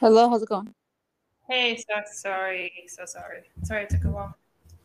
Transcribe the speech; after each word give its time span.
Hello, 0.00 0.30
how's 0.30 0.42
it 0.42 0.48
going? 0.48 0.74
Hey, 1.46 1.76
so 1.76 2.00
sorry, 2.10 2.72
so 2.88 3.04
sorry. 3.04 3.42
Sorry 3.64 3.82
it 3.82 3.90
took 3.90 4.04
a 4.04 4.08
while. 4.08 4.34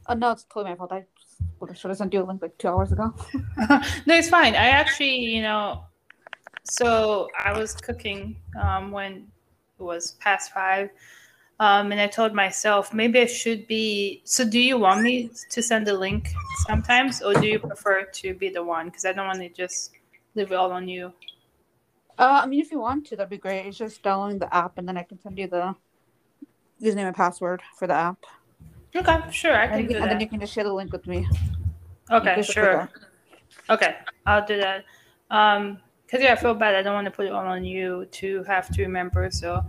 Oh 0.08 0.14
no, 0.14 0.32
it's 0.32 0.44
totally 0.44 0.72
my 0.72 0.76
fault. 0.76 0.92
I 0.92 1.06
should 1.74 1.88
have 1.88 1.98
sent 1.98 2.14
you 2.14 2.22
a 2.22 2.26
link 2.26 2.42
like 2.42 2.58
two 2.58 2.68
hours 2.68 2.92
ago. 2.92 3.14
no, 4.06 4.14
it's 4.14 4.28
fine. 4.28 4.56
I 4.56 4.68
actually, 4.68 5.16
you 5.16 5.42
know, 5.42 5.86
so 6.66 7.30
I 7.42 7.58
was 7.58 7.76
cooking 7.76 8.36
um, 8.62 8.92
when 8.92 9.32
it 9.80 9.84
was 9.84 10.18
past 10.20 10.52
five, 10.52 10.90
um, 11.62 11.94
and 11.94 12.02
I 12.02 12.08
told 12.08 12.34
myself 12.34 12.94
maybe 12.94 13.22
I 13.22 13.26
should 13.26 13.68
be. 13.68 14.22
So, 14.26 14.44
do 14.44 14.60
you 14.60 14.78
want 14.78 15.02
me 15.02 15.30
to 15.50 15.62
send 15.62 15.88
the 15.88 15.94
link 15.94 16.28
sometimes, 16.68 17.22
or 17.22 17.34
do 17.36 17.48
you 17.48 17.60
prefer 17.60 18.04
to 18.04 18.34
be 18.34 18.50
the 18.50 18.62
one? 18.66 18.88
Because 18.88 19.06
I 19.06 19.14
don't 19.14 19.28
want 19.28 19.40
to 19.40 19.48
just 19.48 19.92
leave 20.36 20.52
it 20.52 20.56
all 20.56 20.74
on 20.74 20.90
you. 20.90 21.14
Uh, 22.18 22.42
I 22.44 22.46
mean, 22.46 22.62
if 22.62 22.72
you 22.72 22.80
want 22.80 23.08
to, 23.08 23.16
that'd 23.16 23.30
be 23.30 23.38
great. 23.38 23.66
It's 23.66 23.78
just 23.78 24.02
downloading 24.02 24.40
the 24.40 24.54
app, 24.54 24.78
and 24.78 24.88
then 24.88 24.98
I 24.98 25.04
can 25.04 25.20
send 25.20 25.38
you 25.38 25.48
the 25.48 25.76
username 26.82 27.08
and 27.08 27.16
password 27.16 27.62
for 27.78 27.88
the 27.88 27.94
app. 27.94 28.26
Okay, 28.96 29.20
sure, 29.32 29.54
I 29.56 29.68
can 29.68 29.80
and, 29.80 29.88
do 29.90 29.94
and 29.96 30.04
that. 30.04 30.10
then 30.12 30.22
you 30.22 30.28
can 30.30 30.40
just 30.40 30.54
share 30.54 30.64
the 30.64 30.74
link 30.74 30.92
with 30.94 31.06
me. 31.08 31.28
Okay, 32.10 32.42
sure. 32.42 32.90
Okay, 33.70 33.96
I'll 34.26 34.46
do 34.46 34.58
that. 34.58 34.86
Um, 35.30 35.80
cause 36.10 36.22
yeah, 36.22 36.34
I 36.34 36.36
feel 36.36 36.54
bad. 36.54 36.76
I 36.76 36.82
don't 36.82 36.94
want 36.94 37.06
to 37.06 37.12
put 37.12 37.26
it 37.26 37.32
all 37.34 37.46
on 37.46 37.66
you 37.66 38.06
to 38.12 38.44
have 38.44 38.70
to 38.70 38.82
remember. 38.84 39.30
So 39.32 39.64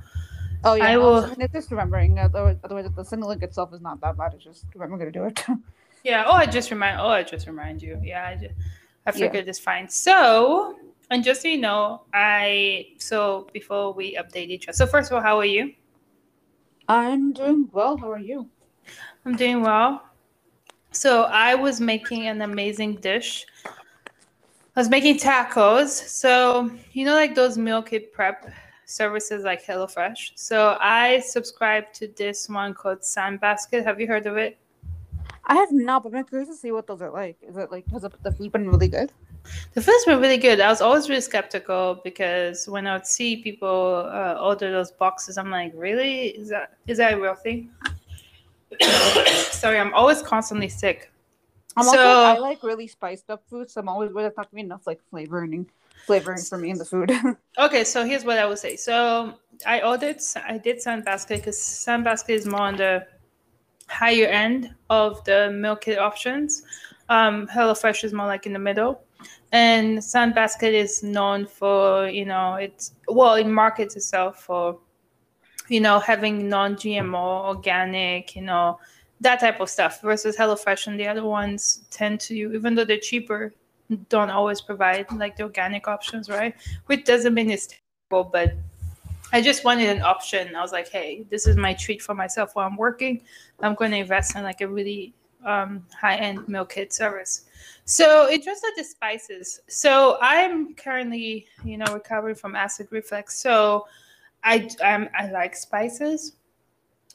Oh 0.64 0.74
yeah, 0.74 0.86
I 0.86 0.94
no, 0.94 1.00
will- 1.00 1.24
I 1.24 1.28
mean, 1.28 1.36
it's 1.40 1.52
just 1.52 1.70
remembering. 1.70 2.18
Otherwise, 2.18 2.56
otherwise, 2.62 2.88
the 2.94 3.04
single 3.04 3.28
link 3.28 3.42
itself 3.42 3.72
is 3.72 3.80
not 3.80 4.00
that 4.00 4.16
bad. 4.16 4.34
It's 4.34 4.44
just 4.44 4.66
remembering 4.74 5.12
to 5.12 5.18
do 5.18 5.24
it. 5.24 5.44
yeah. 6.04 6.24
Oh, 6.26 6.32
I 6.32 6.46
just 6.46 6.70
remind. 6.70 7.00
Oh, 7.00 7.08
I 7.08 7.22
just 7.22 7.46
remind 7.46 7.82
you. 7.82 8.00
Yeah, 8.02 8.26
I 8.26 8.34
just, 8.34 8.54
I 9.06 9.10
Yeah. 9.12 9.28
figured 9.28 9.48
it's 9.48 9.58
fine. 9.58 9.88
So, 9.88 10.76
and 11.10 11.22
just 11.22 11.42
so 11.42 11.48
you 11.48 11.58
know, 11.58 12.02
I 12.12 12.88
so 12.98 13.48
before 13.52 13.92
we 13.92 14.16
update 14.16 14.48
each 14.48 14.68
other. 14.68 14.76
So 14.76 14.86
first 14.86 15.10
of 15.10 15.16
all, 15.16 15.22
how 15.22 15.38
are 15.38 15.44
you? 15.44 15.72
I'm 16.88 17.32
doing 17.32 17.68
well. 17.72 17.96
How 17.96 18.10
are 18.10 18.18
you? 18.18 18.48
I'm 19.24 19.36
doing 19.36 19.62
well. 19.62 20.02
So 20.92 21.24
I 21.24 21.54
was 21.54 21.80
making 21.80 22.26
an 22.26 22.42
amazing 22.42 22.96
dish. 22.96 23.46
I 23.64 24.80
was 24.80 24.88
making 24.88 25.18
tacos. 25.18 25.88
So 25.88 26.70
you 26.92 27.04
know, 27.04 27.14
like 27.14 27.34
those 27.34 27.56
meal 27.58 27.82
kit 27.82 28.12
prep 28.12 28.50
services 28.86 29.44
like 29.44 29.64
HelloFresh. 29.64 30.32
So 30.36 30.78
I 30.80 31.20
subscribe 31.20 31.92
to 31.94 32.08
this 32.16 32.48
one 32.48 32.72
called 32.72 33.00
Sunbasket. 33.00 33.84
Have 33.84 34.00
you 34.00 34.06
heard 34.06 34.26
of 34.26 34.36
it? 34.36 34.58
I 35.44 35.54
have 35.54 35.72
not, 35.72 36.02
but 36.02 36.14
I'm 36.14 36.24
curious 36.24 36.48
to 36.48 36.56
see 36.56 36.72
what 36.72 36.86
those 36.86 37.02
are 37.02 37.10
like. 37.10 37.36
Is 37.42 37.56
it 37.56 37.70
like 37.70 37.84
has 37.92 38.02
the 38.02 38.32
food 38.32 38.52
been 38.52 38.68
really 38.68 38.88
good? 38.88 39.12
The 39.74 39.82
food's 39.82 40.04
been 40.04 40.20
really 40.20 40.38
good. 40.38 40.60
I 40.60 40.68
was 40.68 40.80
always 40.80 41.08
really 41.08 41.20
skeptical 41.20 42.00
because 42.02 42.68
when 42.68 42.86
I 42.86 42.94
would 42.94 43.06
see 43.06 43.36
people 43.42 44.08
uh, 44.10 44.38
order 44.40 44.70
those 44.70 44.90
boxes, 44.92 45.38
I'm 45.38 45.50
like, 45.50 45.72
really? 45.74 46.28
Is 46.28 46.48
that 46.50 46.74
is 46.86 46.98
that 46.98 47.14
a 47.14 47.20
real 47.20 47.34
thing? 47.34 47.70
Sorry, 49.50 49.78
I'm 49.78 49.94
always 49.94 50.22
constantly 50.22 50.68
sick. 50.68 51.12
I'm 51.76 51.86
also 51.86 51.96
So- 51.96 52.22
I 52.24 52.38
like 52.38 52.62
really 52.62 52.86
spiced 52.86 53.30
up 53.30 53.42
food, 53.48 53.70
so 53.70 53.80
I'm 53.80 53.88
always 53.88 54.12
there's 54.12 54.36
not 54.36 54.50
gonna 54.50 54.62
enough 54.62 54.86
like 54.86 55.00
flavoring 55.10 55.66
flavoring 56.06 56.40
for 56.42 56.56
me 56.58 56.70
in 56.70 56.78
the 56.78 56.84
food. 56.84 57.10
Okay, 57.58 57.84
so 57.84 58.04
here's 58.04 58.24
what 58.24 58.38
I 58.38 58.44
would 58.46 58.58
say. 58.58 58.76
So 58.76 59.34
I 59.66 59.80
ordered, 59.80 60.18
I 60.46 60.58
did 60.58 60.76
Sunbasket 60.76 61.38
because 61.38 61.56
Sunbasket 61.58 62.30
is 62.34 62.46
more 62.46 62.60
on 62.60 62.76
the 62.76 63.06
higher 63.88 64.26
end 64.26 64.74
of 64.90 65.24
the 65.24 65.50
meal 65.50 65.74
kit 65.76 65.98
options. 65.98 66.62
Um, 67.08 67.46
HelloFresh 67.48 68.04
is 68.04 68.12
more 68.12 68.26
like 68.26 68.44
in 68.46 68.52
the 68.52 68.58
middle. 68.58 69.02
And 69.52 69.98
Sunbasket 69.98 70.72
is 70.72 71.02
known 71.02 71.46
for, 71.46 72.08
you 72.08 72.24
know, 72.24 72.54
it's, 72.54 72.94
well, 73.08 73.34
it 73.34 73.46
markets 73.46 73.96
itself 73.96 74.42
for, 74.42 74.78
you 75.68 75.80
know, 75.80 75.98
having 75.98 76.48
non 76.48 76.74
GMO, 76.74 77.46
organic, 77.46 78.36
you 78.36 78.42
know, 78.42 78.78
that 79.20 79.40
type 79.40 79.60
of 79.60 79.70
stuff 79.70 80.02
versus 80.02 80.36
HelloFresh 80.36 80.88
and 80.88 81.00
the 81.00 81.06
other 81.06 81.24
ones 81.24 81.84
tend 81.90 82.20
to, 82.20 82.34
even 82.34 82.74
though 82.74 82.84
they're 82.84 82.98
cheaper, 82.98 83.54
don't 84.08 84.30
always 84.30 84.60
provide 84.60 85.10
like 85.12 85.36
the 85.36 85.44
organic 85.44 85.88
options, 85.88 86.28
right? 86.28 86.54
which 86.86 87.04
doesn't 87.04 87.34
mean 87.34 87.50
it's 87.50 87.68
terrible, 88.10 88.28
but 88.30 88.54
I 89.32 89.40
just 89.42 89.64
wanted 89.64 89.88
an 89.88 90.02
option. 90.02 90.54
I 90.54 90.60
was 90.60 90.72
like, 90.72 90.88
hey, 90.88 91.24
this 91.30 91.46
is 91.46 91.56
my 91.56 91.74
treat 91.74 92.02
for 92.02 92.14
myself 92.14 92.54
while 92.54 92.66
I'm 92.66 92.76
working. 92.76 93.22
I'm 93.60 93.74
going 93.74 93.90
to 93.90 93.96
invest 93.98 94.36
in 94.36 94.42
like 94.42 94.60
a 94.60 94.68
really 94.68 95.14
um, 95.46 95.86
high 95.98 96.16
end 96.16 96.46
meal 96.48 96.64
kit 96.64 96.92
service. 96.92 97.46
So 97.84 98.26
it 98.26 98.42
just 98.42 98.66
the 98.76 98.84
spices. 98.84 99.60
So 99.68 100.18
I'm 100.20 100.74
currently, 100.74 101.46
you 101.64 101.78
know, 101.78 101.86
recovering 101.94 102.34
from 102.34 102.54
acid 102.54 102.88
reflux. 102.90 103.40
So 103.40 103.86
I 104.44 104.68
I'm, 104.84 105.08
I 105.18 105.30
like 105.30 105.56
spices, 105.56 106.32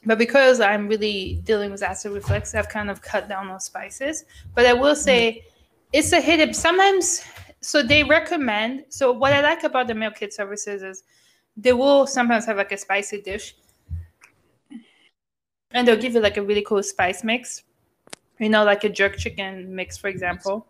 but 0.04 0.18
because 0.18 0.60
I'm 0.60 0.88
really 0.88 1.40
dealing 1.44 1.70
with 1.70 1.82
acid 1.82 2.12
reflux, 2.12 2.54
I've 2.54 2.68
kind 2.68 2.90
of 2.90 3.00
cut 3.00 3.28
down 3.28 3.48
on 3.48 3.60
spices. 3.60 4.24
But 4.54 4.66
I 4.66 4.72
will 4.72 4.96
say, 4.96 5.44
it's 5.92 6.12
a 6.12 6.20
hit. 6.20 6.56
Sometimes 6.56 7.22
so 7.62 7.80
they 7.80 8.02
recommend 8.02 8.84
so 8.88 9.12
what 9.12 9.32
i 9.32 9.40
like 9.40 9.62
about 9.62 9.86
the 9.86 9.94
meal 9.94 10.10
kit 10.10 10.34
services 10.34 10.82
is 10.82 11.04
they 11.56 11.72
will 11.72 12.06
sometimes 12.06 12.44
have 12.44 12.56
like 12.56 12.72
a 12.72 12.76
spicy 12.76 13.22
dish 13.22 13.54
and 15.70 15.86
they'll 15.86 15.96
give 15.96 16.12
you 16.12 16.20
like 16.20 16.36
a 16.36 16.42
really 16.42 16.62
cool 16.62 16.82
spice 16.82 17.22
mix 17.22 17.62
you 18.38 18.48
know 18.48 18.64
like 18.64 18.84
a 18.84 18.88
jerk 18.88 19.16
chicken 19.16 19.74
mix 19.74 19.96
for 19.96 20.08
example 20.08 20.66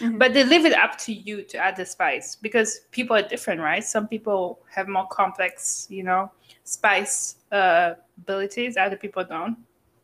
Mhm. 0.00 0.18
but 0.18 0.34
they 0.34 0.42
leave 0.42 0.64
it 0.64 0.72
up 0.72 0.98
to 0.98 1.12
you 1.12 1.42
to 1.42 1.56
add 1.56 1.76
the 1.76 1.86
spice 1.86 2.34
because 2.34 2.80
people 2.90 3.14
are 3.14 3.22
different 3.22 3.60
right 3.60 3.84
some 3.84 4.08
people 4.08 4.58
have 4.68 4.88
more 4.88 5.06
complex 5.06 5.86
you 5.88 6.02
know 6.02 6.32
spice 6.64 7.36
uh, 7.52 7.94
abilities 8.18 8.76
other 8.76 8.96
people 8.96 9.22
don't 9.22 9.56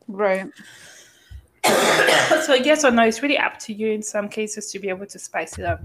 right. 0.06 0.46
so 2.46 2.54
yes 2.54 2.84
or 2.84 2.90
no, 2.90 3.02
it's 3.02 3.20
really 3.22 3.36
up 3.38 3.58
to 3.58 3.72
you 3.72 3.90
in 3.92 4.02
some 4.02 4.28
cases 4.28 4.70
to 4.72 4.78
be 4.78 4.88
able 4.88 5.06
to 5.06 5.18
spice 5.18 5.58
it 5.58 5.64
up. 5.64 5.80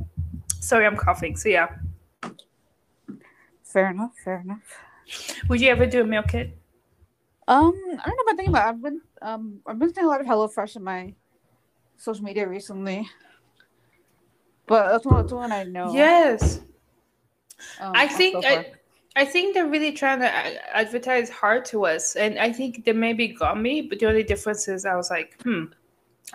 Sorry, 0.62 0.86
I'm 0.86 0.96
coughing. 0.96 1.36
So 1.36 1.50
yeah, 1.50 1.68
Fair 3.64 3.90
enough. 3.92 4.14
Fair 4.24 4.40
enough. 4.40 4.64
would 5.50 5.60
you 5.60 5.70
ever 5.70 5.86
do 5.86 6.02
a 6.02 6.06
meal 6.06 6.24
kit? 6.24 6.58
Um, 7.48 7.74
I 8.00 8.06
don't 8.08 8.16
know 8.18 8.24
about 8.24 8.36
thinking 8.38 8.50
about. 8.50 8.66
It. 8.66 8.70
I've 8.70 8.82
been 8.82 9.02
um, 9.26 9.60
I've 9.66 9.80
been 9.80 9.92
seeing 9.94 10.06
a 10.06 10.10
lot 10.10 10.22
of 10.22 10.28
HelloFresh 10.28 10.76
in 10.76 10.84
my 10.84 11.14
social 11.98 12.24
media 12.24 12.48
recently, 12.48 13.10
but 14.68 14.92
that's 14.92 15.06
one, 15.06 15.22
that's 15.22 15.34
one 15.34 15.52
I 15.52 15.64
know. 15.64 15.92
Yes, 15.92 16.62
um, 17.80 17.94
I 17.96 18.08
think 18.08 18.44
far. 18.44 18.52
I, 18.52 18.72
I 19.16 19.26
think 19.26 19.56
they're 19.56 19.68
really 19.68 19.94
trying 19.94 20.20
to 20.20 20.32
advertise 20.78 21.32
hard 21.32 21.66
to 21.66 21.88
us, 21.88 22.16
and 22.16 22.38
I 22.38 22.52
think 22.52 22.86
they 22.86 22.94
maybe 22.94 23.30
got 23.30 23.60
me. 23.60 23.82
But 23.82 24.00
the 24.00 24.06
only 24.06 24.24
difference 24.24 24.68
is 24.68 24.86
I 24.86 24.96
was 24.96 25.10
like, 25.10 25.42
hmm, 25.42 25.66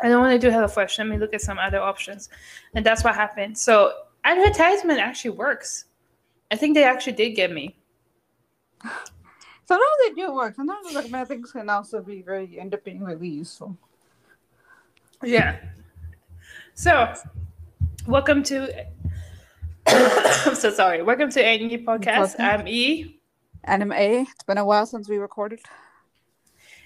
I 0.03 0.09
don't 0.09 0.21
want 0.21 0.41
to 0.41 0.49
do 0.49 0.53
HelloFresh. 0.53 0.99
Let 0.99 1.07
me 1.07 1.17
look 1.17 1.33
at 1.33 1.43
some 1.43 1.61
other 1.61 1.79
options, 1.79 2.29
and 2.75 2.85
that's 2.85 3.05
what 3.05 3.15
happened. 3.15 3.57
So 3.57 3.93
advertisement 4.25 4.99
actually 4.99 5.31
works. 5.31 5.85
I 6.51 6.57
think 6.57 6.75
they 6.75 6.83
actually 6.83 7.13
did 7.13 7.31
get 7.37 7.53
me. 7.53 7.77
Sometimes 9.71 9.99
they 10.03 10.15
do 10.15 10.35
work. 10.35 10.57
Sometimes 10.57 10.93
the 10.93 11.25
things 11.27 11.53
can 11.53 11.71
also 11.71 12.03
be 12.03 12.23
very 12.23 12.59
end 12.59 12.75
up 12.75 12.83
being 12.83 13.05
really 13.05 13.29
useful. 13.29 13.77
Yeah. 15.23 15.61
So, 16.75 17.15
welcome 18.05 18.43
to. 18.51 18.87
I'm 19.87 20.55
so 20.57 20.73
sorry. 20.73 21.05
Welcome 21.05 21.31
to 21.31 21.41
A 21.41 21.57
new 21.65 21.79
podcast. 21.79 22.35
I'm 22.41 22.67
E. 22.67 23.21
Anime. 23.63 23.93
It's 23.93 24.43
been 24.43 24.59
a 24.59 24.65
while 24.65 24.87
since 24.87 25.09
we 25.09 25.19
recorded. 25.19 25.61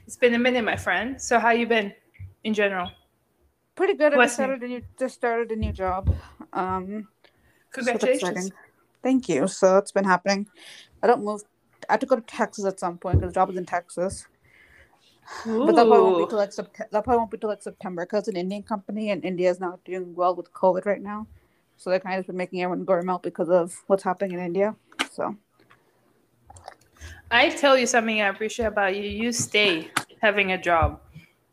It's 0.06 0.18
been 0.18 0.34
a 0.34 0.38
minute, 0.38 0.62
my 0.62 0.76
friend. 0.76 1.18
So, 1.18 1.38
how 1.38 1.52
you 1.52 1.66
been 1.66 1.94
in 2.42 2.52
general? 2.52 2.90
Pretty 3.76 3.94
good. 3.94 4.12
I 4.12 4.26
started 4.26 4.62
a 4.62 4.68
new 4.68 4.82
just 4.98 5.14
started 5.14 5.50
a 5.52 5.56
new 5.56 5.72
job. 5.72 6.14
Um, 6.52 7.08
Congratulations. 7.70 8.52
Thank 9.02 9.30
you. 9.30 9.48
So 9.48 9.78
it's 9.78 9.92
been 9.92 10.04
happening. 10.04 10.48
I 11.02 11.06
don't 11.06 11.24
move. 11.24 11.44
I 11.88 11.94
have 11.94 12.00
to 12.00 12.06
go 12.06 12.16
to 12.16 12.22
Texas 12.22 12.64
at 12.64 12.80
some 12.80 12.98
point 12.98 13.18
because 13.18 13.32
the 13.32 13.34
job 13.34 13.50
is 13.50 13.56
in 13.56 13.66
Texas. 13.66 14.26
But 15.44 15.74
that 15.74 15.86
probably 15.86 16.00
won't 16.00 16.18
be 16.18 16.26
till 16.26 16.38
like 16.38 16.50
Sept- 16.50 16.90
that 16.90 17.04
probably 17.04 17.18
won't 17.18 17.30
be 17.30 17.38
till 17.38 17.48
like 17.48 17.62
September 17.62 18.04
because 18.04 18.20
it's 18.20 18.28
an 18.28 18.36
Indian 18.36 18.62
company 18.62 19.10
and 19.10 19.24
India 19.24 19.50
is 19.50 19.60
not 19.60 19.82
doing 19.84 20.14
well 20.14 20.34
with 20.34 20.52
COVID 20.52 20.86
right 20.86 21.02
now. 21.02 21.26
So 21.76 21.90
they're 21.90 22.00
kind 22.00 22.18
of 22.18 22.26
been 22.26 22.36
making 22.36 22.62
everyone 22.62 22.84
go 22.84 22.94
remote 22.94 23.22
because 23.22 23.50
of 23.50 23.82
what's 23.86 24.02
happening 24.02 24.32
in 24.32 24.40
India. 24.40 24.76
So 25.10 25.36
I 27.30 27.50
tell 27.50 27.76
you 27.76 27.86
something 27.86 28.20
I 28.20 28.28
appreciate 28.28 28.66
about 28.66 28.96
you. 28.96 29.02
You 29.02 29.32
stay 29.32 29.90
having 30.22 30.52
a 30.52 30.58
job. 30.60 31.00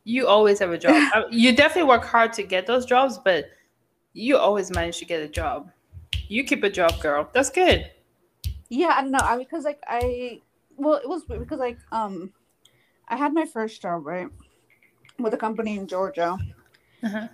You 0.04 0.28
always 0.28 0.60
have 0.60 0.72
a 0.72 0.78
job. 0.78 0.95
Uh, 1.16 1.24
you 1.30 1.56
definitely 1.56 1.89
work 1.89 2.06
hard 2.06 2.33
to 2.33 2.44
get 2.44 2.68
those 2.68 2.86
jobs, 2.86 3.18
but 3.18 3.45
you 4.13 4.38
always 4.38 4.72
manage 4.72 4.98
to 5.00 5.06
get 5.06 5.22
a 5.22 5.28
job. 5.28 5.72
You 6.28 6.44
keep 6.44 6.63
a 6.63 6.69
job, 6.69 7.00
girl. 7.01 7.30
That's 7.33 7.50
good. 7.50 7.92
Yeah, 8.71 8.95
I 8.97 9.01
don't 9.01 9.12
know. 9.12 9.19
I 9.21 9.38
because 9.38 9.65
like 9.65 9.81
I 9.85 10.39
well 10.77 10.94
it 10.94 11.07
was 11.07 11.23
because 11.25 11.59
like 11.59 11.77
um 11.91 12.31
I 13.07 13.18
had 13.18 13.33
my 13.33 13.45
first 13.45 13.81
job 13.81 14.06
right 14.06 14.29
with 15.19 15.33
a 15.33 15.38
company 15.38 15.75
in 15.75 15.88
Georgia. 15.88 16.38
Uh-huh. 17.03 17.27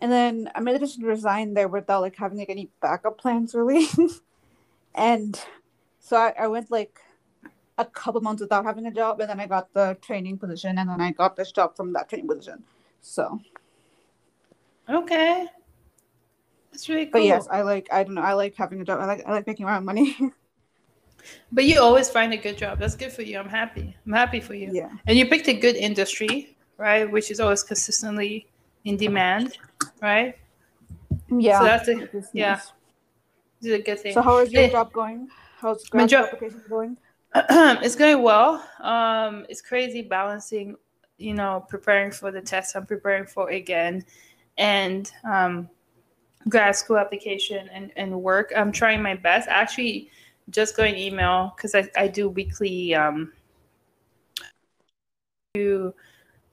And 0.00 0.10
then 0.10 0.50
I 0.54 0.60
made 0.60 0.74
the 0.74 0.80
decision 0.80 1.04
to 1.04 1.08
resign 1.08 1.54
there 1.54 1.68
without 1.68 2.00
like 2.00 2.16
having 2.16 2.38
like 2.38 2.50
any 2.50 2.70
backup 2.82 3.18
plans 3.18 3.54
really. 3.54 3.86
and 4.94 5.40
so 6.00 6.16
I, 6.16 6.34
I 6.36 6.46
went 6.48 6.72
like 6.72 6.98
a 7.78 7.84
couple 7.84 8.20
months 8.20 8.40
without 8.40 8.64
having 8.64 8.86
a 8.86 8.90
job, 8.90 9.20
and 9.20 9.30
then 9.30 9.38
I 9.38 9.46
got 9.46 9.72
the 9.72 9.96
training 10.02 10.38
position, 10.38 10.76
and 10.76 10.90
then 10.90 11.00
I 11.00 11.12
got 11.12 11.36
this 11.36 11.52
job 11.52 11.76
from 11.76 11.92
that 11.92 12.08
training 12.08 12.26
position. 12.26 12.64
So 13.00 13.40
Okay. 14.88 15.46
That's 16.72 16.88
really 16.88 17.04
cool. 17.04 17.12
But 17.12 17.24
yes, 17.24 17.46
I 17.48 17.62
like 17.62 17.88
I 17.92 18.02
don't 18.02 18.14
know, 18.14 18.22
I 18.22 18.32
like 18.32 18.56
having 18.56 18.80
a 18.80 18.84
job. 18.84 18.98
I 18.98 19.06
like 19.06 19.22
I 19.24 19.30
like 19.30 19.46
making 19.46 19.66
my 19.66 19.76
own 19.76 19.84
money. 19.84 20.16
But 21.52 21.64
you 21.64 21.80
always 21.80 22.08
find 22.08 22.32
a 22.32 22.36
good 22.36 22.56
job. 22.56 22.78
That's 22.78 22.96
good 22.96 23.12
for 23.12 23.22
you. 23.22 23.38
I'm 23.38 23.48
happy. 23.48 23.96
I'm 24.06 24.12
happy 24.12 24.40
for 24.40 24.54
you. 24.54 24.70
yeah. 24.72 24.90
And 25.06 25.18
you 25.18 25.26
picked 25.26 25.48
a 25.48 25.54
good 25.54 25.76
industry, 25.76 26.56
right? 26.76 27.10
Which 27.10 27.30
is 27.30 27.40
always 27.40 27.62
consistently 27.62 28.48
in 28.84 28.96
demand, 28.96 29.58
right? 30.00 30.36
Yeah. 31.30 31.58
So 31.58 31.64
that's 31.64 31.88
a, 31.88 32.26
yeah. 32.32 32.52
nice. 32.52 32.72
this 33.60 33.72
is 33.72 33.80
a 33.80 33.82
good 33.82 33.98
thing. 34.00 34.14
So 34.14 34.22
how 34.22 34.38
is 34.38 34.52
your 34.52 34.68
job 34.68 34.92
going? 34.92 35.28
How's 35.58 35.84
My 35.92 36.06
job- 36.06 36.26
application 36.26 36.62
going? 36.68 36.96
it's 37.34 37.94
going 37.94 38.22
well. 38.22 38.66
Um, 38.80 39.46
it's 39.48 39.60
crazy 39.60 40.02
balancing, 40.02 40.76
you 41.18 41.34
know, 41.34 41.64
preparing 41.68 42.10
for 42.10 42.32
the 42.32 42.40
test 42.40 42.74
I'm 42.74 42.86
preparing 42.86 43.24
for 43.26 43.50
again, 43.50 44.04
and 44.58 45.10
um, 45.24 45.68
grad 46.48 46.74
school 46.74 46.98
application 46.98 47.68
and, 47.72 47.92
and 47.96 48.20
work. 48.20 48.52
I'm 48.56 48.72
trying 48.72 49.02
my 49.02 49.14
best. 49.14 49.48
Actually 49.48 50.10
just 50.50 50.76
going 50.76 50.96
email 50.96 51.52
because 51.56 51.74
I, 51.74 51.88
I 51.96 52.08
do 52.08 52.28
weekly 52.28 52.94
um, 52.94 53.32
to 55.54 55.94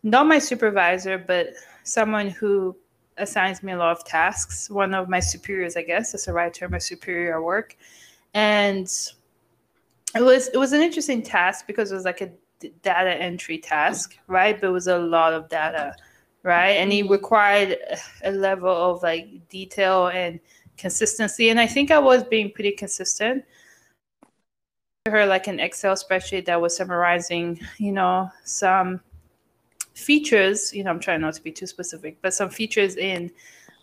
not 0.03 0.27
my 0.27 0.39
supervisor, 0.39 1.17
but 1.17 1.53
someone 1.83 2.29
who 2.29 2.75
assigns 3.17 3.63
me 3.63 3.73
a 3.73 3.77
lot 3.77 3.91
of 3.91 4.05
tasks. 4.05 4.69
One 4.69 4.93
of 4.93 5.09
my 5.09 5.19
superiors, 5.19 5.75
I 5.75 5.83
guess, 5.83 6.11
that's 6.11 6.25
the 6.25 6.33
right 6.33 6.53
term, 6.53 6.71
my 6.71 6.77
superior 6.77 7.41
work, 7.41 7.75
and 8.33 8.87
it 10.15 10.21
was 10.21 10.47
it 10.49 10.57
was 10.57 10.73
an 10.73 10.81
interesting 10.81 11.21
task 11.21 11.67
because 11.67 11.91
it 11.91 11.95
was 11.95 12.05
like 12.05 12.21
a 12.21 12.31
data 12.81 13.11
entry 13.11 13.57
task, 13.57 14.17
right? 14.27 14.59
But 14.59 14.67
it 14.67 14.71
was 14.71 14.87
a 14.87 14.97
lot 14.97 15.33
of 15.33 15.49
data, 15.49 15.95
right? 16.43 16.71
And 16.71 16.91
it 16.91 17.09
required 17.09 17.77
a 18.23 18.31
level 18.31 18.69
of 18.69 19.03
like 19.03 19.47
detail 19.49 20.07
and 20.07 20.39
consistency. 20.77 21.49
And 21.49 21.59
I 21.59 21.67
think 21.67 21.91
I 21.91 21.99
was 21.99 22.23
being 22.23 22.51
pretty 22.51 22.71
consistent. 22.71 23.43
Her 25.09 25.25
like 25.25 25.47
an 25.47 25.59
Excel 25.59 25.95
spreadsheet 25.95 26.45
that 26.45 26.61
was 26.61 26.75
summarizing, 26.75 27.59
you 27.77 27.91
know, 27.91 28.29
some 28.43 29.01
features. 29.93 30.73
You 30.73 30.83
know, 30.83 30.91
I'm 30.91 30.99
trying 30.99 31.21
not 31.21 31.33
to 31.35 31.43
be 31.43 31.51
too 31.51 31.67
specific, 31.67 32.17
but 32.21 32.33
some 32.33 32.49
features 32.49 32.95
in 32.95 33.31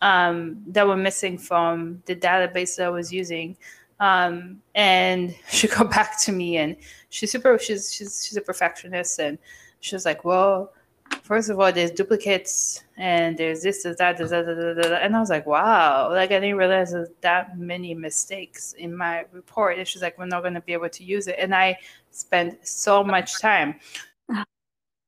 um, 0.03 0.63
that 0.69 0.87
were 0.87 0.97
missing 0.97 1.39
from 1.39 2.03
the 2.07 2.15
database 2.15 2.77
that 2.77 2.87
I 2.87 2.91
was 2.91 3.13
using 3.13 3.57
um, 4.01 4.61
and 4.75 5.35
she 5.49 5.69
got 5.69 5.91
back 5.91 6.21
to 6.23 6.33
me 6.33 6.57
and 6.57 6.77
she's 7.11 7.33
super 7.33 7.59
she's 7.59 7.93
she's 7.93 8.27
she's 8.27 8.37
a 8.37 8.41
perfectionist 8.41 9.19
and 9.19 9.39
she 9.81 9.95
was 9.95 10.05
like 10.05 10.25
well 10.25 10.73
first 11.23 11.49
of 11.49 11.59
all 11.59 11.73
there's 11.73 11.91
duplicates 11.91 12.85
and 12.97 13.37
there's 13.39 13.63
this 13.63 13.83
there's 13.83 13.97
that 13.97 14.17
there's 14.17 14.31
that, 14.31 14.45
da, 14.45 14.55
da, 14.55 14.75
da, 14.75 14.89
da." 14.89 14.97
and 14.97 15.17
i 15.17 15.21
was 15.21 15.31
like 15.31 15.47
wow 15.47 16.11
like 16.11 16.31
i 16.31 16.41
didn't 16.41 16.57
realize 16.57 16.93
there's 16.93 17.09
that 17.21 17.59
many 17.59 17.95
mistakes 17.95 18.75
in 18.75 18.95
my 18.95 19.25
report 19.33 19.79
and 19.79 19.87
she's 19.89 20.03
like 20.03 20.19
we're 20.19 20.27
not 20.27 20.43
going 20.43 20.55
to 20.55 20.61
be 20.61 20.73
able 20.73 20.89
to 20.89 21.05
use 21.05 21.27
it 21.27 21.37
and 21.39 21.55
i 21.55 21.77
spent 22.11 22.67
so 22.67 23.03
much 23.03 23.41
time 23.41 23.75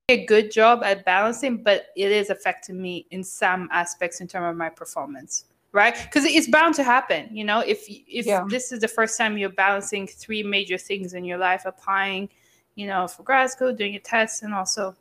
a 0.09 0.25
good 0.27 0.51
job 0.51 0.83
at 0.85 1.05
balancing 1.05 1.63
but 1.63 1.87
it 1.97 2.11
is 2.13 2.31
affecting 2.31 2.81
me 2.81 3.07
in 3.11 3.25
some 3.25 3.69
aspects 3.73 4.21
in 4.21 4.27
terms 4.29 4.51
of 4.51 4.57
my 4.57 4.69
performance 4.69 5.47
right 5.73 5.97
because 6.05 6.25
it's 6.25 6.49
bound 6.49 6.75
to 6.75 6.85
happen 6.85 7.29
you 7.31 7.45
know 7.45 7.61
if 7.61 7.85
if 7.89 8.25
Yeah. 8.25 8.45
this 8.49 8.73
is 8.73 8.81
the 8.81 8.89
first 8.89 9.19
time 9.19 9.37
you're 9.37 9.51
balancing 9.51 10.07
three 10.07 10.43
major 10.43 10.79
things 10.79 11.15
in 11.15 11.25
your 11.25 11.39
life 11.39 11.63
applying 11.67 12.29
you 12.75 12.87
know 12.87 13.09
for 13.09 13.23
grad 13.23 13.51
school 13.51 13.73
doing 13.75 13.97
a 13.97 13.99
test 13.99 14.43
and 14.43 14.55
also 14.55 14.95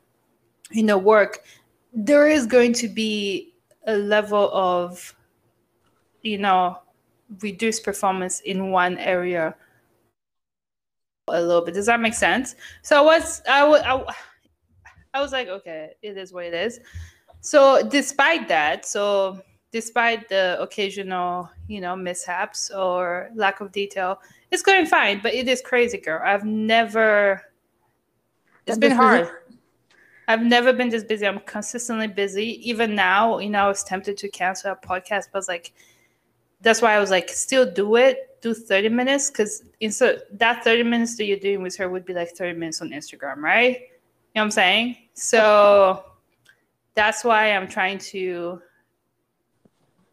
you 0.71 0.83
know 0.83 0.97
work 0.97 1.43
there 1.93 2.27
is 2.27 2.45
going 2.45 2.73
to 2.73 2.87
be 2.87 3.53
a 3.87 3.95
level 3.95 4.49
of 4.53 5.15
you 6.21 6.37
know 6.37 6.79
reduced 7.41 7.83
performance 7.83 8.39
in 8.41 8.71
one 8.71 8.97
area 8.97 9.55
a 11.27 11.41
little 11.41 11.63
bit 11.63 11.73
does 11.73 11.87
that 11.87 11.99
make 11.99 12.13
sense 12.13 12.55
so 12.81 13.03
what's 13.03 13.41
i 13.49 13.67
would 13.67 13.81
I, 13.81 14.03
I 15.13 15.21
was 15.21 15.31
like 15.31 15.47
okay 15.47 15.91
it 16.01 16.17
is 16.17 16.33
what 16.33 16.45
it 16.45 16.53
is 16.53 16.79
so 17.41 17.87
despite 17.87 18.47
that 18.47 18.85
so 18.85 19.41
despite 19.75 20.29
the 20.29 20.55
occasional, 20.61 21.49
you 21.67 21.81
know, 21.81 21.97
mishaps 21.97 22.71
or 22.71 23.29
lack 23.35 23.59
of 23.59 23.73
detail, 23.73 24.21
it's 24.49 24.63
going 24.63 24.85
fine. 24.85 25.19
But 25.21 25.33
it 25.33 25.49
is 25.49 25.61
crazy, 25.61 25.97
girl. 25.97 26.21
I've 26.23 26.45
never. 26.45 27.43
It's 28.65 28.77
Been 28.77 28.91
been 28.91 28.97
hard. 28.97 29.29
I've 30.27 30.43
never 30.43 30.73
been 30.73 30.89
this 30.89 31.03
busy. 31.03 31.27
I'm 31.27 31.39
consistently 31.41 32.07
busy. 32.07 32.67
Even 32.67 32.95
now, 32.95 33.39
you 33.39 33.49
know, 33.49 33.65
I 33.65 33.67
was 33.67 33.83
tempted 33.83 34.17
to 34.17 34.29
cancel 34.29 34.71
a 34.71 34.75
podcast, 34.75 35.25
but 35.31 35.47
like, 35.47 35.73
that's 36.61 36.81
why 36.81 36.95
I 36.95 36.99
was 36.99 37.11
like, 37.11 37.29
still 37.29 37.69
do 37.69 37.95
it. 37.95 38.41
Do 38.41 38.53
30 38.53 38.89
minutes 38.89 39.31
because 39.31 39.63
instead 39.79 40.21
that 40.33 40.63
30 40.63 40.83
minutes 40.83 41.17
that 41.17 41.25
you're 41.25 41.39
doing 41.39 41.63
with 41.63 41.75
her 41.77 41.89
would 41.89 42.05
be 42.05 42.13
like 42.13 42.29
30 42.29 42.59
minutes 42.59 42.79
on 42.79 42.91
Instagram, 42.91 43.37
right? 43.37 43.71
You 43.71 43.79
know 43.79 44.41
what 44.41 44.41
I'm 44.43 44.51
saying? 44.51 44.97
So 45.13 46.05
that's 46.93 47.23
why 47.23 47.51
I'm 47.53 47.67
trying 47.67 47.97
to 47.99 48.61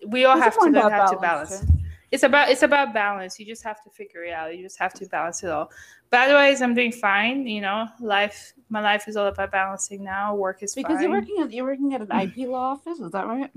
we 0.06 0.24
all 0.24 0.36
It's 0.36 0.44
have 0.44 0.58
to 0.58 0.64
learn 0.64 0.90
how 0.90 1.10
to 1.10 1.16
balance, 1.18 1.60
balance. 1.60 1.81
It's 2.12 2.22
about 2.22 2.50
it's 2.50 2.62
about 2.62 2.92
balance. 2.92 3.40
You 3.40 3.46
just 3.46 3.64
have 3.64 3.82
to 3.84 3.90
figure 3.90 4.22
it 4.22 4.32
out. 4.32 4.54
You 4.54 4.62
just 4.62 4.78
have 4.78 4.92
to 4.94 5.06
balance 5.06 5.42
it 5.42 5.48
all. 5.50 5.70
But 6.10 6.20
otherwise, 6.20 6.60
I'm 6.60 6.74
doing 6.74 6.92
fine. 6.92 7.46
You 7.46 7.62
know, 7.62 7.88
life. 8.00 8.52
My 8.68 8.82
life 8.82 9.08
is 9.08 9.16
all 9.16 9.26
about 9.26 9.50
balancing 9.50 10.04
now. 10.04 10.34
Work 10.34 10.62
is 10.62 10.74
Because 10.74 10.96
fine. 10.96 11.02
you're 11.02 11.10
working 11.10 11.42
at 11.42 11.52
you're 11.52 11.64
working 11.64 11.94
at 11.94 12.02
an 12.02 12.20
IP 12.20 12.48
law 12.48 12.72
office, 12.72 13.00
is 13.00 13.10
that 13.12 13.26
right? 13.26 13.50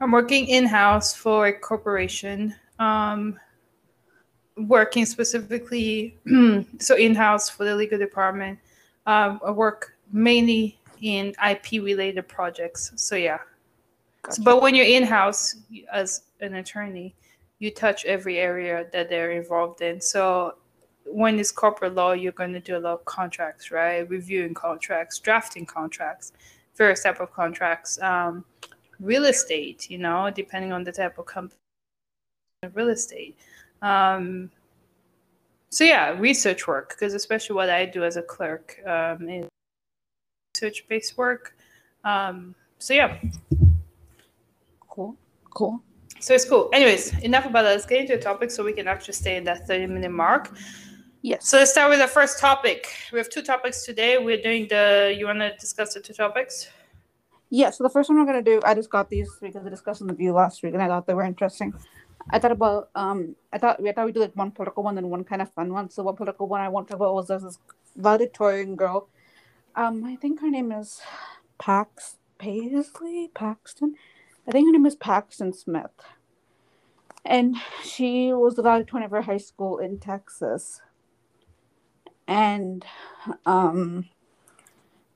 I'm 0.00 0.10
working 0.12 0.46
in 0.46 0.64
house 0.64 1.14
for 1.14 1.48
a 1.48 1.52
corporation. 1.52 2.54
Um, 2.78 3.38
working 4.56 5.04
specifically, 5.04 6.16
so 6.78 6.96
in 6.96 7.14
house 7.14 7.50
for 7.50 7.64
the 7.64 7.76
legal 7.76 7.98
department. 7.98 8.58
Um, 9.06 9.40
I 9.44 9.50
work 9.50 9.94
mainly 10.10 10.78
in 11.02 11.34
IP 11.46 11.82
related 11.82 12.28
projects. 12.28 12.92
So 12.96 13.14
yeah. 13.14 13.38
So, 14.30 14.42
but 14.42 14.62
when 14.62 14.74
you're 14.74 14.86
in 14.86 15.02
house 15.02 15.56
as 15.92 16.22
an 16.40 16.54
attorney, 16.54 17.14
you 17.58 17.70
touch 17.70 18.04
every 18.04 18.38
area 18.38 18.86
that 18.92 19.08
they're 19.08 19.32
involved 19.32 19.80
in. 19.80 20.00
So 20.00 20.56
when 21.04 21.38
it's 21.38 21.50
corporate 21.50 21.94
law, 21.94 22.12
you're 22.12 22.32
going 22.32 22.52
to 22.52 22.60
do 22.60 22.76
a 22.76 22.80
lot 22.80 22.94
of 22.94 23.04
contracts, 23.04 23.70
right? 23.70 24.08
Reviewing 24.08 24.54
contracts, 24.54 25.18
drafting 25.18 25.66
contracts, 25.66 26.32
various 26.76 27.02
type 27.02 27.20
of 27.20 27.32
contracts. 27.32 28.00
Um, 28.00 28.44
real 29.00 29.24
estate, 29.24 29.90
you 29.90 29.98
know, 29.98 30.30
depending 30.30 30.72
on 30.72 30.84
the 30.84 30.92
type 30.92 31.18
of 31.18 31.26
company, 31.26 31.58
real 32.74 32.90
estate. 32.90 33.36
Um, 33.82 34.50
so 35.70 35.84
yeah, 35.84 36.10
research 36.18 36.66
work, 36.66 36.90
because 36.90 37.14
especially 37.14 37.56
what 37.56 37.70
I 37.70 37.84
do 37.84 38.04
as 38.04 38.16
a 38.16 38.22
clerk 38.22 38.80
um, 38.86 39.28
is 39.28 39.46
research-based 40.54 41.16
work. 41.16 41.54
Um, 42.04 42.54
so 42.78 42.94
yeah, 42.94 43.18
Cool. 44.98 45.16
Cool. 45.54 45.80
So 46.20 46.34
it's 46.34 46.44
cool. 46.44 46.68
Anyways, 46.72 47.18
enough 47.20 47.46
about 47.46 47.62
that. 47.62 47.72
Let's 47.72 47.86
get 47.86 48.00
into 48.00 48.16
the 48.16 48.22
topic 48.22 48.50
so 48.50 48.64
we 48.64 48.72
can 48.72 48.88
actually 48.88 49.14
stay 49.14 49.36
in 49.36 49.44
that 49.44 49.66
30 49.66 49.86
minute 49.86 50.10
mark. 50.10 50.54
Yes. 51.22 51.48
So 51.48 51.58
let's 51.58 51.72
start 51.72 51.90
with 51.90 51.98
the 51.98 52.06
first 52.06 52.38
topic. 52.38 52.86
We 53.12 53.18
have 53.18 53.28
two 53.28 53.42
topics 53.42 53.84
today. 53.84 54.18
We're 54.18 54.40
doing 54.40 54.68
the, 54.68 55.14
you 55.18 55.26
want 55.26 55.40
to 55.40 55.54
discuss 55.56 55.94
the 55.94 56.00
two 56.00 56.12
topics? 56.12 56.68
Yeah, 57.50 57.70
so 57.70 57.82
the 57.82 57.90
first 57.90 58.10
one 58.10 58.18
we're 58.18 58.26
gonna 58.26 58.42
do, 58.42 58.60
I 58.64 58.74
just 58.74 58.90
got 58.90 59.08
these 59.08 59.30
because 59.40 59.64
I 59.64 59.70
discussed 59.70 60.02
in 60.02 60.06
the 60.06 60.12
view 60.12 60.32
last 60.32 60.62
week, 60.62 60.74
and 60.74 60.82
I 60.82 60.86
thought 60.86 61.06
they 61.06 61.14
were 61.14 61.24
interesting. 61.24 61.72
I 62.30 62.38
thought 62.38 62.52
about, 62.52 62.90
um, 62.94 63.36
I 63.52 63.58
thought 63.58 63.82
we 63.82 63.90
thought 63.90 64.04
we'd 64.04 64.14
do 64.14 64.20
like 64.20 64.36
one 64.36 64.50
political 64.50 64.82
one 64.82 64.98
and 64.98 65.10
one 65.10 65.24
kind 65.24 65.40
of 65.40 65.50
fun 65.54 65.72
one. 65.72 65.88
So 65.88 66.02
one 66.02 66.16
political 66.16 66.46
one 66.46 66.60
I 66.60 66.68
want 66.68 66.88
to 66.88 66.92
talk 66.92 67.00
about 67.00 67.14
was 67.14 67.28
there's 67.28 67.42
this 67.42 67.58
valedictorian 67.96 68.76
girl. 68.76 69.08
Um, 69.76 70.04
I 70.04 70.16
think 70.16 70.40
her 70.40 70.50
name 70.50 70.72
is 70.72 71.00
Pax 71.58 72.16
Paisley 72.38 73.30
Paxton. 73.34 73.94
I 74.48 74.52
think 74.52 74.66
her 74.66 74.72
name 74.72 74.86
is 74.86 74.96
Paxton 74.96 75.52
Smith, 75.52 75.90
and 77.24 77.56
she 77.84 78.32
was 78.32 78.54
the 78.54 78.62
valedictorian 78.62 79.04
of 79.04 79.10
her 79.10 79.22
high 79.22 79.36
school 79.36 79.78
in 79.78 79.98
Texas. 79.98 80.80
And, 82.26 82.84
um, 83.46 84.08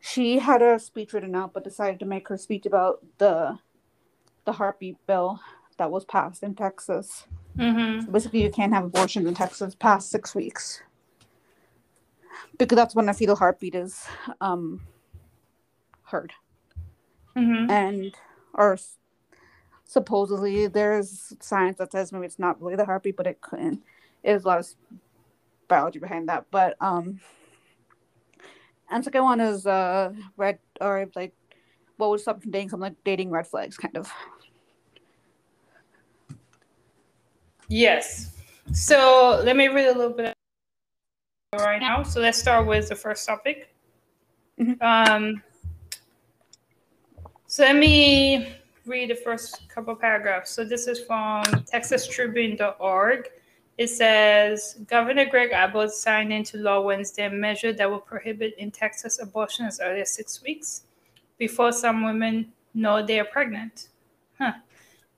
she 0.04 0.40
had 0.40 0.62
a 0.62 0.80
speech 0.80 1.12
written 1.12 1.36
out 1.36 1.52
but 1.52 1.62
decided 1.62 2.00
to 2.00 2.04
make 2.06 2.26
her 2.28 2.36
speech 2.36 2.66
about 2.66 3.04
the 3.18 3.58
the 4.44 4.52
heartbeat 4.52 4.96
bill 5.06 5.38
that 5.78 5.92
was 5.92 6.04
passed 6.04 6.42
in 6.42 6.56
Texas. 6.56 7.26
Mm-hmm. 7.56 8.06
So 8.06 8.12
basically 8.12 8.42
you 8.42 8.50
can't 8.50 8.72
have 8.72 8.84
abortions 8.84 9.28
in 9.28 9.34
Texas 9.34 9.76
past 9.76 10.10
six 10.10 10.34
weeks. 10.34 10.82
Because 12.58 12.74
that's 12.74 12.96
when 12.96 13.08
a 13.08 13.14
fetal 13.14 13.36
heartbeat 13.36 13.76
is 13.76 14.04
um 14.40 14.80
heard. 16.02 16.32
Mm-hmm. 17.36 17.70
And 17.70 18.14
or 18.54 18.76
supposedly 19.92 20.66
there's 20.68 21.34
science 21.40 21.76
that 21.76 21.92
says 21.92 22.12
maybe 22.12 22.24
it's 22.24 22.38
not 22.38 22.60
really 22.62 22.76
the 22.76 22.84
heartbeat, 22.84 23.16
but 23.16 23.26
it 23.26 23.42
couldn't. 23.42 23.82
There's 24.24 24.44
a 24.44 24.48
lot 24.48 24.58
of 24.58 24.66
biology 25.68 25.98
behind 25.98 26.28
that. 26.28 26.46
But 26.50 26.76
um 26.80 27.20
And 28.90 29.04
second 29.04 29.22
one 29.24 29.40
is 29.40 29.66
uh 29.66 30.12
red 30.36 30.58
or 30.80 31.08
like 31.14 31.34
what 31.98 32.10
would 32.10 32.20
stop 32.20 32.40
dating 32.42 32.70
something 32.70 32.88
like 32.88 33.04
dating 33.04 33.30
red 33.30 33.46
flags 33.46 33.76
kind 33.76 33.96
of. 33.96 34.10
Yes. 37.68 38.34
So 38.72 39.42
let 39.44 39.56
me 39.56 39.68
read 39.68 39.88
a 39.88 39.96
little 39.96 40.16
bit 40.16 40.32
right 41.54 41.80
now. 41.80 42.02
So 42.02 42.20
let's 42.20 42.38
start 42.38 42.66
with 42.66 42.88
the 42.88 42.96
first 42.96 43.26
topic. 43.26 43.74
Mhm. 44.58 44.80
Um, 44.80 45.42
so 47.46 47.64
let 47.64 47.76
me 47.76 48.61
read 48.86 49.10
the 49.10 49.14
first 49.14 49.68
couple 49.68 49.94
paragraphs. 49.94 50.50
So 50.50 50.64
this 50.64 50.86
is 50.86 51.00
from 51.00 51.44
TexasTribune.org. 51.44 53.28
It 53.78 53.88
says 53.88 54.78
Governor 54.86 55.24
Greg 55.24 55.52
Abbott 55.52 55.92
signed 55.92 56.32
into 56.32 56.58
law 56.58 56.80
Wednesday 56.80 57.26
a 57.26 57.30
measure 57.30 57.72
that 57.72 57.90
will 57.90 58.00
prohibit 58.00 58.54
in 58.58 58.70
Texas 58.70 59.18
abortion 59.20 59.66
as 59.66 59.80
early 59.80 60.02
as 60.02 60.14
six 60.14 60.42
weeks 60.42 60.84
before 61.38 61.72
some 61.72 62.04
women 62.04 62.52
know 62.74 63.04
they 63.04 63.18
are 63.18 63.24
pregnant. 63.24 63.88
Huh. 64.38 64.52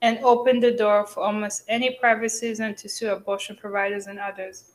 And 0.01 0.19
open 0.19 0.59
the 0.59 0.71
door 0.71 1.05
for 1.05 1.23
almost 1.23 1.63
any 1.67 1.97
private 1.99 2.31
citizen 2.31 2.75
to 2.75 2.87
sue 2.87 3.09
abortion 3.11 3.55
providers 3.55 4.07
and 4.07 4.19
others. 4.19 4.74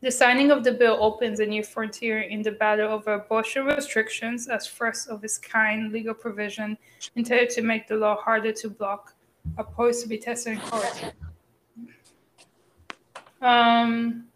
The 0.00 0.10
signing 0.12 0.52
of 0.52 0.62
the 0.62 0.72
bill 0.72 0.96
opens 1.00 1.40
a 1.40 1.46
new 1.46 1.64
frontier 1.64 2.20
in 2.20 2.42
the 2.42 2.52
battle 2.52 2.92
over 2.92 3.14
abortion 3.14 3.64
restrictions 3.64 4.46
as 4.46 4.64
first 4.64 5.08
of 5.08 5.24
its 5.24 5.38
kind 5.38 5.92
legal 5.92 6.14
provision 6.14 6.78
intended 7.16 7.50
to 7.50 7.62
make 7.62 7.88
the 7.88 7.96
law 7.96 8.16
harder 8.16 8.52
to 8.52 8.70
block, 8.70 9.14
opposed 9.56 10.02
to 10.02 10.08
be 10.08 10.16
tested 10.16 10.52
in 10.52 10.60
court. 10.60 11.14
Um, 13.42 14.26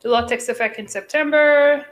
the 0.00 0.08
law 0.08 0.24
takes 0.24 0.48
effect 0.48 0.78
in 0.78 0.86
September. 0.86 1.84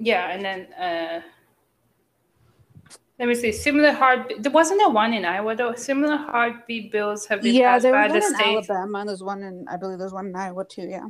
Yeah, 0.00 0.30
and 0.30 0.44
then 0.44 0.72
uh, 0.72 1.20
let 3.22 3.28
me 3.28 3.36
see. 3.36 3.52
Similar 3.52 3.92
heartbeat. 3.92 4.42
There 4.42 4.50
wasn't 4.50 4.80
there 4.80 4.90
one 4.90 5.14
in 5.14 5.24
Iowa 5.24 5.54
though. 5.54 5.76
Similar 5.76 6.16
heartbeat 6.16 6.90
bills 6.90 7.24
have 7.26 7.40
been 7.40 7.54
Yeah, 7.54 7.74
passed 7.74 7.84
there 7.84 7.92
by 7.92 8.08
the 8.08 8.14
one 8.14 8.22
in 8.24 8.34
state. 8.34 8.46
Alabama 8.46 8.98
and 8.98 9.08
there's 9.08 9.22
one 9.22 9.44
in 9.44 9.64
I 9.68 9.76
believe 9.76 10.00
there's 10.00 10.12
one 10.12 10.26
in 10.26 10.34
Iowa 10.34 10.64
too, 10.64 10.88
yeah. 10.88 11.06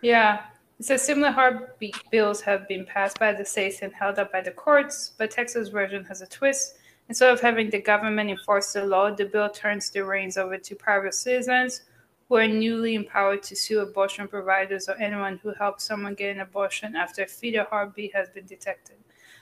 Yeah. 0.00 0.44
It 0.78 0.86
says 0.86 1.02
similar 1.02 1.30
heartbeat 1.30 1.94
bills 2.10 2.40
have 2.40 2.66
been 2.68 2.86
passed 2.86 3.18
by 3.18 3.34
the 3.34 3.44
states 3.44 3.80
and 3.82 3.92
held 3.92 4.18
up 4.18 4.32
by 4.32 4.40
the 4.40 4.50
courts, 4.50 5.12
but 5.18 5.30
Texas 5.30 5.68
version 5.68 6.06
has 6.06 6.22
a 6.22 6.26
twist. 6.26 6.78
Instead 7.10 7.30
of 7.34 7.42
having 7.42 7.68
the 7.68 7.82
government 7.82 8.30
enforce 8.30 8.72
the 8.72 8.86
law, 8.86 9.10
the 9.10 9.26
bill 9.26 9.50
turns 9.50 9.90
the 9.90 10.02
reins 10.02 10.38
over 10.38 10.56
to 10.56 10.74
private 10.74 11.12
citizens 11.12 11.82
who 12.30 12.36
are 12.36 12.48
newly 12.48 12.94
empowered 12.94 13.42
to 13.42 13.54
sue 13.54 13.80
abortion 13.80 14.26
providers 14.26 14.88
or 14.88 14.94
anyone 14.94 15.38
who 15.42 15.52
helps 15.52 15.84
someone 15.84 16.14
get 16.14 16.34
an 16.34 16.40
abortion 16.40 16.96
after 16.96 17.24
a 17.24 17.26
fetal 17.26 17.66
heartbeat 17.66 18.14
has 18.14 18.30
been 18.30 18.46
detected. 18.46 18.96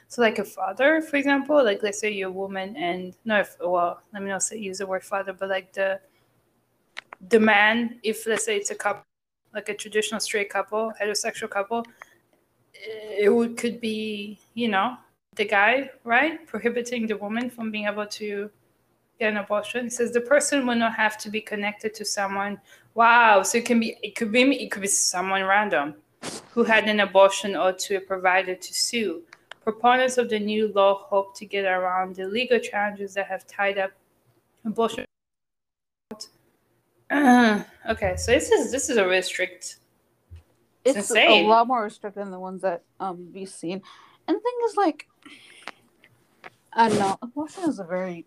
So, 0.08 0.22
like 0.22 0.38
a 0.38 0.44
father, 0.44 1.00
for 1.02 1.16
example, 1.16 1.62
like 1.64 1.82
let's 1.82 1.98
say 1.98 2.10
you're 2.12 2.28
a 2.28 2.32
woman 2.32 2.76
and 2.76 3.16
no, 3.24 3.44
well, 3.60 4.00
let 4.12 4.22
me 4.22 4.28
not 4.28 4.42
say 4.42 4.58
use 4.58 4.78
the 4.78 4.86
word 4.86 5.02
father, 5.02 5.32
but 5.32 5.48
like 5.48 5.72
the 5.72 6.00
the 7.28 7.40
man, 7.40 7.98
if 8.02 8.26
let's 8.26 8.44
say 8.44 8.56
it's 8.56 8.70
a 8.70 8.74
couple 8.74 9.04
like 9.54 9.68
a 9.68 9.74
traditional 9.74 10.20
straight 10.20 10.50
couple, 10.50 10.92
heterosexual 11.00 11.48
couple, 11.48 11.84
it 12.74 13.32
would 13.32 13.56
could 13.56 13.80
be, 13.80 14.38
you 14.54 14.68
know, 14.68 14.96
the 15.36 15.44
guy, 15.44 15.90
right, 16.04 16.46
prohibiting 16.46 17.06
the 17.06 17.16
woman 17.16 17.50
from 17.50 17.70
being 17.70 17.86
able 17.86 18.06
to 18.06 18.50
get 19.18 19.32
an 19.32 19.38
abortion. 19.38 19.86
It 19.86 19.92
says 19.92 20.12
the 20.12 20.20
person 20.20 20.66
will 20.66 20.74
not 20.74 20.94
have 20.94 21.16
to 21.18 21.30
be 21.30 21.40
connected 21.40 21.94
to 21.94 22.04
someone. 22.04 22.60
Wow, 22.94 23.42
so 23.42 23.58
it 23.58 23.64
can 23.64 23.80
be 23.80 23.96
it 24.02 24.14
could 24.16 24.32
be 24.32 24.42
it 24.42 24.70
could 24.70 24.82
be 24.82 24.88
someone 24.88 25.42
random 25.44 25.94
who 26.50 26.64
had 26.64 26.88
an 26.88 27.00
abortion 27.00 27.56
or 27.56 27.72
to 27.72 27.96
a 27.96 28.00
provider 28.00 28.54
to 28.54 28.74
sue. 28.74 29.22
Proponents 29.64 30.18
of 30.18 30.28
the 30.28 30.38
new 30.38 30.68
law 30.68 30.94
hope 30.94 31.34
to 31.38 31.46
get 31.46 31.64
around 31.64 32.16
the 32.16 32.26
legal 32.26 32.58
challenges 32.58 33.14
that 33.14 33.26
have 33.26 33.46
tied 33.46 33.78
up 33.78 33.92
abortion 34.64 35.04
okay, 37.14 38.16
so 38.16 38.32
this 38.32 38.50
is 38.50 38.72
this 38.72 38.88
is 38.88 38.96
a 38.96 39.04
really 39.06 39.22
strict. 39.22 39.76
It's 40.84 40.98
It's 40.98 41.10
a 41.12 41.46
lot 41.46 41.66
more 41.66 41.84
restricted 41.84 42.22
than 42.22 42.30
the 42.30 42.40
ones 42.40 42.62
that 42.62 42.82
um 42.98 43.30
we've 43.32 43.48
seen. 43.48 43.82
And 44.26 44.36
the 44.36 44.40
thing 44.40 44.52
is 44.68 44.76
like 44.76 45.08
I 46.72 46.88
don't 46.88 46.98
know, 46.98 47.18
abortion 47.22 47.64
is 47.64 47.78
a 47.78 47.84
very 47.84 48.26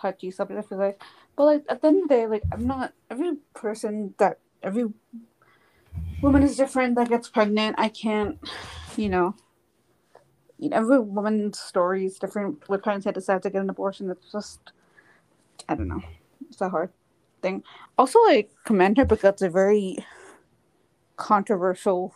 touchy 0.00 0.30
subject, 0.30 0.58
I 0.58 0.62
feel 0.68 0.78
like. 0.78 1.02
But 1.36 1.44
like 1.44 1.64
at 1.68 1.82
the 1.82 1.88
end 1.88 2.02
of 2.02 2.08
the 2.08 2.14
day, 2.14 2.26
like 2.26 2.42
I'm 2.52 2.66
not 2.66 2.92
every 3.10 3.36
person 3.54 4.14
that 4.18 4.38
every 4.62 4.86
woman 6.20 6.42
is 6.42 6.56
different 6.56 6.96
that 6.96 7.08
gets 7.08 7.28
pregnant. 7.28 7.76
I 7.78 7.88
can't 7.90 8.38
you 8.96 9.08
know 9.08 9.34
you 10.58 10.68
know, 10.68 10.76
every 10.76 10.98
woman's 10.98 11.58
story 11.58 12.06
is 12.06 12.18
different 12.18 12.68
with 12.68 12.82
parents 12.82 13.04
that 13.04 13.14
decide 13.14 13.42
to 13.42 13.50
get 13.50 13.62
an 13.62 13.70
abortion. 13.70 14.10
It's 14.10 14.32
just 14.32 14.60
I 15.68 15.74
don't 15.74 15.88
know. 15.88 16.02
It's 16.48 16.60
a 16.60 16.68
hard 16.68 16.90
thing. 17.42 17.62
Also 17.96 18.18
like 18.24 18.50
commend 18.64 18.98
her 18.98 19.04
because 19.04 19.34
it's 19.34 19.42
a 19.42 19.50
very 19.50 19.98
controversial 21.16 22.14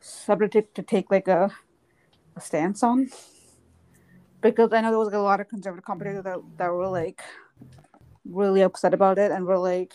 subject 0.00 0.74
to 0.74 0.82
take 0.82 1.10
like 1.10 1.28
a, 1.28 1.50
a 2.36 2.40
stance 2.40 2.82
on 2.82 3.08
because 4.40 4.72
I 4.72 4.80
know 4.80 4.90
there 4.90 4.98
was 4.98 5.06
like, 5.06 5.14
a 5.14 5.18
lot 5.18 5.40
of 5.40 5.48
conservative 5.48 5.84
commentators 5.84 6.24
that, 6.24 6.38
that 6.56 6.68
were 6.68 6.88
like 6.88 7.22
really 8.24 8.62
upset 8.62 8.94
about 8.94 9.18
it 9.18 9.30
and 9.30 9.46
were 9.46 9.58
like 9.58 9.94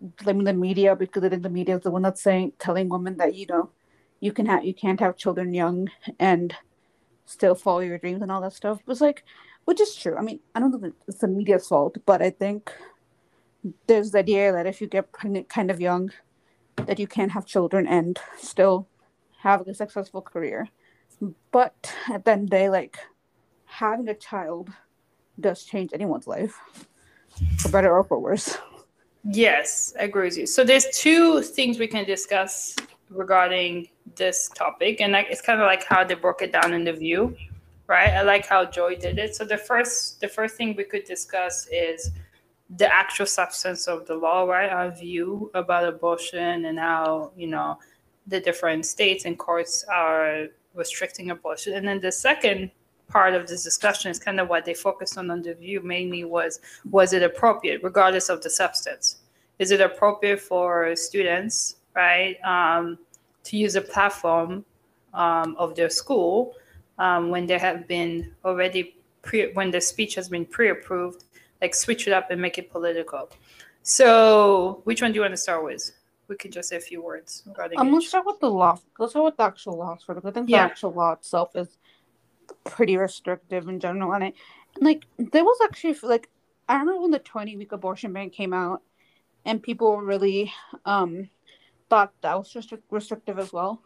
blaming 0.00 0.44
the 0.44 0.52
media 0.52 0.96
because 0.96 1.24
I 1.24 1.28
think 1.28 1.42
the 1.42 1.50
media 1.50 1.76
is 1.76 1.82
the 1.82 1.90
one 1.90 2.02
that's 2.02 2.22
saying 2.22 2.52
telling 2.58 2.88
women 2.88 3.16
that 3.18 3.34
you 3.34 3.46
know 3.46 3.70
you 4.20 4.32
can 4.32 4.46
have 4.46 4.64
you 4.64 4.74
can't 4.74 5.00
have 5.00 5.16
children 5.16 5.52
young 5.54 5.88
and 6.18 6.54
still 7.26 7.54
follow 7.54 7.80
your 7.80 7.98
dreams 7.98 8.22
and 8.22 8.30
all 8.30 8.40
that 8.40 8.52
stuff. 8.52 8.80
Was 8.86 9.00
like 9.00 9.24
which 9.64 9.80
is 9.80 9.94
true. 9.94 10.16
I 10.16 10.22
mean, 10.22 10.40
I 10.54 10.60
don't 10.60 10.70
know 10.72 10.78
that 10.78 10.92
it's 11.06 11.18
the 11.18 11.28
media's 11.28 11.68
fault, 11.68 11.98
but 12.06 12.22
I 12.22 12.30
think 12.30 12.72
there's 13.86 14.10
the 14.10 14.18
idea 14.18 14.52
that 14.52 14.66
if 14.66 14.80
you 14.80 14.86
get 14.86 15.12
pregnant 15.12 15.48
kind 15.48 15.70
of 15.70 15.80
young, 15.80 16.10
that 16.86 16.98
you 16.98 17.06
can't 17.06 17.32
have 17.32 17.46
children 17.46 17.86
and 17.86 18.18
still 18.38 18.88
have 19.38 19.66
a 19.66 19.74
successful 19.74 20.22
career. 20.22 20.68
But 21.50 21.94
at 22.10 22.24
the 22.24 22.32
end 22.32 22.44
of 22.44 22.50
the 22.50 22.56
day, 22.56 22.70
like 22.70 22.98
having 23.66 24.08
a 24.08 24.14
child 24.14 24.70
does 25.38 25.64
change 25.64 25.90
anyone's 25.92 26.26
life, 26.26 26.58
for 27.58 27.68
better 27.68 27.94
or 27.94 28.04
for 28.04 28.18
worse. 28.18 28.56
Yes, 29.24 29.94
I 29.98 30.04
agree 30.04 30.24
with 30.24 30.38
you. 30.38 30.46
So 30.46 30.64
there's 30.64 30.86
two 30.92 31.42
things 31.42 31.78
we 31.78 31.86
can 31.86 32.04
discuss 32.04 32.74
regarding 33.10 33.88
this 34.16 34.48
topic, 34.54 35.00
and 35.00 35.12
like 35.12 35.26
it's 35.30 35.40
kind 35.40 35.60
of 35.60 35.66
like 35.66 35.84
how 35.84 36.04
they 36.04 36.14
broke 36.14 36.42
it 36.42 36.52
down 36.52 36.72
in 36.72 36.84
the 36.84 36.92
view, 36.92 37.36
right? 37.86 38.10
I 38.10 38.22
like 38.22 38.46
how 38.46 38.64
Joy 38.64 38.96
did 38.96 39.18
it. 39.18 39.34
So 39.34 39.44
the 39.44 39.58
first 39.58 40.20
the 40.20 40.28
first 40.28 40.56
thing 40.56 40.74
we 40.76 40.84
could 40.84 41.04
discuss 41.04 41.66
is 41.72 42.10
the 42.76 42.92
actual 42.92 43.26
substance 43.26 43.88
of 43.88 44.06
the 44.06 44.14
law, 44.14 44.44
right? 44.44 44.70
Our 44.70 44.90
view 44.90 45.50
about 45.54 45.84
abortion 45.84 46.64
and 46.66 46.78
how 46.78 47.32
you 47.36 47.48
know 47.48 47.78
the 48.26 48.40
different 48.40 48.86
states 48.86 49.24
and 49.24 49.38
courts 49.38 49.84
are 49.92 50.46
restricting 50.74 51.30
abortion, 51.30 51.74
and 51.74 51.86
then 51.86 52.00
the 52.00 52.12
second 52.12 52.70
part 53.08 53.34
of 53.34 53.48
this 53.48 53.64
discussion 53.64 54.10
is 54.10 54.18
kind 54.18 54.38
of 54.38 54.48
what 54.48 54.64
they 54.64 54.72
focused 54.72 55.18
on 55.18 55.30
on 55.30 55.42
the 55.42 55.52
view 55.54 55.80
mainly 55.82 56.24
was 56.24 56.60
was 56.90 57.12
it 57.12 57.22
appropriate 57.22 57.82
regardless 57.82 58.28
of 58.28 58.40
the 58.42 58.48
substance 58.48 59.16
is 59.58 59.72
it 59.72 59.80
appropriate 59.80 60.40
for 60.40 60.94
students 60.94 61.76
right 61.94 62.36
um, 62.44 62.98
to 63.44 63.56
use 63.56 63.74
a 63.76 63.80
platform 63.80 64.64
um, 65.14 65.56
of 65.58 65.74
their 65.74 65.90
school 65.90 66.54
um, 66.98 67.30
when 67.30 67.46
they 67.46 67.58
have 67.58 67.86
been 67.88 68.32
already 68.44 68.96
pre 69.22 69.52
when 69.52 69.70
the 69.70 69.80
speech 69.80 70.14
has 70.14 70.28
been 70.28 70.44
pre-approved 70.44 71.24
like 71.60 71.74
switch 71.74 72.06
it 72.06 72.12
up 72.12 72.30
and 72.30 72.40
make 72.40 72.58
it 72.58 72.70
political 72.70 73.28
so 73.82 74.80
which 74.84 75.02
one 75.02 75.10
do 75.12 75.16
you 75.16 75.20
want 75.22 75.32
to 75.32 75.36
start 75.36 75.64
with 75.64 75.92
we 76.30 76.36
can 76.36 76.50
just 76.50 76.68
say 76.68 76.76
a 76.76 76.80
few 76.80 77.02
words 77.02 77.42
regarding 77.46 77.78
I'm 77.78 77.90
gonna 77.90 78.00
start 78.00 78.24
with 78.24 78.38
the 78.40 78.50
law. 78.50 78.78
Let's 78.98 79.12
start 79.12 79.24
with 79.24 79.36
the 79.36 79.42
actual 79.42 79.76
law 79.76 79.96
sort 79.98 80.16
of. 80.16 80.24
I 80.24 80.30
think 80.30 80.48
Yeah. 80.48 80.64
the 80.64 80.70
actual 80.70 80.92
law 80.92 81.12
itself 81.12 81.56
is 81.56 81.76
pretty 82.64 82.96
restrictive 82.96 83.68
in 83.68 83.80
general, 83.80 84.12
and 84.12 84.24
I 84.24 84.32
like 84.80 85.04
there 85.18 85.44
was 85.44 85.58
actually 85.64 85.96
like 86.02 86.30
I 86.68 86.74
remember 86.74 87.02
when 87.02 87.10
the 87.10 87.18
20 87.18 87.56
week 87.56 87.72
abortion 87.72 88.12
ban 88.12 88.30
came 88.30 88.52
out, 88.52 88.80
and 89.44 89.60
people 89.60 89.96
were 89.96 90.04
really 90.04 90.52
um 90.86 91.28
thought 91.90 92.12
that 92.22 92.38
was 92.38 92.52
restric- 92.54 92.82
restrictive 92.90 93.38
as 93.38 93.52
well. 93.52 93.82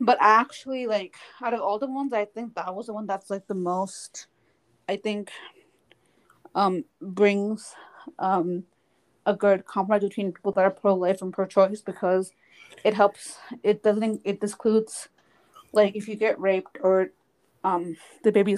But 0.00 0.18
actually, 0.20 0.86
like 0.86 1.14
out 1.42 1.54
of 1.54 1.60
all 1.60 1.78
the 1.78 1.86
ones, 1.86 2.12
I 2.12 2.24
think 2.24 2.54
that 2.54 2.74
was 2.74 2.86
the 2.86 2.94
one 2.94 3.06
that's 3.06 3.30
like 3.30 3.46
the 3.46 3.54
most. 3.54 4.26
I 4.88 4.96
think 4.96 5.30
um 6.54 6.84
brings 7.02 7.74
um 8.18 8.64
a 9.26 9.34
good 9.34 9.66
compromise 9.66 10.02
between 10.02 10.32
people 10.32 10.52
that 10.52 10.64
are 10.64 10.70
pro 10.70 10.94
life 10.94 11.20
and 11.20 11.32
pro 11.32 11.44
choice 11.46 11.82
because 11.82 12.32
it 12.84 12.94
helps. 12.94 13.36
It 13.62 13.82
doesn't. 13.82 14.22
It 14.24 14.42
excludes 14.42 15.08
like 15.72 15.96
if 15.96 16.08
you 16.08 16.16
get 16.16 16.40
raped 16.40 16.78
or 16.80 17.10
um 17.64 17.96
the 18.24 18.32
baby 18.32 18.56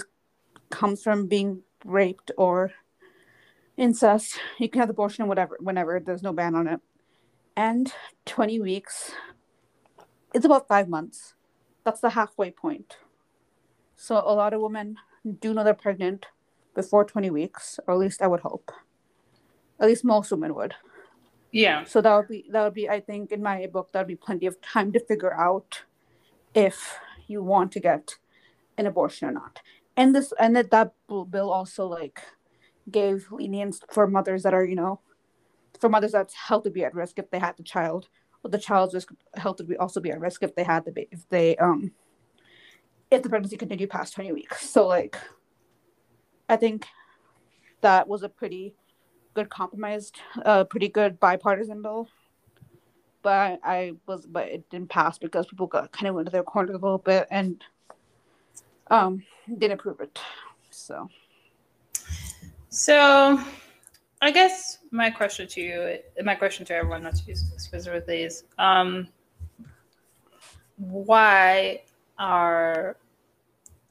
comes 0.71 1.03
from 1.03 1.27
being 1.27 1.63
raped 1.85 2.31
or 2.37 2.73
incest. 3.77 4.39
You 4.59 4.69
can 4.69 4.81
have 4.81 4.91
abortion 4.91 5.27
whatever 5.27 5.57
whenever. 5.61 5.99
There's 6.01 6.23
no 6.23 6.33
ban 6.33 6.55
on 6.55 6.69
it. 6.69 6.81
And 7.57 7.93
20 8.27 8.61
weeks. 8.61 9.13
It's 10.33 10.45
about 10.45 10.69
five 10.69 10.89
months. 10.89 11.35
That's 11.85 12.01
the 12.01 12.11
halfway 12.11 12.51
point. 12.51 12.97
So 13.97 14.17
a 14.17 14.35
lot 14.35 14.55
of 14.55 14.61
women 14.61 14.97
do 15.41 15.53
know 15.53 15.65
they're 15.65 15.75
pregnant 15.75 16.27
before 16.75 17.05
20 17.05 17.31
weeks, 17.31 17.79
or 17.87 17.95
at 17.95 18.01
least 18.01 18.23
I 18.23 18.27
would 18.27 18.41
hope. 18.41 18.71
At 19.79 19.89
least 19.89 20.05
most 20.05 20.31
women 20.31 20.55
would. 20.55 20.75
Yeah. 21.53 21.85
So 21.85 22.01
that 22.01 22.15
would 22.15 22.29
be 22.29 22.47
that 22.51 22.63
would 22.63 22.75
be 22.75 22.89
I 22.89 23.01
think 23.01 23.33
in 23.33 23.43
my 23.43 23.67
book 23.67 23.93
that 23.93 24.01
would 24.01 24.09
be 24.09 24.17
plenty 24.17 24.47
of 24.47 24.61
time 24.61 24.93
to 24.93 25.01
figure 25.01 25.35
out 25.35 25.83
if 26.55 26.99
you 27.27 27.43
want 27.43 27.73
to 27.73 27.81
get 27.81 28.17
an 28.79 28.87
abortion 28.87 29.29
or 29.29 29.33
not. 29.33 29.61
And 29.97 30.15
this 30.15 30.33
and 30.39 30.55
that 30.57 30.71
that 30.71 30.93
bill 31.09 31.51
also 31.51 31.87
like 31.87 32.23
gave 32.91 33.31
lenience 33.31 33.81
for 33.91 34.07
mothers 34.07 34.43
that 34.45 34.55
are 34.55 34.65
you 34.65 34.77
know 34.77 35.01
for 35.81 35.89
mothers 35.89 36.13
that's 36.13 36.35
health 36.35 36.65
to 36.65 36.71
be 36.71 36.85
at 36.85 36.95
risk 36.95 37.19
if 37.19 37.31
they 37.31 37.39
had 37.39 37.57
the 37.57 37.63
child, 37.63 38.09
or 38.45 38.51
the 38.51 38.59
child's 38.59 38.95
risk 38.95 39.11
health 39.35 39.59
would 39.59 39.69
be 39.69 39.77
also 39.77 40.01
be 40.01 40.11
at 40.11 40.21
risk 40.21 40.43
if 40.43 40.55
they 40.55 40.63
had 40.63 40.85
the 40.85 41.07
if 41.11 41.29
they 41.29 41.57
um 41.57 41.93
if 43.11 43.23
the 43.23 43.29
pregnancy 43.29 43.57
continued 43.57 43.91
past 43.91 44.15
twenty 44.15 44.33
weeks. 44.33 44.69
So 44.69 44.87
like, 44.87 45.19
I 46.49 46.57
think 46.57 46.87
that 47.81 48.07
was 48.07 48.23
a 48.23 48.29
pretty 48.29 48.75
good 49.35 49.49
compromised, 49.49 50.21
uh, 50.45 50.65
pretty 50.65 50.89
good 50.89 51.19
bipartisan 51.19 51.83
bill. 51.83 52.09
But 53.23 53.61
I 53.63 53.95
was, 54.07 54.27
but 54.27 54.49
it 54.49 54.69
didn't 54.71 54.91
pass 54.91 55.19
because 55.19 55.47
people 55.47 55.67
got 55.67 55.93
kind 55.93 56.09
of 56.09 56.15
went 56.15 56.27
to 56.27 56.33
their 56.33 56.43
corner 56.43 56.73
a 56.73 56.79
little 56.79 56.99
bit 56.99 57.27
and 57.31 57.63
um 58.91 59.23
didn't 59.47 59.79
approve 59.79 60.01
it. 60.01 60.19
So. 60.71 61.09
So, 62.73 63.43
I 64.23 64.31
guess 64.31 64.79
my 64.91 65.11
question 65.11 65.47
to 65.49 65.61
you, 65.61 65.99
my 66.23 66.35
question 66.35 66.67
to 66.67 66.75
everyone, 66.75 67.03
not 67.03 67.17
to 67.17 67.23
you 67.27 67.35
specifically, 67.35 68.23
is 68.23 68.45
um, 68.59 69.09
why 70.77 71.83
are 72.19 72.97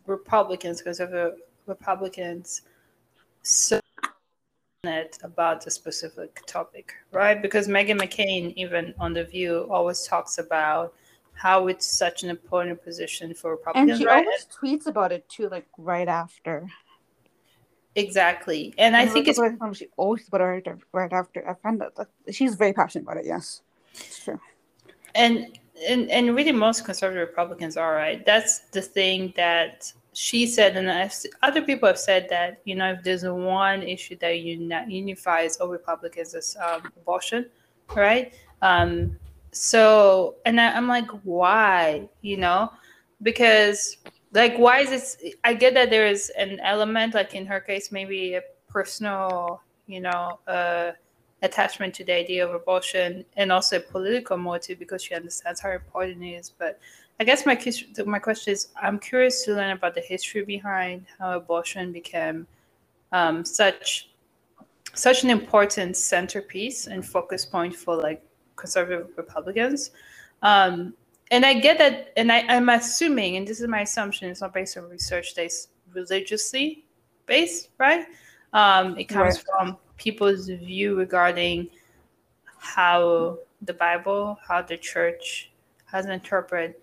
Republicans, 0.06 0.82
conservative 0.82 1.40
Republicans, 1.66 2.62
so 3.42 3.80
about 5.24 5.66
a 5.68 5.72
specific 5.72 6.42
topic, 6.46 6.94
right? 7.12 7.42
Because 7.42 7.68
Meghan 7.68 8.00
McCain, 8.00 8.54
even 8.56 8.94
on 8.98 9.14
The 9.14 9.26
View, 9.26 9.68
always 9.70 10.04
talks 10.04 10.38
about 10.38 10.94
how 11.34 11.68
it's 11.68 11.86
such 11.86 12.24
an 12.24 12.30
important 12.30 12.82
position 12.84 13.34
for 13.34 13.52
Republicans. 13.52 13.92
And 13.92 14.00
she 14.00 14.06
right? 14.06 14.26
always 14.26 14.48
tweets 14.48 14.88
about 14.88 15.12
it 15.12 15.28
too, 15.28 15.50
like 15.50 15.66
right 15.78 16.08
after. 16.08 16.70
Exactly, 18.00 18.74
and, 18.78 18.96
and 18.96 18.96
I 18.96 19.06
think 19.06 19.28
it's 19.28 19.40
she 19.78 19.88
always 19.98 20.28
about 20.28 20.42
it 20.42 20.68
right, 20.94 21.14
after. 21.14 21.48
I 21.48 21.54
find 21.56 21.82
that 21.82 22.08
she's 22.32 22.56
very 22.56 22.74
passionate 22.74 23.04
about 23.04 23.18
it. 23.18 23.26
Yes, 23.26 23.62
it's 23.94 24.24
true. 24.24 24.40
And 25.16 25.60
and 25.88 26.10
and 26.10 26.36
really, 26.36 26.52
most 26.52 26.86
conservative 26.86 27.28
Republicans 27.28 27.78
are 27.78 27.94
right. 27.94 28.26
That's 28.26 28.60
the 28.72 28.82
thing 28.82 29.34
that 29.36 29.92
she 30.14 30.46
said, 30.46 30.78
and 30.78 30.90
I've, 30.92 31.14
other 31.44 31.62
people 31.62 31.88
have 31.88 32.00
said 32.00 32.28
that 32.30 32.62
you 32.66 32.76
know 32.76 32.94
if 32.94 33.04
there's 33.04 33.24
one 33.24 33.84
issue 33.84 34.18
that 34.18 34.40
unifies 34.90 35.58
all 35.58 35.68
Republicans 35.68 36.34
is 36.34 36.58
um, 36.66 36.82
abortion, 36.98 37.46
right? 37.96 38.34
Um, 38.62 39.18
so, 39.52 40.36
and 40.46 40.60
I, 40.60 40.76
I'm 40.76 40.88
like, 40.88 41.10
why? 41.24 42.08
You 42.22 42.38
know, 42.38 42.72
because 43.22 43.98
like 44.34 44.58
why 44.58 44.80
is 44.80 45.18
it 45.22 45.36
i 45.44 45.54
get 45.54 45.74
that 45.74 45.90
there 45.90 46.06
is 46.06 46.32
an 46.38 46.60
element 46.60 47.14
like 47.14 47.34
in 47.34 47.46
her 47.46 47.60
case 47.60 47.92
maybe 47.92 48.36
a 48.36 48.42
personal 48.68 49.62
you 49.88 50.00
know 50.00 50.40
uh, 50.48 50.92
attachment 51.42 51.94
to 51.96 52.04
the 52.04 52.14
idea 52.14 52.46
of 52.46 52.54
abortion 52.54 53.26
and 53.38 53.52
also 53.52 53.78
a 53.78 53.80
political 53.80 54.38
motive 54.38 54.78
because 54.78 55.04
she 55.04 55.16
understands 55.16 55.60
how 55.62 55.72
important 55.72 56.24
it 56.24 56.32
is. 56.32 56.50
But 56.50 56.80
i 57.20 57.24
guess 57.24 57.46
my 57.46 57.58
my 58.06 58.20
question 58.20 58.54
is 58.54 58.70
i'm 58.82 58.98
curious 58.98 59.44
to 59.44 59.54
learn 59.54 59.72
about 59.72 59.94
the 59.94 60.02
history 60.02 60.44
behind 60.44 61.06
how 61.18 61.36
abortion 61.36 61.92
became 61.92 62.48
um, 63.12 63.44
such 63.44 64.10
such 64.94 65.24
an 65.24 65.30
important 65.30 65.98
centerpiece 65.98 66.88
and 66.88 67.06
focus 67.06 67.46
point 67.46 67.76
for 67.76 67.96
like 67.96 68.22
conservative 68.56 69.10
republicans. 69.18 69.92
Um, 70.42 70.94
and 71.32 71.46
I 71.46 71.54
get 71.54 71.78
that, 71.78 72.12
and 72.18 72.32
I, 72.32 72.46
I'm 72.48 72.70
assuming, 72.70 73.36
and 73.38 73.48
this 73.48 73.62
is 73.62 73.68
my 73.68 73.82
assumption, 73.82 74.30
it's 74.30 74.42
not 74.42 74.54
based 74.54 74.78
on 74.78 74.90
research 74.90 75.36
that's 75.36 75.68
religiously 75.94 76.86
based, 77.26 77.70
right? 77.78 78.06
Um, 78.54 78.98
it 78.98 79.06
comes 79.06 79.36
right. 79.36 79.46
from 79.58 79.78
people's 79.98 80.48
view 80.48 80.96
regarding 80.96 81.70
how 82.58 83.38
the 83.62 83.74
Bible, 83.74 84.38
how 84.48 84.62
the 84.62 84.78
church 84.78 85.52
has 85.86 86.06
interpreted, 86.06 86.76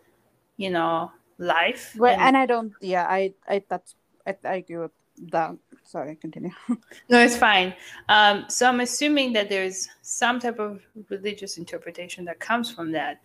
you 0.56 0.70
know, 0.70 1.10
life. 1.38 1.94
Right, 1.98 2.12
and, 2.12 2.22
and 2.22 2.36
I 2.36 2.46
don't. 2.46 2.72
Yeah, 2.80 3.06
I, 3.06 3.34
I 3.48 3.62
that's 3.68 3.94
I, 4.26 4.36
I 4.44 4.54
agree 4.56 4.78
with 4.78 4.92
that. 5.30 5.56
Sorry, 5.84 6.16
continue. 6.16 6.50
no, 7.08 7.20
it's 7.20 7.36
fine. 7.36 7.74
Um, 8.08 8.44
so 8.48 8.68
I'm 8.68 8.80
assuming 8.80 9.32
that 9.34 9.48
there's 9.48 9.88
some 10.02 10.40
type 10.40 10.58
of 10.58 10.82
religious 11.08 11.58
interpretation 11.58 12.24
that 12.26 12.40
comes 12.40 12.70
from 12.70 12.92
that. 12.92 13.20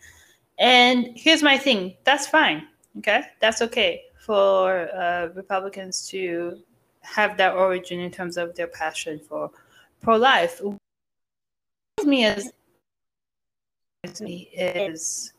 And 0.59 1.09
here's 1.15 1.43
my 1.43 1.57
thing 1.57 1.95
that's 2.03 2.27
fine. 2.27 2.67
Okay. 2.97 3.23
That's 3.39 3.61
okay 3.61 4.03
for 4.19 4.93
uh, 4.93 5.29
Republicans 5.33 6.07
to 6.09 6.59
have 7.01 7.37
that 7.37 7.53
origin 7.53 7.99
in 7.99 8.11
terms 8.11 8.37
of 8.37 8.55
their 8.55 8.67
passion 8.67 9.19
for 9.19 9.51
pro 10.01 10.17
life. 10.17 10.61
Me 12.03 12.25
as 12.25 12.51
me 14.19 14.49
is 14.53 15.33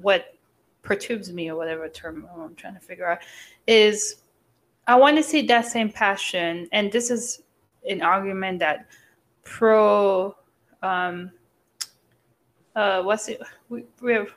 what 0.00 0.34
perturbs 0.82 1.32
me 1.32 1.50
or 1.50 1.56
whatever 1.56 1.88
term 1.88 2.28
I'm 2.36 2.54
trying 2.54 2.74
to 2.74 2.80
figure 2.80 3.10
out 3.10 3.18
is 3.66 4.22
I 4.86 4.94
want 4.94 5.16
to 5.16 5.22
see 5.22 5.42
that 5.46 5.66
same 5.66 5.90
passion, 5.90 6.68
and 6.72 6.90
this 6.90 7.10
is 7.10 7.42
an 7.88 8.02
argument 8.02 8.60
that 8.60 8.86
pro 9.44 10.34
um 10.82 11.30
uh 12.78 12.98
what's 13.02 13.28
it 13.28 13.38
we, 13.68 13.84
we're 14.00 14.28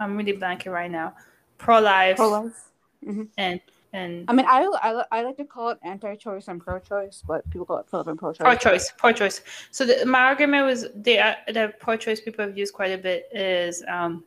I'm 0.00 0.16
really 0.16 0.34
blanking 0.34 0.72
right 0.72 0.90
now. 0.90 1.14
Pro 1.58 1.80
life. 1.80 2.16
Pro 2.16 2.28
life. 2.28 2.70
Mm-hmm. 3.06 3.24
And 3.36 3.60
and 3.92 4.26
I 4.28 4.34
mean, 4.34 4.44
I, 4.46 4.68
I, 4.82 5.04
I 5.10 5.22
like 5.22 5.38
to 5.38 5.44
call 5.44 5.70
it 5.70 5.78
anti-choice 5.82 6.48
and 6.48 6.60
pro-choice, 6.60 7.24
but 7.26 7.48
people 7.48 7.64
call 7.64 7.78
it 7.78 7.86
Philippine 7.88 8.18
pro-choice. 8.18 8.44
Pro-choice, 8.44 8.92
pro-choice. 8.98 9.40
So 9.70 9.86
the, 9.86 10.04
my 10.04 10.20
argument 10.20 10.66
was 10.66 10.88
the 10.94 11.18
uh, 11.18 11.34
the 11.48 11.72
pro-choice 11.80 12.20
people 12.20 12.44
have 12.44 12.56
used 12.56 12.74
quite 12.74 12.92
a 12.92 12.98
bit 12.98 13.28
is 13.32 13.82
um, 13.88 14.24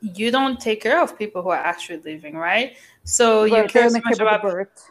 you 0.00 0.30
don't 0.30 0.60
take 0.60 0.80
care 0.80 1.02
of 1.02 1.18
people 1.18 1.42
who 1.42 1.48
are 1.48 1.58
actually 1.58 1.98
living, 1.98 2.36
right? 2.36 2.76
So 3.02 3.42
right, 3.42 3.64
you 3.64 3.68
care 3.68 3.90
so 3.90 4.00
much 4.04 4.20
about 4.20 4.42
birth 4.42 4.88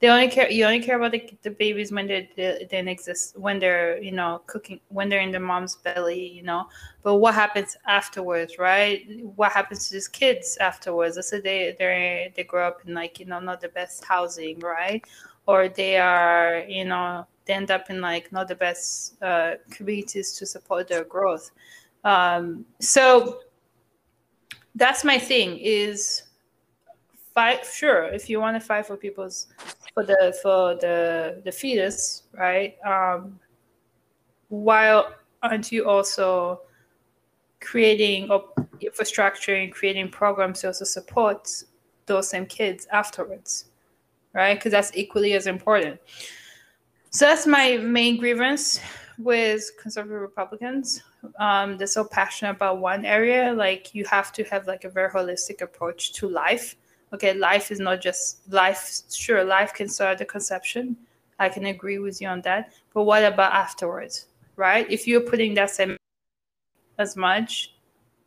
they 0.00 0.08
only 0.08 0.28
care 0.28 0.50
you 0.50 0.64
only 0.64 0.80
care 0.80 0.96
about 0.96 1.12
the, 1.12 1.30
the 1.42 1.50
babies 1.50 1.90
when 1.90 2.06
they, 2.06 2.28
they 2.36 2.78
exist 2.86 3.38
when 3.38 3.58
they're 3.58 4.00
you 4.02 4.12
know 4.12 4.42
cooking 4.46 4.80
when 4.88 5.08
they're 5.08 5.20
in 5.20 5.30
their 5.30 5.40
mom's 5.40 5.76
belly 5.76 6.28
you 6.28 6.42
know? 6.42 6.68
But 7.02 7.16
what 7.16 7.34
happens 7.34 7.76
afterwards 7.86 8.58
right? 8.58 9.06
What 9.36 9.52
happens 9.52 9.86
to 9.86 9.94
these 9.94 10.08
kids 10.08 10.56
afterwards? 10.58 11.16
Let's 11.16 11.28
say 11.28 11.40
they 11.40 11.76
they 11.78 12.32
they 12.36 12.44
grow 12.44 12.66
up 12.66 12.80
in 12.86 12.94
like 12.94 13.18
you 13.18 13.26
know 13.26 13.40
not 13.40 13.60
the 13.60 13.68
best 13.68 14.04
housing 14.04 14.60
right? 14.60 15.02
Or 15.46 15.68
they 15.68 15.96
are 15.96 16.64
you 16.68 16.84
know 16.84 17.26
they 17.46 17.54
end 17.54 17.70
up 17.70 17.88
in 17.90 18.00
like 18.00 18.32
not 18.32 18.48
the 18.48 18.56
best 18.56 19.20
uh, 19.22 19.54
communities 19.70 20.32
to 20.34 20.46
support 20.46 20.88
their 20.88 21.04
growth. 21.04 21.52
Um, 22.04 22.66
so 22.80 23.40
that's 24.74 25.04
my 25.04 25.18
thing 25.18 25.58
is 25.58 26.24
fight 27.36 27.64
sure 27.64 28.04
if 28.04 28.28
you 28.30 28.40
want 28.40 28.60
to 28.60 28.66
fight 28.66 28.86
for 28.86 28.96
people's 28.96 29.48
for 29.92 30.02
the 30.02 30.36
for 30.42 30.74
the 30.76 31.40
the 31.44 31.52
fetus 31.52 32.24
right 32.32 32.76
um 32.84 33.38
while 34.48 35.12
aren't 35.42 35.70
you 35.70 35.86
also 35.88 36.60
creating 37.60 38.28
infrastructure 38.80 39.54
and 39.54 39.72
creating 39.72 40.08
programs 40.08 40.60
to 40.60 40.68
also 40.68 40.84
support 40.84 41.48
those 42.06 42.28
same 42.28 42.46
kids 42.46 42.86
afterwards 42.90 43.66
right 44.32 44.54
because 44.54 44.72
that's 44.72 44.92
equally 44.94 45.32
as 45.32 45.46
important. 45.46 45.98
So 47.10 47.26
that's 47.26 47.46
my 47.46 47.78
main 47.78 48.18
grievance 48.18 48.80
with 49.18 49.70
conservative 49.80 50.20
republicans. 50.20 51.02
Um, 51.40 51.78
they're 51.78 51.86
so 51.86 52.04
passionate 52.04 52.52
about 52.52 52.78
one 52.78 53.04
area 53.04 53.52
like 53.52 53.94
you 53.94 54.04
have 54.04 54.32
to 54.34 54.44
have 54.44 54.66
like 54.66 54.84
a 54.84 54.90
very 54.90 55.10
holistic 55.10 55.60
approach 55.62 56.12
to 56.14 56.28
life 56.28 56.76
okay, 57.12 57.34
life 57.34 57.70
is 57.70 57.80
not 57.80 58.00
just 58.00 58.40
life. 58.52 59.02
Sure, 59.10 59.44
life 59.44 59.72
can 59.74 59.88
start 59.88 60.12
at 60.12 60.18
the 60.18 60.24
conception. 60.24 60.96
I 61.38 61.48
can 61.48 61.66
agree 61.66 61.98
with 61.98 62.20
you 62.20 62.28
on 62.28 62.40
that. 62.42 62.72
But 62.94 63.04
what 63.04 63.24
about 63.24 63.52
afterwards, 63.52 64.26
right? 64.56 64.90
If 64.90 65.06
you're 65.06 65.20
putting 65.20 65.54
that 65.54 65.70
same 65.70 65.96
as 66.98 67.16
much, 67.16 67.74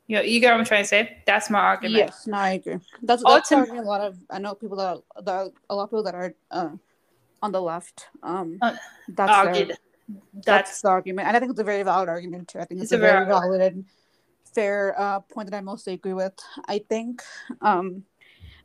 you 0.08 0.16
know, 0.16 0.22
you 0.22 0.40
get 0.40 0.52
what 0.52 0.60
I'm 0.60 0.66
trying 0.66 0.84
to 0.84 0.88
say? 0.88 1.18
That's 1.26 1.50
my 1.50 1.60
argument. 1.60 1.98
Yes, 1.98 2.28
no, 2.28 2.38
I 2.38 2.52
agree. 2.52 2.80
That's, 3.02 3.24
that's 3.24 3.52
Ultim- 3.52 3.78
a 3.78 3.82
lot 3.82 4.02
of, 4.02 4.18
I 4.30 4.40
know 4.40 4.54
people 4.56 4.78
that, 4.78 4.98
are, 4.98 5.22
that 5.24 5.32
are, 5.32 5.50
a 5.70 5.76
lot 5.76 5.84
of 5.84 5.90
people 5.90 6.04
that 6.04 6.16
are 6.16 6.34
uh, 6.52 6.70
on 7.42 7.52
the 7.52 7.62
left. 7.62 8.08
Um, 8.22 8.58
Uh, 8.62 8.76
that's 9.10 9.32
argued. 9.32 9.70
their, 9.70 9.78
That's 10.34 10.46
that's 10.46 10.82
the 10.82 10.90
argument, 10.90 11.28
and 11.28 11.38
I 11.38 11.40
think 11.40 11.52
it's 11.52 11.60
a 11.60 11.64
very 11.64 11.84
valid 11.84 12.10
argument 12.10 12.48
too. 12.48 12.60
I 12.60 12.66
think 12.66 12.82
it's, 12.82 12.92
It's 12.92 12.94
a 12.94 12.96
a 12.98 13.00
very 13.00 13.26
very 13.26 13.30
valid 13.30 13.62
and 13.62 13.86
fair 14.54 14.96
uh, 14.98 15.20
point 15.20 15.50
that 15.50 15.58
I 15.58 15.62
mostly 15.62 15.94
agree 15.94 16.14
with. 16.14 16.34
I 16.68 16.80
think, 16.90 17.22
um, 17.62 18.06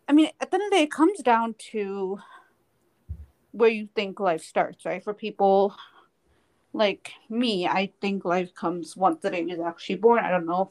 I 0.08 0.12
mean, 0.12 0.30
at 0.40 0.50
the 0.50 0.56
end 0.56 0.64
of 0.64 0.70
the 0.70 0.76
day, 0.76 0.82
it 0.84 0.90
comes 0.90 1.20
down 1.20 1.54
to 1.72 2.18
where 3.52 3.70
you 3.70 3.88
think 3.94 4.20
life 4.20 4.42
starts, 4.42 4.84
right? 4.84 5.02
For 5.02 5.14
people 5.14 5.74
like 6.72 7.12
me, 7.30 7.66
I 7.66 7.92
think 8.00 8.24
life 8.24 8.54
comes 8.54 8.96
once 8.96 9.22
the 9.22 9.30
baby 9.30 9.52
is 9.52 9.60
actually 9.60 9.96
born. 9.96 10.24
I 10.24 10.30
don't 10.30 10.46
know. 10.46 10.70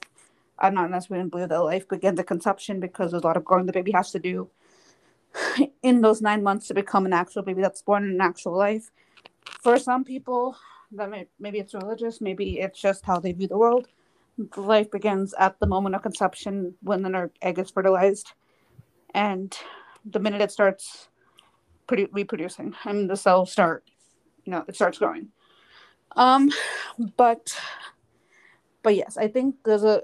I'm 0.60 0.76
not 0.76 0.92
necessarily 0.92 1.30
believe 1.30 1.50
that 1.50 1.64
life 1.64 1.88
begins 1.88 2.20
at 2.20 2.28
conception 2.28 2.80
because 2.80 3.12
there's 3.12 3.24
a 3.24 3.28
lot 3.28 3.38
of 3.38 3.46
growing 3.46 3.66
the 3.66 3.74
baby 3.74 3.92
has 3.92 4.12
to 4.12 4.20
do 4.20 4.50
in 5.84 6.02
those 6.02 6.22
nine 6.22 6.44
months 6.44 6.68
to 6.68 6.74
become 6.74 7.06
an 7.06 7.14
actual 7.14 7.42
baby 7.42 7.62
that's 7.62 7.82
born 7.82 8.04
in 8.04 8.12
an 8.12 8.22
actual 8.22 8.56
life. 8.56 8.92
For 9.62 9.80
some 9.80 10.04
people, 10.04 10.56
that 10.92 11.10
may, 11.10 11.28
maybe 11.40 11.60
it's 11.60 11.74
religious, 11.74 12.22
maybe 12.22 12.60
it's 12.60 12.80
just 12.80 13.06
how 13.06 13.20
they 13.20 13.32
view 13.32 13.48
the 13.48 13.58
world. 13.58 13.88
Life 14.56 14.92
begins 14.92 15.34
at 15.36 15.60
the 15.60 15.68
moment 15.68 15.96
of 15.96 16.02
conception 16.02 16.76
when 16.82 17.02
the 17.02 17.30
egg 17.42 17.60
is 17.60 17.72
fertilized, 17.72 18.34
and 19.14 19.58
the 20.06 20.20
minute 20.20 20.42
it 20.42 20.52
starts 20.52 21.08
produ- 21.88 22.10
reproducing, 22.12 22.76
and 22.86 23.10
the 23.10 23.18
cells 23.18 23.52
start, 23.52 23.84
you 24.46 24.52
know, 24.52 24.64
it 24.68 24.76
starts 24.76 24.98
growing. 24.98 25.30
Um, 26.16 26.52
but, 27.18 27.58
but 28.82 28.96
yes, 28.96 29.18
I 29.18 29.28
think 29.28 29.56
there's 29.64 29.84
a. 29.84 30.04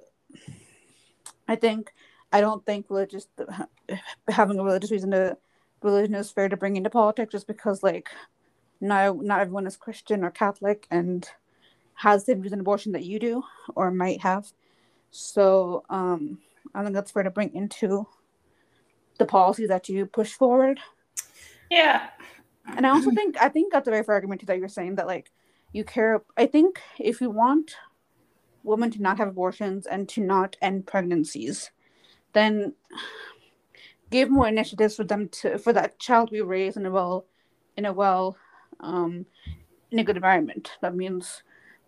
I 1.48 1.56
think 1.56 1.91
I 2.32 2.41
don't 2.41 2.65
think 2.65 2.86
religious 2.89 3.28
having 4.28 4.60
a 4.60 4.63
religious 4.63 4.91
reason 4.91 5.12
to 5.12 5.38
religion 5.82 6.15
is 6.15 6.32
fair 6.32 6.50
to 6.50 6.58
bring 6.58 6.76
into 6.76 6.89
politics 6.89 7.32
just 7.32 7.48
because 7.48 7.82
like 7.82 8.10
not 8.82 9.17
not 9.17 9.41
everyone 9.41 9.65
is 9.67 9.78
Christian 9.78 10.24
or 10.24 10.30
Catholic 10.30 10.86
and 10.91 11.28
has 11.95 12.26
the 12.26 12.36
views 12.36 12.54
on 12.54 12.60
abortion 12.60 12.91
that 12.93 13.04
you 13.04 13.19
do 13.19 13.43
or 13.76 13.91
might 13.91 14.22
have. 14.22 14.52
So 15.12 15.84
um 15.89 16.39
I 16.76 16.84
think 16.84 16.93
that's 16.93 17.12
fair 17.12 17.24
to 17.24 17.32
bring 17.32 17.54
into 17.56 18.08
the 19.20 19.26
policies 19.26 19.68
that 19.68 19.88
you 19.88 20.06
push 20.06 20.34
forward. 20.34 20.80
yeah. 21.70 22.08
And 22.76 22.86
I 22.86 22.90
also 22.90 23.12
think 23.12 23.36
I 23.42 23.50
think 23.50 23.72
that's 23.72 23.88
a 23.88 23.92
very 23.92 24.04
fair 24.04 24.16
argument 24.16 24.42
too 24.42 24.48
that 24.48 24.58
you're 24.60 24.68
saying 24.68 24.96
that 24.96 25.08
like 25.08 25.32
you 25.72 25.84
care 25.84 26.22
I 26.38 26.46
think 26.46 26.82
if 27.00 27.22
you 27.22 27.30
want 27.30 27.76
women 28.64 28.92
to 28.92 29.02
not 29.02 29.18
have 29.18 29.28
abortions 29.28 29.88
and 29.88 30.08
to 30.10 30.22
not 30.22 30.56
end 30.62 30.86
pregnancies, 30.86 31.72
then 32.34 32.74
give 34.10 34.30
more 34.30 34.48
initiatives 34.48 34.96
for 34.96 35.04
them 35.04 35.30
to 35.30 35.58
for 35.58 35.74
that 35.74 36.00
child 36.00 36.30
to 36.30 36.34
be 36.34 36.42
raised 36.42 36.78
in 36.78 36.86
a 36.86 36.92
well 36.92 37.26
in 37.78 37.86
a 37.86 37.94
well 37.94 38.38
um 38.80 39.26
in 39.92 40.00
a 40.00 40.04
good 40.04 40.18
environment. 40.18 40.72
That 40.82 40.96
means 40.96 41.44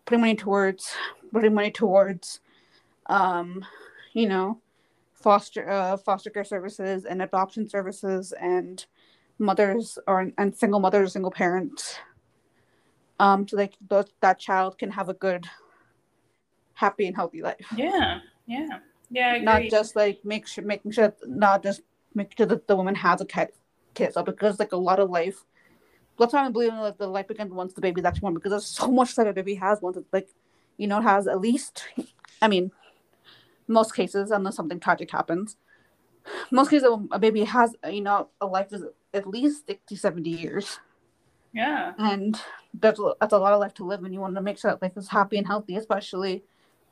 putting 0.05 0.21
money 0.21 0.35
towards 0.35 0.93
putting 1.31 1.53
money 1.53 1.71
towards 1.71 2.39
um 3.05 3.63
you 4.13 4.27
know 4.27 4.59
foster 5.21 5.69
uh, 5.69 5.97
foster 5.97 6.29
care 6.29 6.43
services 6.43 7.05
and 7.05 7.21
adoption 7.21 7.67
services 7.67 8.33
and 8.39 8.85
mothers 9.39 9.97
or 10.07 10.31
and 10.37 10.55
single 10.55 10.79
mothers 10.79 11.13
single 11.13 11.31
parents 11.31 11.97
um 13.19 13.47
so 13.47 13.57
like 13.57 13.73
those, 13.89 14.05
that 14.21 14.39
child 14.39 14.77
can 14.77 14.91
have 14.91 15.09
a 15.09 15.13
good 15.13 15.47
happy 16.73 17.07
and 17.07 17.15
healthy 17.15 17.41
life 17.41 17.65
Yeah. 17.75 18.19
Yeah. 18.47 18.79
Yeah. 19.09 19.37
Not 19.39 19.63
just 19.69 19.95
like 19.95 20.19
make 20.23 20.47
sure 20.47 20.63
making 20.63 20.91
sure 20.91 21.13
not 21.25 21.63
just 21.63 21.81
make 22.15 22.35
sure 22.37 22.45
that 22.45 22.67
the 22.67 22.75
woman 22.75 22.95
has 22.95 23.21
a 23.21 23.25
kid 23.25 23.49
kid 23.93 24.13
so 24.13 24.23
because 24.23 24.59
like 24.59 24.71
a 24.71 24.77
lot 24.77 24.99
of 24.99 25.09
life 25.09 25.43
that's 26.17 26.33
why 26.33 26.45
I 26.45 26.49
believe 26.49 26.71
in 26.71 26.79
like 26.79 26.97
the 26.97 27.07
life 27.07 27.27
begins 27.27 27.51
once 27.51 27.73
the 27.73 27.81
baby's 27.81 28.05
actually 28.05 28.21
born 28.21 28.33
because 28.35 28.51
there's 28.51 28.65
so 28.65 28.91
much 28.91 29.15
that 29.15 29.27
a 29.27 29.33
baby 29.33 29.55
has 29.55 29.81
once 29.81 29.97
it's 29.97 30.13
like 30.13 30.29
you 30.77 30.87
know 30.87 31.01
has 31.01 31.27
at 31.27 31.39
least 31.39 31.85
I 32.41 32.47
mean 32.47 32.71
most 33.67 33.95
cases 33.95 34.31
unless 34.31 34.55
something 34.55 34.79
tragic 34.79 35.11
happens 35.11 35.57
most 36.51 36.69
cases 36.69 36.87
a 37.11 37.19
baby 37.19 37.43
has 37.43 37.75
you 37.89 38.01
know 38.01 38.29
a 38.39 38.45
life 38.45 38.71
is 38.71 38.83
at 39.13 39.27
least 39.27 39.67
60 39.67 39.95
70 39.95 40.29
years 40.29 40.79
yeah. 41.53 41.93
and 41.97 42.39
that's 42.79 42.99
a, 42.99 43.13
that's 43.19 43.33
a 43.33 43.37
lot 43.37 43.53
of 43.53 43.59
life 43.59 43.73
to 43.73 43.83
live 43.83 44.03
and 44.03 44.13
you 44.13 44.19
want 44.19 44.35
to 44.35 44.41
make 44.41 44.57
sure 44.57 44.71
that 44.71 44.81
life 44.81 44.95
is 44.95 45.09
happy 45.09 45.37
and 45.37 45.47
healthy 45.47 45.75
especially 45.75 46.43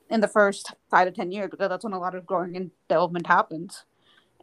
in 0.10 0.22
the 0.22 0.28
first 0.28 0.74
five 0.90 1.08
to 1.08 1.12
ten 1.12 1.32
years 1.32 1.50
because 1.50 1.70
that's 1.70 1.84
when 1.84 1.94
a 1.94 2.00
lot 2.00 2.16
of 2.16 2.26
growing 2.26 2.56
and 2.58 2.72
development 2.88 3.28
happens 3.28 3.86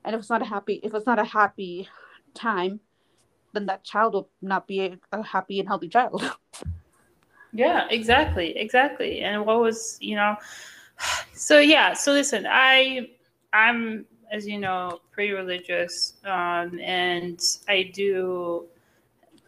and 0.04 0.14
if 0.14 0.20
it's 0.20 0.30
not 0.30 0.42
a 0.42 0.46
happy 0.46 0.80
if 0.82 0.94
it's 0.94 1.06
not 1.06 1.18
a 1.18 1.24
happy 1.24 1.88
time 2.34 2.80
then 3.52 3.66
that 3.66 3.82
child 3.82 4.14
will 4.14 4.30
not 4.40 4.66
be 4.66 4.80
a, 4.80 4.98
a 5.12 5.22
happy 5.22 5.58
and 5.58 5.68
healthy 5.68 5.88
child 5.88 6.22
Yeah, 7.56 7.86
exactly, 7.90 8.56
exactly. 8.56 9.20
And 9.20 9.46
what 9.46 9.60
was, 9.60 9.96
you 10.00 10.14
know, 10.14 10.36
so 11.34 11.58
yeah, 11.58 11.92
so 11.92 12.12
listen, 12.12 12.46
I 12.48 13.10
I'm 13.52 14.06
as 14.30 14.46
you 14.46 14.58
know, 14.58 15.00
pretty 15.12 15.32
religious, 15.32 16.14
um, 16.24 16.78
and 16.80 17.40
I 17.68 17.90
do 17.94 18.66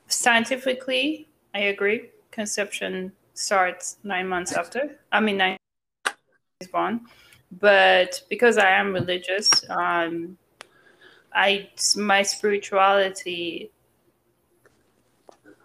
scientifically, 0.07 1.29
I 1.55 1.61
agree. 1.61 2.11
Conception 2.31 3.13
starts 3.35 3.99
nine 4.05 4.29
months 4.29 4.53
after. 4.53 4.99
I 5.13 5.21
mean, 5.21 5.39
nine 5.39 5.57
is 6.61 6.69
born, 6.69 7.01
but 7.61 8.23
because 8.29 8.59
I 8.59 8.71
am 8.71 8.93
religious, 8.93 9.51
um, 9.71 10.39
I 11.35 11.71
my 11.97 12.23
spirituality 12.23 13.71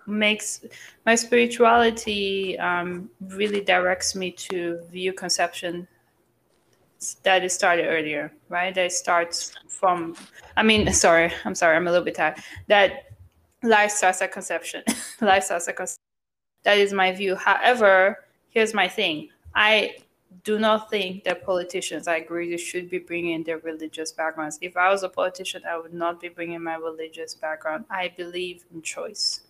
makes 0.08 0.66
my 1.06 1.16
spirituality 1.16 2.58
um, 2.60 3.10
really 3.22 3.62
directs 3.62 4.16
me 4.16 4.32
to 4.32 4.82
view 4.92 5.14
conception 5.14 5.88
that 7.24 7.44
it 7.44 7.52
started 7.52 7.86
earlier, 7.86 8.32
right? 8.50 8.74
That 8.74 8.92
starts 8.92 9.54
from, 9.68 10.16
I 10.56 10.64
mean, 10.64 10.92
sorry, 11.06 11.32
I'm 11.46 11.56
sorry, 11.56 11.76
I'm 11.76 11.88
a 11.88 11.92
little 11.92 12.06
bit 12.06 12.16
tired. 12.16 12.38
That 12.68 13.12
life 13.62 13.92
starts 13.92 14.22
at 14.22 14.32
conception. 14.32 14.84
life 15.22 15.44
starts 15.44 15.68
at 15.68 15.76
conception. 15.76 16.00
That 16.64 16.78
is 16.78 16.94
my 16.94 17.12
view. 17.12 17.36
However, 17.36 18.26
here's 18.50 18.74
my 18.74 18.88
thing. 18.88 19.30
I 19.54 19.98
do 20.44 20.58
not 20.60 20.90
think 20.90 21.24
that 21.26 21.46
politicians, 21.46 22.08
I 22.08 22.18
agree, 22.18 22.58
should 22.58 22.90
be 22.90 23.00
bringing 23.00 23.44
their 23.44 23.60
religious 23.60 24.12
backgrounds. 24.12 24.58
If 24.62 24.76
I 24.76 24.90
was 24.90 25.04
a 25.04 25.10
politician, 25.10 25.64
I 25.70 25.78
would 25.78 25.94
not 25.94 26.20
be 26.20 26.30
bringing 26.30 26.64
my 26.64 26.76
religious 26.76 27.36
background. 27.36 27.86
I 27.90 28.14
believe 28.16 28.66
in 28.74 28.82
choice 28.82 29.42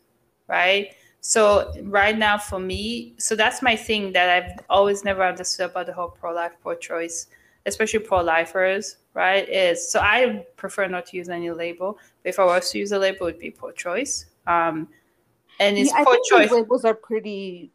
right? 0.47 0.95
So 1.21 1.71
right 1.83 2.17
now 2.17 2.37
for 2.37 2.59
me, 2.59 3.13
so 3.17 3.35
that's 3.35 3.61
my 3.61 3.75
thing 3.75 4.11
that 4.13 4.29
I've 4.29 4.59
always 4.69 5.03
never 5.05 5.23
understood 5.23 5.69
about 5.71 5.85
the 5.85 5.93
whole 5.93 6.09
pro-life, 6.09 6.53
pro-choice, 6.61 7.27
especially 7.65 7.99
pro-lifers, 7.99 8.97
right? 9.13 9.47
Is 9.47 9.87
so 9.89 9.99
I 10.01 10.45
prefer 10.57 10.87
not 10.87 11.05
to 11.07 11.17
use 11.17 11.29
any 11.29 11.49
label. 11.51 11.97
But 12.23 12.29
if 12.29 12.39
I 12.39 12.45
was 12.45 12.69
to 12.71 12.77
use 12.79 12.91
a 12.91 12.99
label, 12.99 13.27
it 13.27 13.35
would 13.35 13.39
be 13.39 13.51
pro-choice. 13.51 14.25
Um, 14.47 14.89
and 15.61 15.77
it's 15.77 15.91
Yeah, 15.91 16.03
pro-choice. 16.03 16.51
labels 16.51 16.83
are 16.83 16.93
pretty 16.93 17.71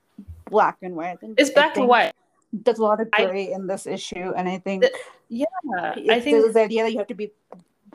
black 0.51 0.77
and 0.83 0.95
white. 0.95 1.11
I 1.13 1.17
think 1.17 1.41
It's 1.41 1.51
I 1.51 1.55
black 1.55 1.77
and 1.79 1.89
white. 1.89 2.13
There's 2.53 2.79
a 2.79 2.83
lot 2.83 3.01
of 3.01 3.09
I- 3.15 3.27
gray 3.27 3.53
in 3.53 3.67
this 3.67 3.87
issue, 3.87 4.33
and 4.37 4.49
I 4.49 4.59
think 4.59 4.83
The- 4.83 4.93
Yeah, 5.31 5.47
I 6.11 6.21
think 6.21 6.53
the 6.53 6.61
idea 6.61 6.83
that 6.85 6.93
you 6.93 6.99
have 6.99 7.07
to 7.09 7.15
be 7.15 7.31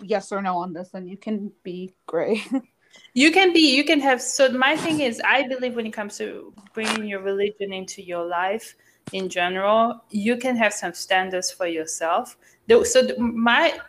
yes 0.01 0.31
or 0.31 0.41
no 0.41 0.57
on 0.57 0.73
this, 0.73 0.89
and 0.95 1.07
you 1.09 1.17
can 1.17 1.51
be 1.63 1.93
gray. 2.07 2.41
You 3.13 3.31
can 3.31 3.53
be, 3.53 3.75
you 3.75 3.83
can 3.83 3.99
have. 3.99 4.21
So 4.21 4.49
my 4.49 4.75
thing 4.75 5.01
is, 5.01 5.21
I 5.23 5.47
believe 5.47 5.75
when 5.75 5.85
it 5.85 5.93
comes 5.93 6.17
to 6.17 6.53
bringing 6.73 7.05
your 7.05 7.21
religion 7.21 7.71
into 7.71 8.01
your 8.01 8.25
life 8.25 8.75
in 9.11 9.29
general, 9.29 10.03
you 10.09 10.37
can 10.37 10.55
have 10.55 10.73
some 10.73 10.93
standards 10.93 11.51
for 11.51 11.67
yourself. 11.67 12.37
So 12.69 13.03
the- 13.03 13.19
my, 13.19 13.79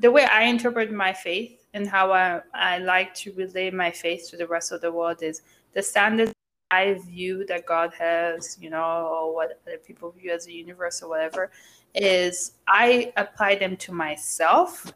the 0.00 0.10
way 0.10 0.24
I 0.24 0.42
interpret 0.42 0.92
my 0.92 1.12
faith 1.12 1.66
and 1.72 1.88
how 1.88 2.12
I, 2.12 2.40
I 2.54 2.78
like 2.78 3.14
to 3.16 3.32
relay 3.32 3.70
my 3.70 3.90
faith 3.90 4.28
to 4.30 4.36
the 4.36 4.46
rest 4.46 4.72
of 4.72 4.80
the 4.80 4.92
world 4.92 5.22
is 5.22 5.42
the 5.72 5.82
standards 5.82 6.32
I 6.70 7.00
view 7.06 7.46
that 7.46 7.64
God 7.64 7.94
has, 7.98 8.58
you 8.60 8.68
know, 8.68 9.08
or 9.10 9.34
what 9.34 9.60
other 9.66 9.78
people 9.78 10.10
view 10.10 10.32
as 10.32 10.46
a 10.46 10.52
universe 10.52 11.02
or 11.02 11.08
whatever, 11.08 11.50
is 11.94 12.52
I 12.66 13.12
apply 13.16 13.54
them 13.56 13.76
to 13.78 13.92
myself 13.92 14.92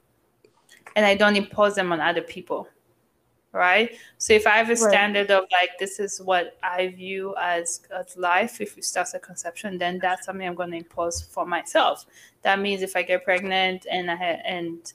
and 0.94 1.06
I 1.06 1.14
don't 1.14 1.36
impose 1.36 1.74
them 1.74 1.90
on 1.92 2.00
other 2.00 2.20
people 2.20 2.68
right? 3.52 3.90
So 4.18 4.34
if 4.34 4.46
i 4.46 4.52
have 4.52 4.70
a 4.70 4.76
Right. 4.76 4.86
standard 4.88 5.30
of 5.30 5.44
like 5.52 5.78
this 5.78 6.00
is 6.00 6.20
what 6.22 6.58
i 6.62 6.88
view 6.88 7.34
as 7.40 7.82
as 7.96 8.16
life 8.16 8.60
if 8.60 8.78
it 8.78 8.84
starts 8.84 9.14
at 9.14 9.22
conception 9.22 9.78
then 9.78 9.98
that's 10.00 10.26
something 10.26 10.46
i'm 10.46 10.54
going 10.54 10.70
to 10.72 10.78
impose 10.78 11.22
for 11.22 11.46
myself. 11.46 12.06
That 12.42 12.60
means 12.60 12.82
if 12.82 12.96
i 12.96 13.02
get 13.02 13.24
pregnant 13.24 13.86
and 13.90 14.10
i 14.10 14.16
ha- 14.16 14.42
and 14.46 14.92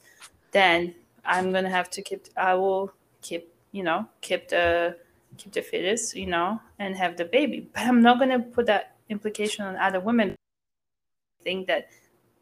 then 0.51 0.95
i'm 1.25 1.51
going 1.51 1.63
to 1.65 1.69
have 1.71 1.89
to 1.91 2.01
keep 2.01 2.27
i 2.37 2.53
will 2.55 2.93
keep 3.21 3.53
you 3.71 3.83
know 3.83 4.07
keep 4.21 4.49
the 4.49 4.97
keep 5.37 5.53
the 5.53 5.61
fetus 5.61 6.15
you 6.15 6.27
know 6.27 6.59
and 6.79 6.95
have 6.97 7.17
the 7.17 7.25
baby. 7.25 7.69
But 7.73 7.83
i'm 7.83 8.01
not 8.01 8.19
going 8.19 8.31
to 8.31 8.39
put 8.39 8.65
that 8.67 8.95
implication 9.09 9.65
on 9.65 9.77
other 9.77 9.99
women. 9.99 10.35
I 11.41 11.43
think 11.43 11.67
that 11.67 11.89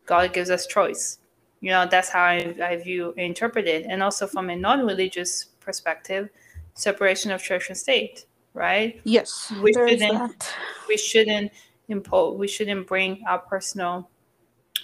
god 0.05 0.33
gives 0.33 0.49
us 0.49 0.67
choice. 0.67 1.19
You 1.61 1.71
know 1.71 1.87
that's 1.89 2.09
how 2.09 2.23
I, 2.23 2.55
I 2.63 2.77
view 2.77 3.13
interpret 3.17 3.67
it. 3.67 3.85
And 3.89 4.03
also 4.03 4.27
from 4.27 4.49
a 4.49 4.55
non-religious 4.55 5.47
perspective 5.65 6.29
separation 6.75 7.31
of 7.31 7.41
church 7.41 7.69
and 7.69 7.77
state, 7.77 8.25
right? 8.53 9.01
Yes, 9.03 9.51
we 9.61 9.73
shouldn't 9.73 10.55
we 10.87 10.97
shouldn't 10.97 11.51
impose 11.87 12.37
we 12.37 12.47
shouldn't 12.47 12.87
bring 12.87 13.21
our 13.27 13.39
personal 13.39 14.09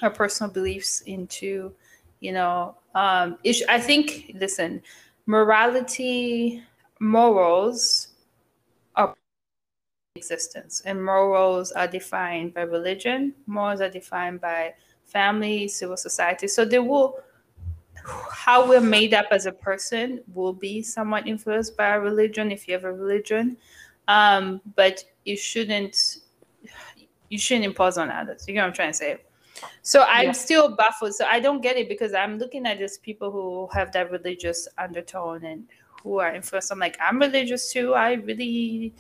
our 0.02 0.10
personal 0.10 0.52
beliefs 0.52 1.02
into 1.02 1.74
you 2.20 2.32
know 2.32 2.76
um 2.96 3.38
i 3.70 3.80
think 3.80 4.32
listen 4.36 4.82
morality 5.26 6.62
morals 7.00 8.10
are 8.96 9.16
existence 10.16 10.82
and 10.86 11.04
morals 11.04 11.72
are 11.72 11.88
defined 11.88 12.54
by 12.54 12.62
religion 12.62 13.34
morals 13.48 13.82
are 13.82 13.90
defined 13.90 14.40
by 14.40 14.74
family 15.06 15.68
civil 15.68 15.98
society 15.98 16.48
so 16.48 16.64
they 16.64 16.80
will 16.80 17.18
how 18.32 18.68
we're 18.68 18.82
made 18.82 19.14
up 19.14 19.28
as 19.32 19.46
a 19.46 19.52
person 19.52 20.22
will 20.34 20.54
be 20.54 20.82
somewhat 20.82 21.28
influenced 21.28 21.78
by 21.78 21.90
our 21.90 22.02
religion 22.02 22.52
if 22.52 22.68
you 22.68 22.74
have 22.74 22.84
a 22.84 22.92
religion. 22.94 23.58
Um 24.08 24.62
but 24.76 25.04
you 25.26 25.38
shouldn't 25.38 26.18
you 27.30 27.38
shouldn't 27.40 27.66
impose 27.66 27.98
on 27.98 28.10
others. 28.12 28.46
You 28.48 28.56
know 28.56 28.62
what 28.62 28.68
i'm 28.68 28.74
trying 28.74 28.92
to 28.92 28.98
say? 28.98 29.18
So 29.82 30.04
i'm 30.08 30.26
Yeah. 30.28 30.32
still 30.32 30.76
baffled. 30.76 31.14
So 31.16 31.26
i 31.26 31.40
don't 31.40 31.62
get 31.62 31.78
it 31.78 31.88
because 31.88 32.14
i'm 32.14 32.38
looking 32.38 32.66
at 32.66 32.80
these 32.80 32.98
people 32.98 33.32
who 33.32 33.70
have 33.74 33.92
that 33.94 34.12
religious 34.12 34.68
undertone 34.78 35.46
and 35.46 35.66
who 36.04 36.20
are 36.20 36.34
influenced. 36.34 36.72
I'm 36.72 36.80
like 36.80 36.98
i'm 37.00 37.20
religious 37.20 37.72
too. 37.72 37.94
I 37.94 38.14
really 38.14 38.94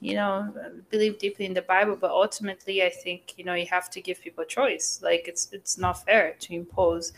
you 0.00 0.14
know 0.16 0.52
believe 0.90 1.18
deeply 1.18 1.46
in 1.46 1.54
the 1.54 1.62
bible. 1.62 1.96
But 1.96 2.10
ultimately 2.10 2.82
i 2.84 2.90
think 2.90 3.34
you 3.38 3.44
know 3.44 3.54
you 3.54 3.66
have 3.66 3.88
to 3.90 4.00
give 4.00 4.20
people 4.20 4.44
choice. 4.44 5.00
Like 5.02 5.26
it's 5.28 5.48
it's 5.52 5.78
not 5.78 6.04
fair 6.04 6.34
to 6.40 6.54
impose 6.54 7.12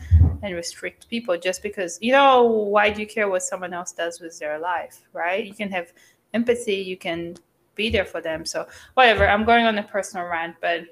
and 0.45 0.55
restrict 0.55 1.09
people 1.09 1.37
just 1.39 1.63
because 1.63 1.99
you 2.01 2.13
know 2.13 2.43
why 2.43 2.91
do 2.91 3.01
you 3.01 3.07
care 3.07 3.29
what 3.29 3.43
someone 3.43 3.73
else 3.73 3.93
does 3.93 4.21
with 4.21 4.39
their 4.39 4.59
life 4.59 5.03
right? 5.13 5.45
You 5.45 5.55
can 5.55 5.71
have 5.71 5.93
empathy 6.35 6.77
you 6.77 6.97
can 6.97 7.37
be 7.75 7.91
there 7.91 8.05
for 8.05 8.21
them. 8.21 8.45
So 8.45 8.67
whatever 8.95 9.27
i'm 9.27 9.45
going 9.45 9.65
on 9.67 9.79
a 9.79 9.83
personal 9.83 10.27
rant 10.27 10.57
but 10.61 10.83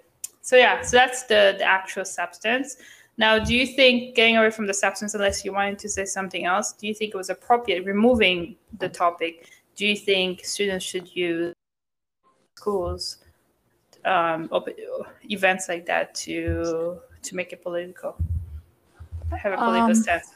so 0.41 0.57
yeah 0.57 0.83
so 0.83 0.97
that's 0.97 1.25
the 1.25 1.55
the 1.59 1.65
actual 1.65 2.05
substance. 2.05 2.77
Now 3.19 3.39
do 3.39 3.55
you 3.55 3.67
think 3.67 4.15
getting 4.17 4.37
away 4.39 4.51
from 4.51 4.67
the 4.67 4.75
substance 4.75 5.15
unless 5.15 5.45
you 5.45 5.53
wanted 5.53 5.79
to 5.81 5.89
say 5.89 6.05
something 6.05 6.47
else 6.47 6.73
do 6.73 6.87
you 6.87 6.95
think 6.95 7.15
it 7.15 7.17
was 7.17 7.31
appropriate 7.31 7.85
removing 7.85 8.57
the 8.79 8.89
topic? 8.89 9.51
Do 9.77 9.87
you 9.87 9.97
think 9.97 10.45
students 10.45 10.85
should 10.85 11.15
use 11.15 11.55
schools 12.57 13.19
um, 14.05 14.51
events 15.31 15.69
like 15.69 15.87
that 15.87 16.15
to 16.15 16.99
to 17.23 17.37
make 17.37 17.53
it 17.53 17.63
political 17.63 18.17
have 19.37 19.53
a 19.53 19.57
political 19.57 19.91
Um, 19.91 19.95
stance 19.95 20.35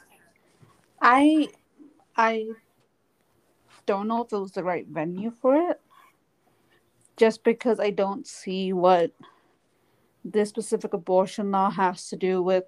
I 1.01 1.49
I 2.15 2.47
don't 3.85 4.07
know 4.07 4.23
if 4.23 4.33
it 4.33 4.37
was 4.37 4.51
the 4.51 4.63
right 4.63 4.85
venue 4.87 5.31
for 5.31 5.55
it. 5.55 5.81
Just 7.15 7.43
because 7.43 7.79
I 7.79 7.89
don't 7.89 8.27
see 8.27 8.73
what 8.73 9.11
this 10.23 10.49
specific 10.49 10.93
abortion 10.93 11.51
law 11.51 11.69
has 11.69 12.09
to 12.09 12.17
do 12.17 12.43
with 12.43 12.65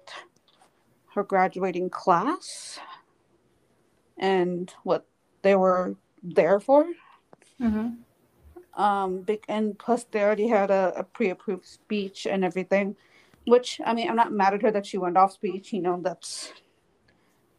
her 1.14 1.22
graduating 1.22 1.90
class 1.90 2.80
and 4.18 4.72
what 4.82 5.06
they 5.42 5.54
were 5.54 5.96
there 6.22 6.60
for. 6.60 6.86
mm-hmm. 7.60 7.90
Um, 8.80 9.26
and 9.48 9.78
plus 9.78 10.04
they 10.04 10.22
already 10.22 10.48
had 10.48 10.70
a, 10.70 10.92
a 10.96 11.02
pre-approved 11.04 11.66
speech 11.66 12.26
and 12.26 12.44
everything, 12.44 12.96
which 13.46 13.80
I 13.84 13.94
mean, 13.94 14.08
I'm 14.08 14.16
not 14.16 14.32
mad 14.32 14.54
at 14.54 14.62
her 14.62 14.70
that 14.70 14.86
she 14.86 14.98
went 14.98 15.16
off 15.16 15.32
speech. 15.32 15.72
You 15.72 15.82
know, 15.82 16.00
that's 16.02 16.52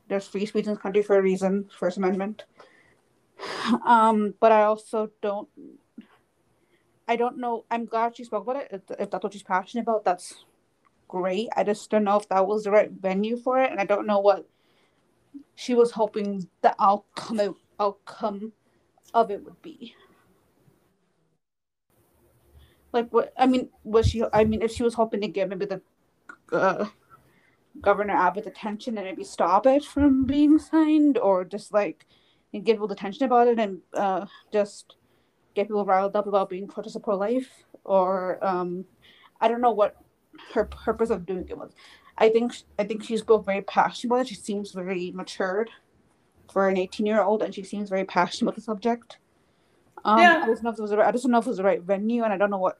there's 0.07 0.27
free 0.27 0.45
speech 0.45 0.65
in 0.65 0.73
this 0.73 0.81
country 0.81 1.01
for 1.01 1.17
a 1.17 1.21
reason, 1.21 1.69
First 1.77 1.97
Amendment. 1.97 2.45
Um, 3.85 4.35
but 4.39 4.51
I 4.51 4.63
also 4.63 5.09
don't. 5.21 5.47
I 7.07 7.15
don't 7.15 7.39
know. 7.39 7.65
I'm 7.71 7.85
glad 7.85 8.15
she 8.15 8.23
spoke 8.23 8.43
about 8.43 8.63
it. 8.63 8.67
If, 8.71 8.99
if 8.99 9.09
that's 9.09 9.23
what 9.23 9.33
she's 9.33 9.43
passionate 9.43 9.83
about, 9.83 10.05
that's 10.05 10.45
great. 11.07 11.49
I 11.57 11.63
just 11.63 11.89
don't 11.89 12.05
know 12.05 12.17
if 12.17 12.29
that 12.29 12.47
was 12.47 12.63
the 12.63 12.71
right 12.71 12.91
venue 12.91 13.37
for 13.37 13.61
it, 13.61 13.71
and 13.71 13.79
I 13.79 13.85
don't 13.85 14.07
know 14.07 14.19
what 14.19 14.47
she 15.55 15.73
was 15.73 15.91
hoping 15.91 16.47
the 16.61 16.75
outcome 16.79 17.55
outcome 17.79 18.53
of 19.13 19.31
it 19.31 19.43
would 19.43 19.61
be. 19.61 19.95
Like 22.93 23.09
what? 23.09 23.33
I 23.37 23.47
mean, 23.47 23.69
was 23.83 24.07
she? 24.07 24.23
I 24.33 24.43
mean, 24.43 24.61
if 24.61 24.71
she 24.71 24.83
was 24.83 24.93
hoping 24.93 25.21
to 25.21 25.27
get 25.27 25.49
maybe 25.49 25.65
the 25.65 25.81
uh, 26.51 26.85
Governor 27.79 28.13
Abbott 28.13 28.47
attention 28.47 28.97
and 28.97 29.05
maybe 29.05 29.23
stop 29.23 29.65
it 29.65 29.83
from 29.85 30.25
being 30.25 30.59
signed, 30.59 31.17
or 31.17 31.45
just 31.45 31.73
like 31.73 32.05
give 32.53 32.65
people 32.65 32.91
attention 32.91 33.23
about 33.23 33.47
it 33.47 33.59
and 33.59 33.79
uh, 33.93 34.25
just 34.51 34.95
get 35.55 35.67
people 35.67 35.85
riled 35.85 36.15
up 36.15 36.27
about 36.27 36.49
being 36.49 36.69
of 36.75 37.03
pro 37.03 37.15
life, 37.15 37.49
or 37.85 38.43
um, 38.45 38.85
I 39.39 39.47
don't 39.47 39.61
know 39.61 39.71
what 39.71 39.95
her 40.53 40.65
purpose 40.65 41.09
of 41.09 41.25
doing 41.25 41.47
it 41.49 41.57
was. 41.57 41.71
I 42.17 42.29
think 42.29 42.53
I 42.77 42.83
think 42.83 43.03
she 43.03 43.17
spoke 43.17 43.45
very 43.45 43.61
passionate 43.61 44.13
about 44.13 44.21
it. 44.21 44.27
She 44.27 44.35
seems 44.35 44.71
very 44.71 45.11
matured 45.11 45.69
for 46.51 46.67
an 46.67 46.77
18 46.77 47.05
year 47.05 47.21
old, 47.21 47.41
and 47.41 47.55
she 47.55 47.63
seems 47.63 47.89
very 47.89 48.05
passionate 48.05 48.49
about 48.49 48.55
the 48.55 48.61
subject. 48.61 49.17
Um, 50.03 50.19
Yeah. 50.19 50.41
I 50.43 50.47
just 50.47 50.63
know 50.63 50.71
if 50.71 50.79
it 50.79 50.81
was 50.81 50.91
the 50.91 50.97
right, 50.97 51.07
I 51.07 51.11
just 51.11 51.23
don't 51.23 51.31
know 51.31 51.39
if 51.39 51.45
it 51.45 51.49
was 51.49 51.57
the 51.57 51.63
right 51.63 51.81
venue, 51.81 52.23
and 52.23 52.33
I 52.33 52.37
don't 52.37 52.49
know 52.49 52.57
what 52.57 52.77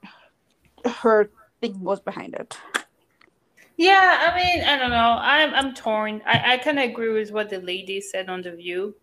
her 0.86 1.30
thing 1.60 1.80
was 1.80 2.00
behind 2.00 2.34
it. 2.34 2.56
Yeah, 3.76 4.30
I 4.30 4.36
mean, 4.36 4.64
I 4.64 4.76
don't 4.76 4.90
know. 4.90 5.18
I'm 5.20 5.54
I'm 5.54 5.74
torn. 5.74 6.22
I, 6.26 6.54
I 6.54 6.58
kind 6.58 6.78
of 6.78 6.84
agree 6.84 7.12
with 7.12 7.32
what 7.32 7.50
the 7.50 7.58
lady 7.58 8.00
said 8.00 8.28
on 8.28 8.42
the 8.42 8.52
View. 8.52 8.94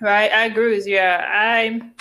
Right, 0.00 0.30
I 0.30 0.44
agree 0.44 0.76
with 0.76 0.86
you. 0.86 1.00
I'm. 1.00 1.94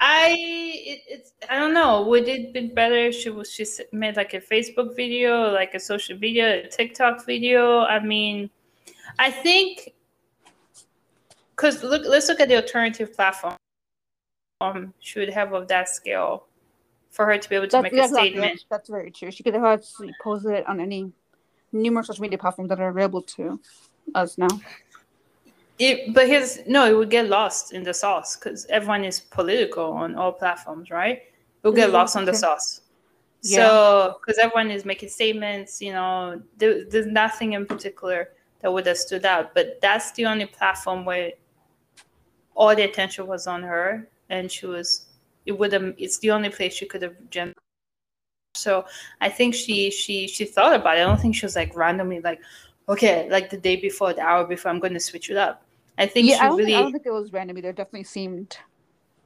I 0.00 0.36
it, 0.36 1.02
it's 1.08 1.32
I 1.48 1.58
don't 1.58 1.72
know. 1.72 2.02
Would 2.02 2.28
it 2.28 2.52
be 2.52 2.68
better 2.68 2.96
if 2.96 3.14
she 3.14 3.30
was 3.30 3.50
she 3.50 3.64
made 3.92 4.16
like 4.16 4.34
a 4.34 4.40
Facebook 4.40 4.96
video, 4.96 5.50
like 5.52 5.74
a 5.74 5.80
social 5.80 6.18
media, 6.18 6.64
a 6.64 6.68
TikTok 6.68 7.24
video? 7.24 7.80
I 7.80 8.00
mean, 8.00 8.50
I 9.18 9.30
think 9.30 9.94
because 11.56 11.82
look, 11.82 12.02
let's 12.06 12.28
look 12.28 12.40
at 12.40 12.48
the 12.48 12.56
alternative 12.56 13.14
platform. 13.14 13.54
Um, 14.60 14.94
she 15.00 15.20
would 15.20 15.30
have 15.30 15.52
of 15.52 15.68
that 15.68 15.88
scale 15.88 16.46
for 17.10 17.26
her 17.26 17.38
to 17.38 17.48
be 17.48 17.56
able 17.56 17.68
to 17.68 17.72
That's, 17.72 17.94
make 17.94 18.04
a 18.04 18.08
statement. 18.08 18.52
That's, 18.52 18.64
that's 18.70 18.88
very 18.88 19.10
true. 19.10 19.30
She 19.30 19.42
could 19.42 19.54
have 19.54 19.64
actually 19.64 20.14
posted 20.20 20.52
it 20.52 20.68
on 20.68 20.80
any 20.80 21.12
numerous 21.72 22.08
social 22.08 22.22
media 22.22 22.38
platforms 22.38 22.68
that 22.70 22.80
are 22.80 22.88
available 22.88 23.22
to 23.22 23.60
us 24.14 24.38
now. 24.38 24.48
It, 25.78 26.14
but 26.14 26.28
his 26.28 26.62
no, 26.66 26.86
it 26.86 26.96
would 26.96 27.10
get 27.10 27.28
lost 27.28 27.72
in 27.72 27.82
the 27.82 27.92
sauce 27.92 28.36
because 28.36 28.64
everyone 28.66 29.04
is 29.04 29.20
political 29.20 29.92
on 29.92 30.14
all 30.14 30.32
platforms, 30.32 30.90
right? 30.90 31.18
It 31.18 31.66
would 31.66 31.74
get 31.76 31.90
Mhm, 31.90 31.94
lost 31.94 32.16
on 32.16 32.24
the 32.24 32.34
sauce. 32.34 32.82
Yeah. 33.42 33.56
So, 33.56 34.18
because 34.20 34.38
everyone 34.38 34.70
is 34.70 34.84
making 34.84 35.08
statements, 35.08 35.82
you 35.82 35.92
know, 35.92 36.40
there, 36.56 36.84
there's 36.84 37.06
nothing 37.06 37.52
in 37.54 37.66
particular 37.66 38.30
that 38.60 38.72
would 38.72 38.86
have 38.86 38.96
stood 38.96 39.24
out. 39.24 39.52
But 39.52 39.80
that's 39.82 40.12
the 40.12 40.26
only 40.26 40.46
platform 40.46 41.04
where 41.04 41.32
all 42.54 42.74
the 42.74 42.82
attention 42.82 43.26
was 43.26 43.46
on 43.46 43.62
her, 43.62 44.08
and 44.30 44.50
she 44.50 44.66
was. 44.66 45.06
It 45.46 45.52
would 45.52 45.72
have. 45.72 45.94
It's 45.98 46.18
the 46.18 46.30
only 46.30 46.48
place 46.50 46.74
she 46.74 46.86
could 46.86 47.02
have 47.02 47.14
gen. 47.30 47.52
So 48.54 48.86
I 49.20 49.28
think 49.28 49.54
she 49.54 49.90
she 49.90 50.26
she 50.28 50.44
thought 50.44 50.74
about 50.74 50.96
it. 50.96 51.00
I 51.00 51.04
don't 51.04 51.20
think 51.20 51.34
she 51.34 51.44
was 51.44 51.56
like 51.56 51.76
randomly 51.76 52.20
like, 52.20 52.40
okay, 52.88 53.28
like 53.30 53.50
the 53.50 53.58
day 53.58 53.76
before, 53.76 54.12
the 54.14 54.22
hour 54.22 54.44
before, 54.46 54.70
I'm 54.70 54.78
going 54.80 54.94
to 54.94 55.00
switch 55.00 55.30
it 55.30 55.36
up. 55.36 55.64
I 55.98 56.06
think 56.06 56.28
yeah, 56.28 56.36
she 56.36 56.40
I 56.40 56.48
really 56.48 56.64
think, 56.66 56.76
I 56.78 56.82
don't 56.82 56.92
think 56.92 57.06
it 57.06 57.12
was 57.12 57.32
random 57.32 57.58
either. 57.58 57.70
It 57.70 57.76
definitely 57.76 58.04
seemed 58.04 58.56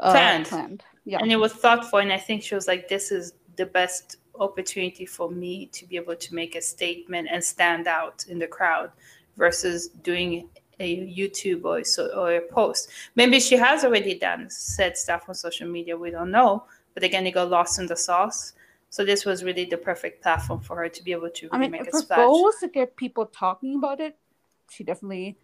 uh, 0.01 0.13
Planned. 0.13 0.47
planned. 0.47 0.85
Yeah. 1.05 1.19
and 1.21 1.33
it 1.33 1.37
was 1.37 1.55
thoughtful 1.55 2.01
and 2.01 2.13
i 2.13 2.19
think 2.19 2.43
she 2.43 2.55
was 2.55 2.69
like 2.69 2.87
this 2.87 3.11
is 3.11 3.33
the 3.57 3.65
best 3.65 4.17
opportunity 4.39 5.07
for 5.07 5.31
me 5.31 5.65
to 5.73 5.87
be 5.87 5.97
able 5.97 6.15
to 6.15 6.35
make 6.35 6.55
a 6.55 6.61
statement 6.61 7.29
and 7.33 7.43
stand 7.43 7.89
out 7.89 8.27
in 8.29 8.39
the 8.39 8.47
crowd 8.47 8.93
versus 9.39 9.89
doing 9.89 10.49
a 10.81 11.07
youtube 11.07 11.65
or, 11.65 11.83
so, 11.85 12.07
or 12.17 12.37
a 12.37 12.41
post 12.41 12.91
maybe 13.17 13.41
she 13.41 13.57
has 13.57 13.85
already 13.85 14.19
done 14.19 14.49
said 14.49 14.97
stuff 14.97 15.29
on 15.29 15.35
social 15.35 15.69
media 15.69 15.97
we 15.97 16.11
don't 16.11 16.31
know 16.31 16.65
but 16.95 17.03
again 17.03 17.27
it 17.27 17.33
got 17.33 17.51
lost 17.51 17.79
in 17.79 17.87
the 17.87 17.97
sauce 17.97 18.53
so 18.91 19.05
this 19.05 19.25
was 19.25 19.45
really 19.45 19.65
the 19.65 19.77
perfect 19.77 20.23
platform 20.23 20.61
for 20.61 20.77
her 20.77 20.89
to 20.89 21.05
be 21.05 21.13
able 21.13 21.29
to 21.31 21.47
really 21.47 21.57
I 21.57 21.59
mean, 21.59 21.71
make 21.73 21.89
a 21.89 21.97
splash 21.97 22.19
goal 22.19 22.45
was 22.45 22.57
to 22.61 22.69
get 22.69 22.97
people 22.97 23.27
talking 23.27 23.77
about 23.77 24.01
it, 24.01 24.17
she 24.71 24.85
definitely, 24.85 25.37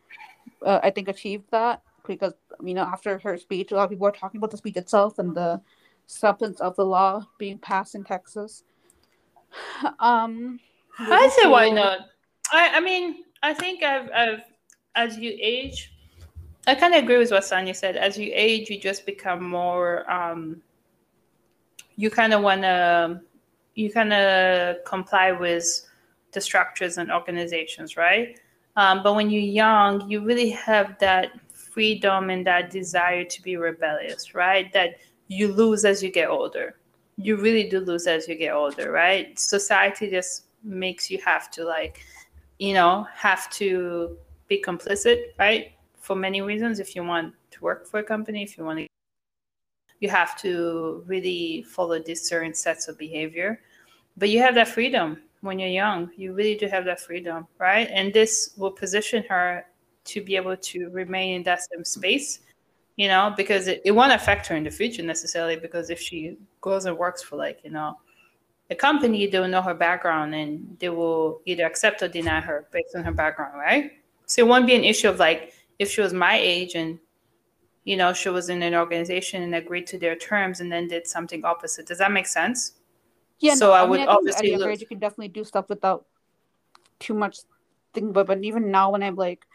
uh, 0.64 0.81
I 0.83 0.90
think, 0.90 1.09
achieved 1.09 1.51
that 1.51 1.83
because 2.07 2.33
you 2.62 2.75
know 2.75 2.83
after 2.83 3.18
her 3.18 3.37
speech, 3.37 3.73
a 3.73 3.77
lot 3.77 3.85
of 3.85 3.90
people 3.90 4.05
were 4.05 4.12
talking 4.12 4.38
about 4.38 4.51
the 4.51 4.57
speech 4.57 4.77
itself 4.77 5.18
and 5.18 5.35
the 5.35 5.61
substance 6.07 6.61
of 6.61 6.77
the 6.77 6.85
law 6.85 7.27
being 7.38 7.59
passed 7.59 7.94
in 7.94 8.05
Texas. 8.05 8.64
Um, 10.01 10.61
I 10.99 11.29
say 11.29 11.49
why 11.49 11.70
not? 11.70 11.99
I, 12.53 12.77
I 12.77 12.81
mean, 12.81 13.25
I 13.42 13.53
think 13.53 13.83
I've, 13.83 14.11
I've 14.11 14.42
as 14.94 15.18
you 15.18 15.37
age, 15.40 15.92
I 16.66 16.74
kind 16.74 16.94
of 16.94 17.02
agree 17.02 17.18
with 17.18 17.30
what 17.30 17.42
Sanya 17.42 17.76
said. 17.76 17.96
As 17.96 18.16
you 18.16 18.30
age, 18.35 18.70
you 18.70 18.80
just 18.80 19.04
become 19.04 19.42
more. 19.44 20.11
Um, 20.11 20.62
you 21.96 22.11
kind 22.11 22.33
of 22.33 22.42
want 22.42 22.62
to, 22.62 23.20
you 23.74 23.92
kind 23.92 24.12
of 24.12 24.85
comply 24.85 25.33
with 25.33 25.83
the 26.33 26.40
structures 26.40 26.98
and 26.98 27.12
organizations, 27.12 27.96
right? 27.96 28.38
Um, 28.76 29.02
but 29.02 29.14
when 29.14 29.30
you're 29.30 29.42
young, 29.42 30.09
you 30.11 30.24
really 30.24 30.50
have 30.50 30.98
that 30.98 31.30
freedom 31.52 32.30
and 32.30 32.46
that 32.46 32.70
desire 32.70 33.24
to 33.24 33.42
be 33.42 33.57
rebellious, 33.57 34.35
right? 34.35 34.72
That 34.72 34.96
you 35.28 35.52
lose 35.52 35.85
as 35.85 36.02
you 36.02 36.11
get 36.11 36.28
older. 36.28 36.76
You 37.16 37.37
really 37.37 37.68
do 37.68 37.80
lose 37.80 38.07
as 38.07 38.26
you 38.26 38.35
get 38.35 38.52
older, 38.52 38.90
right? 38.90 39.38
Society 39.38 40.11
just 40.11 40.44
makes 40.64 41.11
you 41.11 41.18
have 41.24 41.50
to 41.52 41.64
like, 41.64 42.00
you 42.59 42.74
know, 42.74 43.07
have 43.14 43.48
to 43.50 44.16
be 44.48 44.62
complicit, 44.62 45.33
right? 45.38 45.72
For 45.98 46.16
many 46.16 46.42
reasons. 46.42 46.80
If 46.80 46.94
you 46.94 47.04
want 47.04 47.35
to 47.52 47.61
work 47.61 47.87
for 47.87 48.00
a 48.00 48.04
company, 48.04 48.42
if 48.42 48.59
you 48.59 48.64
want 48.64 48.80
to, 48.80 48.87
you 50.00 50.09
have 50.09 50.40
to 50.42 51.02
really 51.07 51.62
follow 51.62 51.98
these 51.98 52.28
certain 52.28 52.54
sets 52.54 52.88
of 52.88 52.98
behavior. 52.98 53.61
But 54.16 54.28
you 54.28 54.40
have 54.40 54.54
that 54.54 54.68
freedom 54.68 55.22
when 55.40 55.59
you're 55.59 55.68
young. 55.68 56.11
You 56.16 56.35
really 56.35 56.57
do 56.57 56.66
have 56.66 56.85
that 56.87 57.00
freedom, 57.00 57.46
right? 57.59 57.88
And 57.90 58.12
this 58.12 58.54
will 58.57 58.70
position 58.70 59.24
her 59.28 59.66
to 60.04 60.22
be 60.22 60.37
able 60.37 60.57
to 60.57 60.88
remain 60.90 61.37
in 61.37 61.42
that 61.44 61.61
same 61.62 61.85
space, 61.85 62.40
you 62.96 63.09
know, 63.09 63.33
because 63.37 63.66
it, 63.68 63.80
it 63.85 63.92
won't 63.92 64.12
affect 64.12 64.46
her 64.48 64.57
in 64.57 64.64
the 64.64 64.70
future 64.70 65.02
necessarily. 65.02 65.57
Because 65.57 65.90
if 65.90 66.00
she 66.00 66.37
goes 66.61 66.85
and 66.85 66.96
works 66.96 67.22
for 67.22 67.37
like, 67.37 67.61
you 67.64 67.70
know, 67.70 67.98
a 68.70 68.74
company, 68.74 69.26
they 69.26 69.38
will 69.38 69.48
know 69.48 69.62
her 69.62 69.74
background 69.74 70.35
and 70.35 70.76
they 70.78 70.88
will 70.88 71.40
either 71.44 71.64
accept 71.64 72.02
or 72.02 72.09
deny 72.09 72.40
her 72.40 72.66
based 72.70 72.94
on 72.94 73.04
her 73.04 73.12
background, 73.12 73.59
right? 73.59 73.92
So 74.27 74.43
it 74.43 74.49
wouldn't 74.49 74.67
be 74.67 74.75
an 74.75 74.85
issue 74.85 75.09
of 75.09 75.19
like 75.19 75.53
if 75.79 75.91
she 75.91 76.01
was 76.01 76.13
my 76.13 76.37
age 76.39 76.75
and 76.75 76.99
you 77.85 77.97
know 77.97 78.13
she 78.13 78.29
was 78.29 78.49
in 78.49 78.63
an 78.63 78.75
organization 78.75 79.43
and 79.43 79.55
agreed 79.55 79.87
to 79.89 79.99
their 79.99 80.17
terms 80.17 80.61
and 80.61 80.71
then 80.71 80.89
did 80.89 81.07
something 81.07 81.45
opposite. 81.45 81.87
Does 81.87 81.99
that 81.99 82.13
make 82.13 82.27
sense? 82.27 82.75
Yeah. 83.39 83.55
So 83.55 83.69
no, 83.69 83.73
I 83.73 83.81
mean, 83.83 83.91
would 83.91 83.97
think 83.99 84.11
obviously 84.11 84.55
at 84.55 84.57
a 84.57 84.59
look- 84.61 84.71
age 84.71 84.81
you 84.81 84.87
can 84.87 84.99
definitely 84.99 85.29
do 85.29 85.45
stuff 85.45 85.69
without 85.69 86.07
too 86.99 87.15
much 87.15 87.39
thinking. 87.93 88.13
But 88.13 88.27
but 88.27 88.43
even 88.43 88.71
now 88.71 88.91
when 88.93 89.03
I'm 89.03 89.17
like 89.17 89.47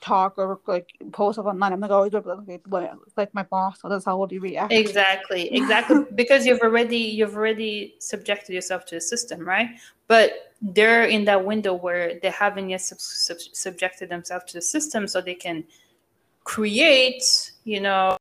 talk 0.00 0.38
or 0.38 0.60
like 0.66 0.90
post 1.12 1.36
stuff 1.36 1.46
online, 1.46 1.72
I'm 1.72 1.80
like 1.80 1.90
always 1.90 2.12
like, 2.12 2.92
like 3.16 3.34
my 3.34 3.42
boss. 3.42 3.80
So 3.80 3.88
that's 3.88 4.04
how 4.04 4.18
would 4.18 4.32
you 4.32 4.40
react? 4.40 4.72
exactly 4.72 5.54
exactly 5.54 6.04
because 6.14 6.46
you've 6.46 6.60
already 6.60 6.96
you've 6.96 7.36
already 7.36 7.94
subjected 7.98 8.54
yourself 8.54 8.84
to 8.86 8.94
the 8.96 9.00
system 9.00 9.40
right 9.46 9.68
but 10.08 10.53
they're 10.72 11.04
in 11.04 11.24
that 11.26 11.44
window 11.44 11.74
where 11.74 12.18
they 12.22 12.30
haven't 12.30 12.70
yet 12.70 12.80
sub- 12.80 12.98
sub- 12.98 13.38
subjected 13.52 14.08
themselves 14.08 14.46
to 14.46 14.54
the 14.54 14.62
system 14.62 15.06
so 15.06 15.20
they 15.20 15.34
can 15.34 15.62
create 16.42 17.52
you 17.64 17.80
know 17.80 18.16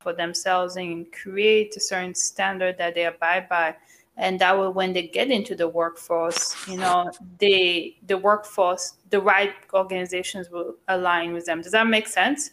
for 0.00 0.12
themselves 0.12 0.76
and 0.76 1.10
create 1.12 1.76
a 1.76 1.80
certain 1.80 2.14
standard 2.14 2.76
that 2.78 2.94
they 2.94 3.06
abide 3.06 3.48
by. 3.48 3.74
And 4.16 4.38
that 4.40 4.56
will 4.58 4.72
when 4.72 4.92
they 4.92 5.06
get 5.08 5.30
into 5.30 5.54
the 5.54 5.66
workforce 5.66 6.54
you 6.68 6.76
know 6.76 7.10
they 7.38 7.96
the 8.06 8.18
workforce 8.18 8.94
the 9.10 9.20
right 9.20 9.54
organizations 9.72 10.50
will 10.50 10.76
align 10.88 11.32
with 11.32 11.46
them. 11.46 11.60
Does 11.62 11.72
that 11.72 11.86
make 11.86 12.06
sense? 12.06 12.50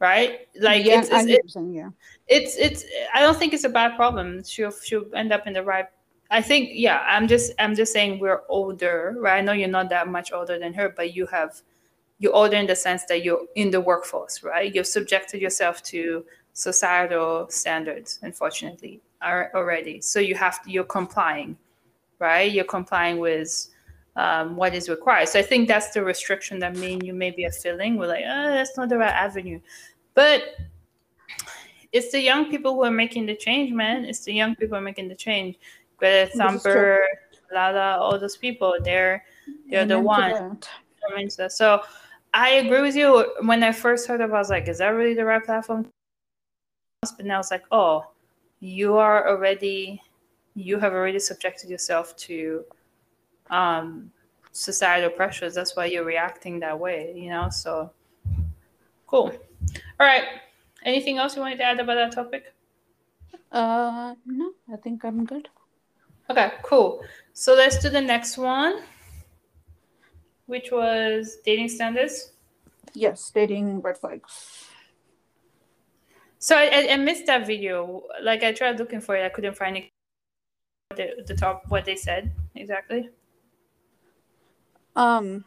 Right? 0.00 0.46
Like 0.60 0.84
yeah, 0.84 1.00
it's, 1.00 1.08
it's, 1.10 1.56
it- 1.56 1.62
yeah. 1.72 1.88
it's 2.28 2.56
it's 2.56 2.84
i 3.14 3.20
don't 3.20 3.36
think 3.36 3.52
it's 3.54 3.64
a 3.64 3.68
bad 3.70 3.96
problem. 3.96 4.44
She'll 4.44 4.70
she'll 4.70 5.06
end 5.14 5.32
up 5.32 5.46
in 5.46 5.54
the 5.54 5.62
right 5.62 5.86
i 6.30 6.40
think 6.40 6.70
yeah 6.72 7.04
i'm 7.06 7.26
just 7.26 7.52
i'm 7.58 7.74
just 7.74 7.92
saying 7.92 8.18
we're 8.18 8.42
older 8.48 9.14
right? 9.18 9.38
I 9.38 9.40
know 9.40 9.52
you're 9.52 9.68
not 9.68 9.88
that 9.90 10.08
much 10.08 10.32
older 10.32 10.58
than 10.58 10.72
her 10.74 10.88
but 10.88 11.14
you 11.14 11.26
have 11.26 11.60
you're 12.18 12.34
older 12.34 12.56
in 12.56 12.66
the 12.66 12.76
sense 12.76 13.04
that 13.04 13.22
you're 13.22 13.44
in 13.54 13.70
the 13.70 13.80
workforce 13.80 14.42
right? 14.42 14.74
You've 14.74 14.86
subjected 14.86 15.40
yourself 15.40 15.82
to 15.84 16.24
societal 16.52 17.48
standards 17.48 18.18
unfortunately 18.22 19.00
already. 19.22 20.00
So 20.00 20.20
you 20.20 20.34
have 20.34 20.62
to, 20.64 20.70
you're 20.70 20.84
complying 20.84 21.56
right? 22.18 22.50
You're 22.50 22.64
complying 22.64 23.18
with 23.18 23.68
um, 24.16 24.56
what 24.56 24.74
is 24.74 24.88
required. 24.88 25.28
So 25.28 25.38
i 25.38 25.42
think 25.42 25.68
that's 25.68 25.90
the 25.90 26.02
restriction 26.02 26.58
that 26.58 26.76
me 26.76 26.94
and 26.94 27.02
you 27.04 27.14
maybe 27.14 27.46
are 27.46 27.52
feeling. 27.52 27.96
We're 27.96 28.08
like 28.08 28.24
oh, 28.26 28.50
that's 28.50 28.76
not 28.76 28.88
the 28.88 28.98
right 28.98 29.12
avenue. 29.12 29.60
But 30.14 30.56
it's 31.92 32.10
the 32.10 32.20
young 32.20 32.50
people 32.50 32.74
who 32.74 32.82
are 32.84 32.90
making 32.90 33.26
the 33.26 33.36
change, 33.36 33.72
man. 33.72 34.04
It's 34.04 34.24
the 34.24 34.34
young 34.34 34.56
people 34.56 34.80
making 34.80 35.08
the 35.08 35.14
change. 35.14 35.56
Greta 35.98 36.30
Thunberg, 36.36 37.04
Lala, 37.52 37.98
all 37.98 38.18
those 38.18 38.36
people, 38.36 38.76
they're 38.82 39.24
they're 39.68 39.84
the 39.86 39.94
Amen 39.94 40.02
to 40.02 40.06
one. 40.06 40.30
that. 40.60 40.68
I 41.10 41.16
mean, 41.16 41.30
so- 41.30 41.48
So 41.48 41.82
I 42.34 42.50
agree 42.62 42.80
with 42.82 42.96
you. 42.96 43.24
When 43.42 43.62
I 43.62 43.72
first 43.72 44.06
heard 44.08 44.20
of 44.20 44.30
it, 44.30 44.34
I 44.34 44.38
was 44.38 44.50
like, 44.50 44.68
is 44.68 44.78
that 44.78 44.88
really 44.88 45.14
the 45.14 45.24
right 45.24 45.42
platform? 45.42 45.88
But 47.16 47.24
now 47.26 47.38
it's 47.40 47.50
like, 47.50 47.64
oh, 47.72 48.06
you 48.60 48.96
are 48.96 49.28
already, 49.28 50.02
you 50.54 50.78
have 50.78 50.92
already 50.92 51.18
subjected 51.18 51.70
yourself 51.70 52.14
to 52.28 52.64
um, 53.50 54.10
societal 54.52 55.08
pressures. 55.10 55.54
That's 55.54 55.74
why 55.76 55.86
you're 55.86 56.04
reacting 56.04 56.60
that 56.60 56.78
way, 56.78 57.14
you 57.16 57.30
know? 57.30 57.48
So 57.50 57.90
cool. 59.06 59.32
All 59.98 60.06
right. 60.06 60.24
Anything 60.84 61.18
else 61.18 61.34
you 61.34 61.42
wanted 61.42 61.56
to 61.58 61.64
add 61.64 61.80
about 61.80 61.94
that 61.94 62.12
topic? 62.12 62.52
Uh, 63.50 64.14
no, 64.26 64.52
I 64.72 64.76
think 64.76 65.04
I'm 65.04 65.24
good. 65.24 65.48
Okay, 66.30 66.52
cool. 66.62 67.02
So 67.32 67.54
let's 67.54 67.78
do 67.78 67.88
the 67.88 68.00
next 68.00 68.36
one, 68.36 68.82
which 70.46 70.70
was 70.70 71.38
dating 71.44 71.68
standards. 71.70 72.32
Yes, 72.94 73.30
dating 73.30 73.80
red 73.80 73.96
flags. 73.96 74.66
So 76.38 76.56
I, 76.56 76.64
I, 76.66 76.92
I 76.92 76.96
missed 76.96 77.26
that 77.26 77.46
video. 77.46 78.02
Like 78.22 78.42
I 78.42 78.52
tried 78.52 78.78
looking 78.78 79.00
for 79.00 79.16
it, 79.16 79.24
I 79.24 79.28
couldn't 79.28 79.56
find 79.56 79.76
it. 79.78 79.88
The, 80.96 81.22
the 81.26 81.34
top, 81.34 81.64
what 81.68 81.84
they 81.84 81.96
said 81.96 82.32
exactly. 82.54 83.10
Um, 84.96 85.44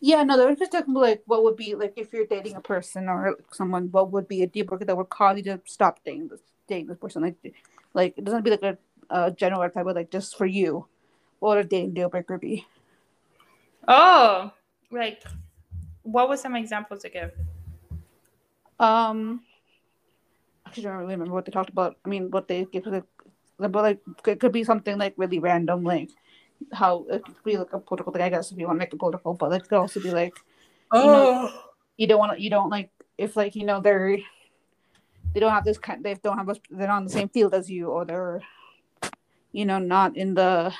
yeah, 0.00 0.22
no, 0.22 0.36
they 0.36 0.44
were 0.44 0.54
just 0.54 0.72
talking 0.72 0.92
about 0.92 1.00
like 1.00 1.22
what 1.26 1.42
would 1.42 1.56
be 1.56 1.74
like 1.74 1.94
if 1.96 2.12
you're 2.12 2.26
dating 2.26 2.54
a 2.54 2.60
person 2.60 3.08
or 3.08 3.36
someone, 3.50 3.90
what 3.90 4.12
would 4.12 4.28
be 4.28 4.42
a 4.42 4.46
deal 4.46 4.66
breaker 4.66 4.84
that 4.84 4.96
would 4.96 5.08
cause 5.08 5.36
you 5.36 5.42
to 5.44 5.60
stop 5.64 6.00
dating 6.04 6.28
this 6.28 6.40
dating 6.68 6.86
this 6.86 6.98
person? 6.98 7.22
Like, 7.22 7.54
like 7.92 8.14
it 8.18 8.24
doesn't 8.24 8.42
be 8.42 8.50
like 8.50 8.62
a, 8.62 8.78
a 9.10 9.30
general 9.30 9.62
red 9.62 9.72
flag, 9.72 9.84
but 9.84 9.96
like 9.96 10.10
just 10.10 10.36
for 10.36 10.46
you, 10.46 10.86
what 11.38 11.56
would 11.56 11.66
a 11.66 11.68
dating 11.68 11.94
deal 11.94 12.08
breaker 12.08 12.38
be? 12.38 12.66
Oh, 13.86 14.52
like 14.90 15.22
what 16.02 16.28
were 16.28 16.36
some 16.36 16.56
examples 16.56 17.04
again? 17.04 17.32
Um, 18.78 19.42
actually, 20.66 20.86
I 20.86 20.90
don't 20.90 20.98
really 21.00 21.14
remember 21.14 21.34
what 21.34 21.44
they 21.44 21.52
talked 21.52 21.70
about. 21.70 21.96
I 22.04 22.08
mean, 22.08 22.30
what 22.30 22.48
they 22.48 22.64
give 22.64 22.86
like, 22.86 23.04
but 23.58 23.72
like 23.72 24.00
it 24.26 24.40
could 24.40 24.52
be 24.52 24.64
something 24.64 24.98
like 24.98 25.14
really 25.16 25.38
random, 25.38 25.84
like 25.84 26.10
how 26.72 27.06
it 27.10 27.24
could 27.24 27.44
be 27.44 27.56
like 27.56 27.72
a 27.72 27.78
political 27.78 28.12
thing. 28.12 28.22
I 28.22 28.28
guess 28.30 28.52
if 28.52 28.58
you 28.58 28.66
want 28.66 28.76
to 28.76 28.80
make 28.80 28.92
it 28.92 28.98
political, 28.98 29.34
but 29.34 29.52
it 29.52 29.68
could 29.68 29.78
also 29.78 30.00
be 30.00 30.10
like 30.10 30.34
Oh, 30.90 31.50
you 31.96 32.06
don't 32.06 32.18
want 32.18 32.36
to, 32.36 32.42
you 32.42 32.50
don't 32.50 32.70
like 32.70 32.90
if 33.18 33.36
like 33.36 33.54
you 33.54 33.64
know 33.64 33.80
they're 33.80 34.18
they 35.32 35.40
don't 35.40 35.52
have 35.52 35.64
this 35.64 35.78
kind, 35.78 36.04
they 36.04 36.14
don't 36.14 36.38
have 36.38 36.48
a, 36.48 36.56
they're 36.70 36.86
not 36.86 36.98
on 36.98 37.04
the 37.04 37.10
same 37.10 37.28
field 37.28 37.54
as 37.54 37.70
you, 37.70 37.88
or 37.88 38.04
they're 38.04 38.42
you 39.54 39.64
know 39.64 39.78
not 39.78 40.16
in 40.16 40.34
the 40.34 40.74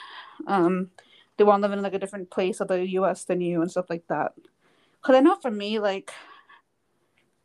um 0.46 0.90
they 1.36 1.44
want 1.44 1.62
to 1.62 1.68
live 1.68 1.76
in 1.78 1.82
like 1.82 1.94
a 1.94 1.98
different 1.98 2.30
place 2.30 2.60
of 2.60 2.68
the 2.68 2.86
U.S. 3.00 3.24
than 3.24 3.40
you 3.40 3.62
and 3.62 3.70
stuff 3.70 3.90
like 3.90 4.06
that. 4.08 4.32
Because 5.00 5.16
I 5.16 5.20
know 5.20 5.36
for 5.36 5.50
me, 5.50 5.78
like 5.78 6.12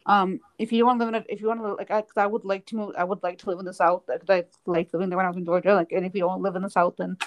um 0.05 0.39
if 0.57 0.71
you 0.71 0.85
want 0.85 0.99
to 0.99 1.05
live 1.05 1.13
in 1.15 1.21
a, 1.21 1.25
if 1.33 1.41
you 1.41 1.47
want 1.47 1.59
to 1.61 1.73
like 1.73 1.91
I, 1.91 2.01
'cause 2.01 2.17
I 2.17 2.25
would 2.25 2.45
like 2.45 2.65
to 2.67 2.75
move 2.75 2.95
I 2.97 3.03
would 3.03 3.21
like 3.23 3.37
to 3.39 3.49
live 3.49 3.59
in 3.59 3.65
the 3.65 3.73
south 3.73 4.03
because 4.07 4.29
I 4.29 4.45
like 4.65 4.89
living 4.93 5.09
there 5.09 5.17
when 5.17 5.25
I 5.25 5.29
was 5.29 5.37
in 5.37 5.45
Georgia 5.45 5.73
like 5.75 5.91
and 5.91 6.05
if 6.05 6.13
you 6.15 6.21
don't 6.21 6.41
live 6.41 6.55
in 6.55 6.63
the 6.63 6.69
south 6.69 6.95
then 6.97 7.17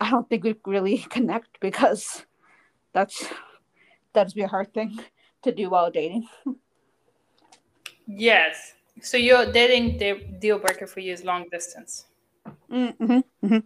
I 0.00 0.10
don't 0.10 0.28
think 0.28 0.44
we 0.44 0.54
really 0.66 0.98
connect 1.16 1.60
because 1.60 2.24
that's 2.92 3.26
that'd 4.14 4.34
be 4.34 4.42
a 4.42 4.48
hard 4.48 4.72
thing 4.74 4.98
to 5.42 5.52
do 5.52 5.70
while 5.70 5.90
dating. 5.90 6.26
yes. 8.06 8.74
So 9.02 9.16
your 9.16 9.46
dating 9.46 9.98
de- 9.98 10.24
deal 10.40 10.58
breaker 10.58 10.86
for 10.86 11.00
you 11.00 11.12
is 11.12 11.24
long 11.24 11.48
distance. 11.50 12.06
Mm-hmm. 12.70 13.58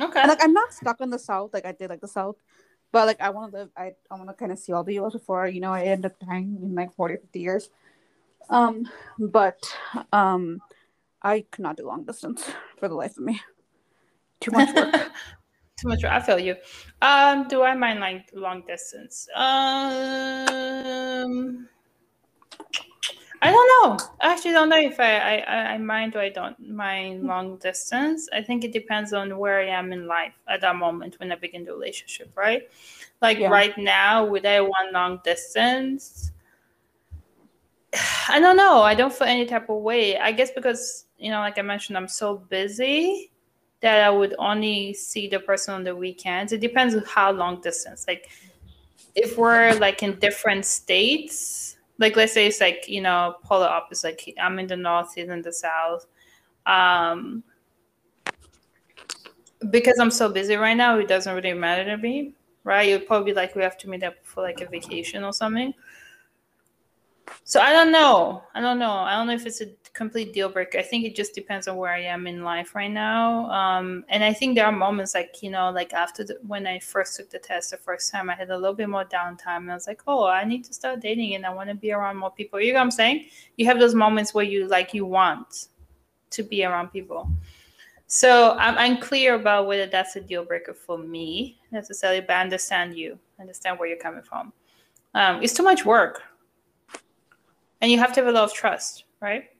Okay. 0.00 0.20
And 0.20 0.28
like 0.28 0.42
I'm 0.42 0.52
not 0.52 0.72
stuck 0.72 1.00
in 1.00 1.10
the 1.10 1.18
south 1.18 1.52
like 1.52 1.66
I 1.66 1.72
did 1.72 1.90
like 1.90 2.00
the 2.00 2.08
south, 2.08 2.36
but 2.90 3.06
like 3.06 3.20
I 3.20 3.30
want 3.30 3.52
to 3.52 3.58
live. 3.58 3.68
I 3.76 3.92
I 4.10 4.14
want 4.14 4.28
to 4.28 4.34
kind 4.34 4.50
of 4.50 4.58
see 4.58 4.72
all 4.72 4.82
the 4.82 4.94
U.S. 4.94 5.12
before 5.12 5.46
you 5.46 5.60
know 5.60 5.72
I 5.72 5.82
end 5.82 6.06
up 6.06 6.18
dying 6.18 6.58
in 6.62 6.74
like 6.74 6.94
40, 6.94 7.16
50 7.16 7.40
years. 7.40 7.68
Um, 8.48 8.88
but 9.18 9.62
um, 10.12 10.60
I 11.22 11.44
could 11.50 11.62
not 11.62 11.76
do 11.76 11.86
long 11.86 12.04
distance 12.04 12.50
for 12.78 12.88
the 12.88 12.94
life 12.94 13.16
of 13.18 13.24
me. 13.24 13.40
Too 14.40 14.50
much 14.50 14.74
work. 14.74 14.92
Too 15.76 15.88
much. 15.88 16.02
Work. 16.02 16.12
I 16.12 16.20
feel 16.20 16.38
you. 16.38 16.56
Um, 17.00 17.46
do 17.48 17.62
I 17.62 17.74
mind 17.74 18.00
like 18.00 18.30
long 18.34 18.62
distance? 18.66 19.28
Um, 19.34 20.08
I 23.42 23.50
don't 23.50 23.98
know. 23.98 24.06
I 24.20 24.32
actually 24.32 24.52
don't 24.52 24.68
know 24.68 24.78
if 24.78 25.00
I, 25.00 25.16
I, 25.16 25.72
I- 25.74 25.78
mind 25.78 26.14
or 26.14 26.20
I 26.20 26.28
don't 26.28 26.58
mind 26.68 27.20
hmm. 27.22 27.26
long 27.28 27.56
distance. 27.56 28.28
I 28.32 28.42
think 28.42 28.64
it 28.64 28.72
depends 28.72 29.12
on 29.12 29.38
where 29.38 29.60
I 29.60 29.66
am 29.68 29.92
in 29.92 30.06
life 30.06 30.34
at 30.48 30.60
that 30.60 30.76
moment 30.76 31.18
when 31.18 31.32
I 31.32 31.36
begin 31.36 31.64
the 31.64 31.72
relationship, 31.72 32.30
right? 32.36 32.68
Like 33.22 33.38
Yeah. 33.38 33.48
right 33.48 33.76
now, 33.78 34.24
would 34.26 34.44
I 34.44 34.60
want 34.60 34.92
long 34.92 35.20
distance? 35.24 36.32
I 38.28 38.38
don't 38.40 38.56
know. 38.56 38.82
I 38.82 38.94
don't 38.94 39.12
feel 39.12 39.26
any 39.26 39.46
type 39.46 39.68
of 39.70 39.82
way. 39.82 40.18
I 40.18 40.32
guess 40.32 40.50
because, 40.50 41.06
you 41.18 41.30
know, 41.30 41.40
like 41.40 41.58
I 41.58 41.62
mentioned, 41.62 41.96
I'm 41.96 42.08
so 42.08 42.36
busy 42.36 43.30
that 43.80 44.04
I 44.04 44.10
would 44.10 44.34
only 44.38 44.92
see 44.92 45.28
the 45.28 45.40
person 45.40 45.74
on 45.74 45.84
the 45.84 45.96
weekends. 45.96 46.52
It 46.52 46.60
depends 46.60 46.94
on 46.94 47.02
how 47.06 47.32
long 47.32 47.60
distance. 47.62 48.04
Like 48.06 48.28
if 49.14 49.38
we're 49.38 49.74
like 49.74 50.02
in 50.02 50.18
different 50.18 50.66
states, 50.66 51.76
like 52.00 52.16
let's 52.16 52.32
say 52.32 52.46
it's 52.46 52.60
like 52.60 52.88
you 52.88 53.00
know 53.00 53.36
polar 53.44 53.68
opposite, 53.68 54.06
like 54.26 54.34
I'm 54.40 54.58
in 54.58 54.66
the 54.66 54.76
north, 54.76 55.14
he's 55.14 55.28
in 55.28 55.42
the 55.42 55.52
south. 55.52 56.06
Um, 56.66 57.44
because 59.68 59.98
I'm 59.98 60.10
so 60.10 60.30
busy 60.30 60.56
right 60.56 60.76
now, 60.76 60.98
it 60.98 61.06
doesn't 61.06 61.34
really 61.34 61.52
matter 61.52 61.84
to 61.84 61.96
me, 61.98 62.34
right? 62.64 62.88
You'd 62.88 63.06
probably 63.06 63.34
like 63.34 63.54
we 63.54 63.62
have 63.62 63.76
to 63.78 63.88
meet 63.88 64.02
up 64.02 64.14
for 64.22 64.42
like 64.42 64.62
a 64.62 64.66
vacation 64.66 65.22
or 65.22 65.32
something. 65.34 65.74
So 67.44 67.60
I 67.60 67.70
don't 67.72 67.92
know. 67.92 68.42
I 68.54 68.60
don't 68.60 68.78
know. 68.78 68.90
I 68.90 69.14
don't 69.14 69.26
know 69.26 69.34
if 69.34 69.46
it's 69.46 69.60
a 69.60 69.66
complete 69.92 70.32
deal 70.32 70.48
breaker. 70.48 70.78
I 70.78 70.82
think 70.82 71.04
it 71.04 71.14
just 71.14 71.34
depends 71.34 71.66
on 71.68 71.76
where 71.76 71.92
I 71.92 72.00
am 72.00 72.26
in 72.26 72.44
life 72.44 72.74
right 72.74 72.90
now. 72.90 73.50
Um, 73.50 74.04
and 74.08 74.22
I 74.22 74.32
think 74.32 74.54
there 74.54 74.66
are 74.66 74.72
moments 74.72 75.14
like 75.14 75.42
you 75.42 75.50
know, 75.50 75.70
like 75.70 75.92
after 75.92 76.24
the, 76.24 76.38
when 76.46 76.66
I 76.66 76.78
first 76.78 77.16
took 77.16 77.30
the 77.30 77.38
test 77.38 77.70
the 77.70 77.76
first 77.76 78.10
time, 78.10 78.30
I 78.30 78.34
had 78.34 78.50
a 78.50 78.56
little 78.56 78.74
bit 78.74 78.88
more 78.88 79.04
downtime, 79.04 79.58
and 79.58 79.70
I 79.70 79.74
was 79.74 79.86
like, 79.86 80.02
oh, 80.06 80.26
I 80.26 80.44
need 80.44 80.64
to 80.64 80.72
start 80.72 81.00
dating, 81.00 81.34
and 81.34 81.44
I 81.44 81.52
want 81.52 81.68
to 81.68 81.74
be 81.74 81.92
around 81.92 82.16
more 82.16 82.30
people. 82.30 82.60
You 82.60 82.72
know 82.72 82.78
what 82.78 82.84
I'm 82.84 82.90
saying? 82.90 83.26
You 83.56 83.66
have 83.66 83.78
those 83.78 83.94
moments 83.94 84.32
where 84.34 84.44
you 84.44 84.68
like 84.68 84.94
you 84.94 85.04
want 85.04 85.68
to 86.30 86.42
be 86.42 86.64
around 86.64 86.88
people. 86.88 87.28
So 88.06 88.56
I'm 88.58 88.76
unclear 88.76 89.34
about 89.34 89.66
whether 89.66 89.86
that's 89.86 90.16
a 90.16 90.20
deal 90.20 90.44
breaker 90.44 90.74
for 90.74 90.98
me 90.98 91.58
necessarily, 91.70 92.20
but 92.20 92.30
I 92.30 92.40
understand 92.40 92.96
you, 92.96 93.18
understand 93.38 93.78
where 93.78 93.88
you're 93.88 93.98
coming 93.98 94.22
from. 94.22 94.52
Um, 95.14 95.42
it's 95.42 95.52
too 95.52 95.62
much 95.62 95.84
work, 95.84 96.22
and 97.80 97.90
you 97.90 97.98
have 97.98 98.12
to 98.14 98.20
have 98.20 98.28
a 98.28 98.32
lot 98.32 98.44
of 98.44 98.52
trust, 98.52 99.04
right? 99.20 99.50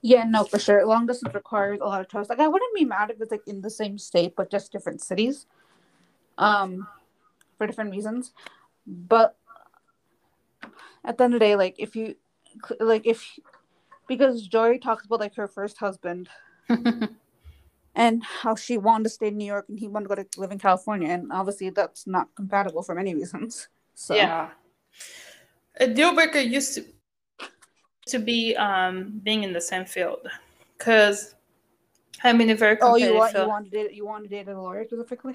Yeah, 0.00 0.24
no, 0.24 0.44
for 0.44 0.58
sure. 0.58 0.86
Long 0.86 1.06
distance 1.06 1.34
requires 1.34 1.80
a 1.80 1.84
lot 1.84 2.00
of 2.00 2.08
trust. 2.08 2.30
Like 2.30 2.40
I 2.40 2.48
wouldn't 2.48 2.74
be 2.74 2.84
mad 2.84 3.10
if 3.10 3.20
it's 3.20 3.32
like 3.32 3.46
in 3.46 3.60
the 3.60 3.70
same 3.70 3.98
state 3.98 4.34
but 4.36 4.50
just 4.50 4.72
different 4.72 5.02
cities. 5.02 5.46
Um 6.36 6.86
for 7.56 7.66
different 7.66 7.90
reasons. 7.90 8.32
But 8.86 9.36
at 11.04 11.18
the 11.18 11.24
end 11.24 11.34
of 11.34 11.40
the 11.40 11.46
day, 11.46 11.56
like 11.56 11.74
if 11.78 11.96
you 11.96 12.14
like 12.80 13.06
if 13.06 13.38
because 14.06 14.46
Joy 14.46 14.78
talks 14.78 15.04
about 15.04 15.20
like 15.20 15.34
her 15.34 15.48
first 15.48 15.78
husband 15.78 16.28
and 17.94 18.22
how 18.22 18.54
she 18.54 18.78
wanted 18.78 19.04
to 19.04 19.10
stay 19.10 19.28
in 19.28 19.36
New 19.36 19.44
York 19.44 19.66
and 19.68 19.78
he 19.78 19.88
wanted 19.88 20.08
to 20.08 20.14
go 20.14 20.22
to 20.22 20.40
live 20.40 20.52
in 20.52 20.58
California 20.58 21.08
and 21.08 21.30
obviously 21.32 21.70
that's 21.70 22.06
not 22.06 22.28
compatible 22.34 22.82
for 22.82 22.94
many 22.94 23.14
reasons. 23.14 23.68
So 23.94 24.14
Yeah. 24.14 24.50
A 25.80 25.86
deal 25.86 26.14
breaker 26.14 26.40
used 26.40 26.74
to 26.74 26.84
to 28.08 28.18
be 28.18 28.56
um, 28.56 29.20
being 29.24 29.42
in 29.44 29.52
the 29.52 29.60
same 29.60 29.84
field 29.84 30.28
because 30.76 31.34
I'm 32.24 32.40
in 32.40 32.50
a 32.50 32.54
very 32.54 32.76
Oh, 32.80 32.94
competitive 32.94 33.10
you 33.12 33.18
want 33.18 33.32
field. 33.32 33.44
you 33.44 33.48
want 33.48 33.64
to 33.64 33.70
date 33.70 33.94
you 33.94 34.06
want 34.06 34.24
to 34.24 34.28
date 34.28 34.48
a 34.48 34.60
lawyer 34.60 34.84
specifically? 34.84 35.34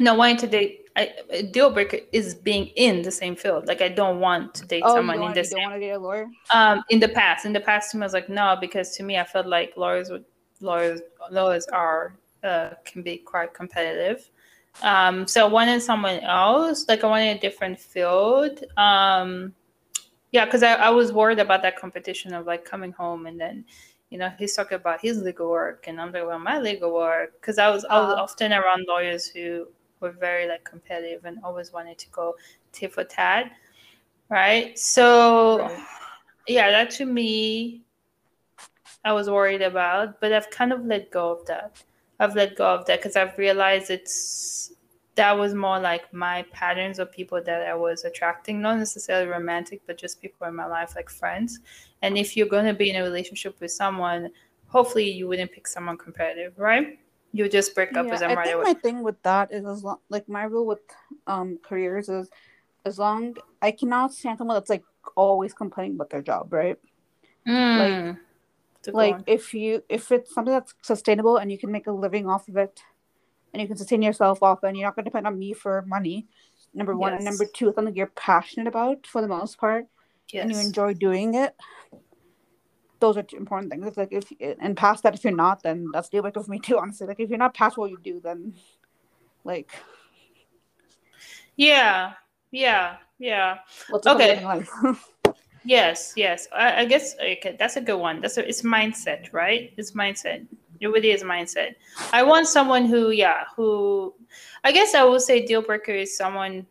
No, 0.00 0.14
wanting 0.14 0.36
to 0.38 0.46
date 0.46 0.86
I, 0.96 1.12
a 1.30 1.42
deal 1.42 1.70
breaker 1.70 1.98
is 2.12 2.34
being 2.34 2.66
in 2.76 3.02
the 3.02 3.10
same 3.10 3.34
field. 3.36 3.66
Like 3.66 3.80
I 3.80 3.88
don't 3.88 4.20
want 4.20 4.54
to 4.56 4.66
date 4.66 4.82
Oh, 4.86 4.94
someone 4.94 5.16
in 5.22 5.22
the 5.22 5.28
you 5.28 5.34
don't 5.34 5.44
same. 5.46 5.62
want 5.62 5.74
to 5.74 5.80
date 5.80 5.90
a 5.90 5.98
lawyer? 5.98 6.26
Um, 6.52 6.82
in 6.90 7.00
the 7.00 7.08
past, 7.08 7.46
in 7.46 7.52
the 7.52 7.60
past, 7.60 7.90
to 7.92 7.96
me, 7.96 8.02
I 8.02 8.06
was 8.06 8.12
like, 8.12 8.28
no, 8.28 8.56
because 8.60 8.96
to 8.96 9.02
me, 9.02 9.18
I 9.18 9.24
felt 9.24 9.46
like 9.46 9.72
lawyers 9.76 10.10
would 10.10 10.24
lawyers 10.60 11.00
lawyers 11.30 11.66
are 11.68 12.14
uh, 12.44 12.70
can 12.84 13.02
be 13.02 13.18
quite 13.18 13.54
competitive. 13.54 14.28
Um, 14.82 15.26
so 15.26 15.44
I 15.44 15.48
wanted 15.48 15.82
someone 15.82 16.20
else, 16.20 16.86
like 16.88 17.02
I 17.02 17.08
wanted 17.08 17.36
a 17.36 17.40
different 17.40 17.80
field. 17.80 18.62
Um, 18.76 19.52
yeah, 20.32 20.44
because 20.44 20.62
I, 20.62 20.74
I 20.74 20.90
was 20.90 21.12
worried 21.12 21.38
about 21.38 21.62
that 21.62 21.76
competition 21.78 22.34
of 22.34 22.46
like 22.46 22.64
coming 22.64 22.92
home 22.92 23.26
and 23.26 23.40
then, 23.40 23.64
you 24.10 24.18
know, 24.18 24.30
he's 24.38 24.54
talking 24.54 24.76
about 24.76 25.00
his 25.00 25.22
legal 25.22 25.48
work 25.50 25.86
and 25.88 26.00
I'm 26.00 26.08
talking 26.12 26.26
about 26.26 26.42
my 26.42 26.58
legal 26.60 26.92
work. 26.94 27.40
Because 27.40 27.58
I 27.58 27.70
was 27.70 27.84
I 27.84 27.98
was 28.00 28.12
Uh-huh. 28.12 28.22
often 28.22 28.52
around 28.52 28.86
lawyers 28.88 29.26
who 29.26 29.66
were 30.00 30.12
very 30.12 30.46
like 30.48 30.64
competitive 30.64 31.24
and 31.24 31.38
always 31.44 31.72
wanted 31.72 31.98
to 31.98 32.08
go 32.10 32.34
tit 32.72 32.92
for 32.92 33.04
tat, 33.04 33.50
right? 34.30 34.78
So 34.78 35.58
Right. 35.58 35.80
yeah, 36.48 36.70
that 36.70 36.90
to 36.92 37.06
me, 37.06 37.84
I 39.04 39.12
was 39.12 39.28
worried 39.30 39.62
about, 39.62 40.20
but 40.20 40.32
I've 40.32 40.50
kind 40.50 40.72
of 40.72 40.84
let 40.84 41.10
go 41.10 41.30
of 41.32 41.46
that. 41.46 41.82
I've 42.20 42.34
let 42.34 42.56
go 42.56 42.74
of 42.74 42.86
that 42.86 42.98
because 43.00 43.16
I've 43.16 43.36
realized 43.38 43.90
it's 43.90 44.72
that 45.18 45.36
was 45.36 45.52
more 45.52 45.80
like 45.80 46.12
my 46.14 46.44
patterns 46.52 47.00
of 47.00 47.10
people 47.10 47.42
that 47.42 47.66
I 47.66 47.74
was 47.74 48.04
attracting, 48.04 48.60
not 48.60 48.78
necessarily 48.78 49.26
romantic, 49.28 49.82
but 49.86 49.98
just 49.98 50.22
people 50.22 50.46
in 50.46 50.54
my 50.54 50.66
life, 50.66 50.94
like 50.94 51.10
friends. 51.10 51.58
And 52.02 52.16
if 52.16 52.36
you're 52.36 52.48
going 52.48 52.66
to 52.66 52.72
be 52.72 52.90
in 52.90 52.96
a 52.96 53.02
relationship 53.02 53.60
with 53.60 53.72
someone, 53.72 54.30
hopefully 54.68 55.10
you 55.10 55.26
wouldn't 55.26 55.50
pick 55.50 55.66
someone 55.66 55.98
competitive, 55.98 56.56
right? 56.56 57.00
You 57.32 57.48
just 57.48 57.74
break 57.74 57.96
up 57.96 58.06
with 58.08 58.20
them 58.20 58.30
I 58.30 58.34
right 58.36 58.44
think 58.46 58.56
away. 58.56 58.64
my 58.72 58.74
thing 58.74 59.02
with 59.02 59.20
that 59.24 59.52
is 59.52 59.66
as 59.66 59.82
long 59.82 59.98
like 60.08 60.28
my 60.28 60.44
rule 60.44 60.66
with 60.66 60.78
um 61.26 61.58
careers 61.62 62.08
is 62.08 62.30
as 62.86 62.98
long 62.98 63.36
I 63.60 63.70
cannot 63.72 64.14
stand 64.14 64.38
someone 64.38 64.54
that's 64.56 64.70
like 64.70 64.84
always 65.16 65.52
complaining 65.52 65.96
about 65.96 66.10
their 66.10 66.22
job, 66.22 66.52
right? 66.52 66.78
Mm. 67.46 68.16
It's 68.78 68.88
a 68.88 68.92
good 68.92 68.96
Like 68.96 69.12
one. 69.16 69.24
if 69.26 69.52
you 69.52 69.82
if 69.88 70.10
it's 70.12 70.32
something 70.32 70.54
that's 70.54 70.74
sustainable 70.82 71.36
and 71.36 71.50
you 71.52 71.58
can 71.58 71.70
make 71.70 71.86
a 71.86 71.92
living 71.92 72.26
off 72.26 72.48
of 72.48 72.56
it 72.56 72.80
and 73.52 73.62
you 73.62 73.68
can 73.68 73.76
sustain 73.76 74.02
yourself 74.02 74.42
off 74.42 74.62
and 74.62 74.76
you're 74.76 74.86
not 74.86 74.96
gonna 74.96 75.06
depend 75.06 75.26
on 75.26 75.38
me 75.38 75.52
for 75.52 75.82
money, 75.86 76.26
number 76.74 76.96
one. 76.96 77.14
And 77.14 77.24
number 77.24 77.44
two, 77.44 77.68
it's 77.68 77.76
something 77.76 77.94
you're 77.94 78.06
passionate 78.06 78.66
about 78.66 79.06
for 79.06 79.20
the 79.20 79.28
most 79.28 79.58
part 79.58 79.86
and 80.34 80.50
you 80.50 80.58
enjoy 80.58 80.94
doing 80.94 81.34
it. 81.34 81.54
Those 83.00 83.16
are 83.16 83.22
two 83.22 83.36
important 83.36 83.70
things. 83.70 83.86
It's 83.86 83.96
like 83.96 84.12
if 84.12 84.30
and 84.60 84.76
past 84.76 85.04
that, 85.04 85.14
if 85.14 85.22
you're 85.24 85.32
not, 85.32 85.62
then 85.62 85.86
that's 85.92 86.08
deal 86.08 86.22
breaker 86.22 86.42
for 86.42 86.50
me 86.50 86.58
too. 86.58 86.78
Honestly, 86.78 87.06
like 87.06 87.20
if 87.20 87.28
you're 87.28 87.38
not 87.38 87.54
past 87.54 87.76
what 87.78 87.90
you 87.90 87.98
do, 88.02 88.20
then 88.20 88.54
like 89.44 89.70
Yeah, 91.56 92.14
yeah, 92.50 92.96
yeah. 93.18 93.58
Okay. 93.92 94.44
life? 94.44 94.70
Yes, 95.64 96.14
yes. 96.16 96.48
I, 96.54 96.80
I 96.80 96.84
guess 96.86 97.14
okay, 97.16 97.56
that's 97.58 97.76
a 97.76 97.80
good 97.82 97.98
one. 97.98 98.22
That's 98.22 98.38
a, 98.38 98.48
it's 98.48 98.62
mindset, 98.62 99.32
right? 99.34 99.72
It's 99.76 99.92
mindset. 99.92 100.46
It 100.80 100.88
really 100.88 101.10
is 101.10 101.22
mindset. 101.22 101.74
I 102.12 102.22
want 102.22 102.46
someone 102.46 102.86
who, 102.86 103.10
yeah, 103.10 103.44
who 103.56 104.14
I 104.64 104.72
guess 104.72 104.94
I 104.94 105.04
will 105.04 105.20
say 105.20 105.44
deal 105.44 105.62
breaker 105.62 105.92
is 105.92 106.16
someone 106.16 106.66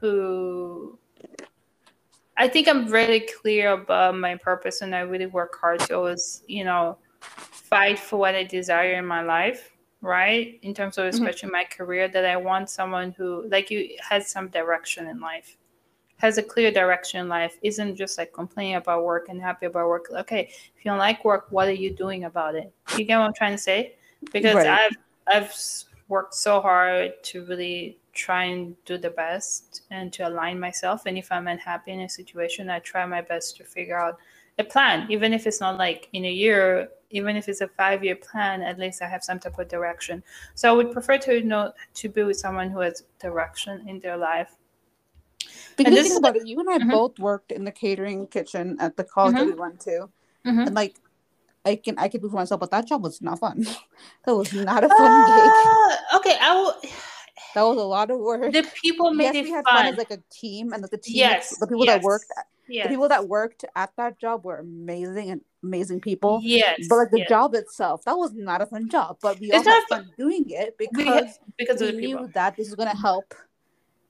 who 0.00 0.98
I 2.36 2.46
think 2.46 2.68
I'm 2.68 2.88
really 2.88 3.20
clear 3.40 3.72
about 3.72 4.16
my 4.16 4.36
purpose 4.36 4.80
and 4.80 4.94
I 4.94 5.00
really 5.00 5.26
work 5.26 5.58
hard 5.60 5.80
to 5.80 5.96
always, 5.96 6.42
you 6.46 6.64
know, 6.64 6.98
fight 7.20 7.98
for 7.98 8.16
what 8.16 8.36
I 8.36 8.44
desire 8.44 8.92
in 8.92 9.06
my 9.06 9.22
life, 9.22 9.72
right? 10.02 10.58
In 10.62 10.72
terms 10.72 10.98
of 10.98 11.06
mm-hmm. 11.06 11.14
especially 11.14 11.50
my 11.50 11.64
career, 11.64 12.08
that 12.08 12.24
I 12.24 12.36
want 12.36 12.70
someone 12.70 13.12
who 13.12 13.48
like 13.50 13.70
you 13.70 13.96
has 14.08 14.30
some 14.30 14.48
direction 14.48 15.08
in 15.08 15.20
life 15.20 15.56
has 16.18 16.36
a 16.36 16.42
clear 16.42 16.70
direction 16.70 17.20
in 17.20 17.28
life 17.28 17.58
isn't 17.62 17.96
just 17.96 18.18
like 18.18 18.32
complaining 18.32 18.74
about 18.74 19.04
work 19.04 19.28
and 19.28 19.40
happy 19.40 19.66
about 19.66 19.88
work. 19.88 20.06
Okay 20.10 20.50
if 20.76 20.84
you 20.84 20.90
don't 20.90 20.98
like 20.98 21.24
work 21.24 21.46
what 21.50 21.66
are 21.68 21.72
you 21.72 21.90
doing 21.92 22.24
about 22.24 22.54
it? 22.54 22.72
You 22.96 23.04
get 23.04 23.18
what 23.18 23.26
i'm 23.26 23.34
trying 23.34 23.52
to 23.52 23.58
say? 23.58 23.94
Because 24.32 24.54
Right. 24.56 24.66
i've 24.66 24.96
i've 25.32 25.54
worked 26.08 26.34
so 26.34 26.60
hard 26.60 27.12
to 27.22 27.44
really 27.46 27.98
try 28.14 28.44
and 28.44 28.74
do 28.84 28.98
the 28.98 29.10
best 29.10 29.82
and 29.90 30.12
to 30.12 30.26
align 30.26 30.58
myself. 30.58 31.06
And 31.06 31.16
if 31.16 31.30
i'm 31.30 31.46
unhappy 31.48 31.92
in 31.92 32.00
a 32.00 32.08
situation 32.08 32.68
i 32.68 32.78
try 32.80 33.06
my 33.06 33.22
best 33.22 33.56
to 33.58 33.64
figure 33.64 33.98
out 33.98 34.18
a 34.58 34.64
plan. 34.64 35.06
Even 35.08 35.32
if 35.32 35.46
it's 35.46 35.60
not 35.60 35.78
like 35.78 36.08
in 36.12 36.24
a 36.24 36.32
year 36.32 36.88
even 37.10 37.36
if 37.36 37.48
it's 37.48 37.62
a 37.62 37.68
five 37.68 38.04
year 38.04 38.16
plan 38.16 38.60
at 38.60 38.78
least 38.78 39.00
i 39.02 39.06
have 39.06 39.22
some 39.22 39.38
type 39.38 39.58
of 39.58 39.68
direction. 39.68 40.22
So 40.54 40.68
i 40.68 40.72
would 40.72 40.92
prefer 40.92 41.16
to 41.18 41.42
know 41.42 41.72
to 41.94 42.08
be 42.08 42.22
with 42.24 42.38
someone 42.38 42.70
who 42.70 42.80
has 42.80 43.04
direction 43.20 43.88
in 43.88 44.00
their 44.00 44.16
life 44.16 44.56
Because 45.78 45.94
this 45.94 46.08
think 46.08 46.18
about 46.18 46.36
it, 46.36 46.46
you 46.46 46.58
and 46.60 46.68
I 46.68 46.78
Mhm. 46.78 46.90
both 46.90 47.18
worked 47.18 47.52
in 47.52 47.64
the 47.64 47.72
catering 47.72 48.26
kitchen 48.26 48.76
at 48.80 48.96
the 48.96 49.04
college 49.04 49.34
that 49.36 49.46
we 49.46 49.52
went 49.54 49.80
to, 49.80 50.08
Mhm. 50.44 50.66
and 50.66 50.74
like, 50.74 50.96
I 51.64 51.76
can 51.76 51.98
I 51.98 52.08
can 52.08 52.20
prove 52.20 52.32
for 52.32 52.38
myself, 52.38 52.60
but 52.60 52.70
that 52.70 52.86
job 52.86 53.02
was 53.02 53.20
not 53.22 53.38
fun. 53.38 53.58
that 54.24 54.34
was 54.34 54.52
not 54.52 54.84
a 54.84 54.88
fun 54.88 55.26
gig. 55.26 55.52
Ah, 55.54 56.16
okay, 56.16 56.36
I 56.40 56.54
will. 56.54 56.74
That 57.54 57.62
was 57.62 57.78
a 57.78 57.82
lot 57.82 58.10
of 58.10 58.18
work. 58.18 58.52
The 58.52 58.66
people 58.82 59.12
made 59.14 59.32
yes, 59.34 59.36
it 59.36 59.44
we 59.44 59.50
had 59.50 59.64
fun. 59.64 59.76
fun 59.76 59.86
as 59.86 59.96
like 59.96 60.10
a 60.10 60.18
team, 60.30 60.72
and 60.72 60.82
like, 60.82 60.90
the 60.90 60.98
team, 60.98 61.16
yes, 61.16 61.56
the 61.58 61.66
people 61.66 61.84
yes, 61.86 61.96
that 61.96 62.02
worked, 62.04 62.26
yes. 62.68 62.84
the 62.84 62.90
people 62.90 63.08
that 63.08 63.26
worked 63.26 63.64
at 63.74 63.90
that 63.96 64.18
job 64.20 64.44
were 64.44 64.58
amazing 64.58 65.30
and 65.30 65.40
amazing 65.62 66.00
people. 66.00 66.40
Yes, 66.42 66.78
But 66.88 66.96
like 66.96 67.10
the 67.10 67.20
yes. 67.20 67.28
job 67.28 67.54
itself, 67.54 68.04
that 68.04 68.16
was 68.18 68.32
not 68.34 68.60
a 68.60 68.66
fun 68.66 68.88
job. 68.90 69.16
But 69.22 69.40
we 69.40 69.50
It's 69.50 69.66
all 69.66 69.72
had 69.72 69.82
fun. 69.88 70.10
doing 70.18 70.44
it 70.50 70.76
because 70.76 71.04
had- 71.06 71.34
because 71.56 71.80
we 71.80 71.92
knew 71.92 72.16
people. 72.18 72.28
that 72.34 72.56
this 72.56 72.68
is 72.68 72.74
going 72.74 72.90
to 72.90 72.96
help 72.96 73.34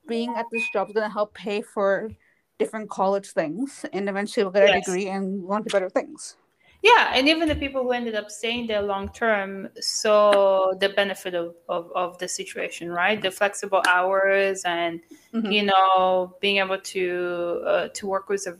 being 0.09 0.29
at 0.35 0.45
this 0.51 0.67
job 0.73 0.87
is 0.87 0.93
going 0.93 1.07
to 1.07 1.13
help 1.13 1.33
pay 1.33 1.61
for 1.61 2.09
different 2.57 2.89
college 2.89 3.29
things 3.31 3.85
and 3.93 4.09
eventually 4.09 4.43
we'll 4.43 4.51
get 4.51 4.69
a 4.69 4.73
degree 4.73 5.07
and 5.07 5.41
want 5.43 5.63
to 5.65 5.71
better 5.71 5.89
things 5.89 6.35
Yeah, 6.81 7.11
and 7.13 7.27
even 7.27 7.47
the 7.47 7.55
people 7.55 7.83
who 7.83 7.91
ended 7.91 8.15
up 8.15 8.29
staying 8.31 8.67
there 8.67 8.81
long 8.81 9.09
term 9.09 9.67
saw 9.79 10.73
the 10.79 10.89
benefit 10.89 11.35
of, 11.35 11.55
of, 11.67 11.91
of 11.93 12.17
the 12.19 12.27
situation, 12.27 12.89
right? 12.91 13.21
The 13.21 13.31
flexible 13.31 13.81
hours 13.87 14.63
and 14.65 15.01
Mhm. 15.33 15.51
you 15.51 15.63
know 15.63 16.35
being 16.39 16.57
able 16.57 16.79
to 16.79 17.61
uh, 17.65 17.87
to 17.95 18.07
work 18.07 18.29
with 18.29 18.47
a, 18.47 18.59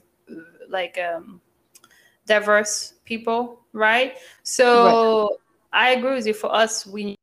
like 0.68 0.98
um, 0.98 1.40
diverse 2.26 2.94
people, 3.04 3.60
right? 3.72 4.16
So 4.42 5.38
I 5.72 5.90
agree 5.96 6.14
with 6.14 6.26
you. 6.26 6.34
For 6.34 6.52
us, 6.54 6.86
we 6.86 7.16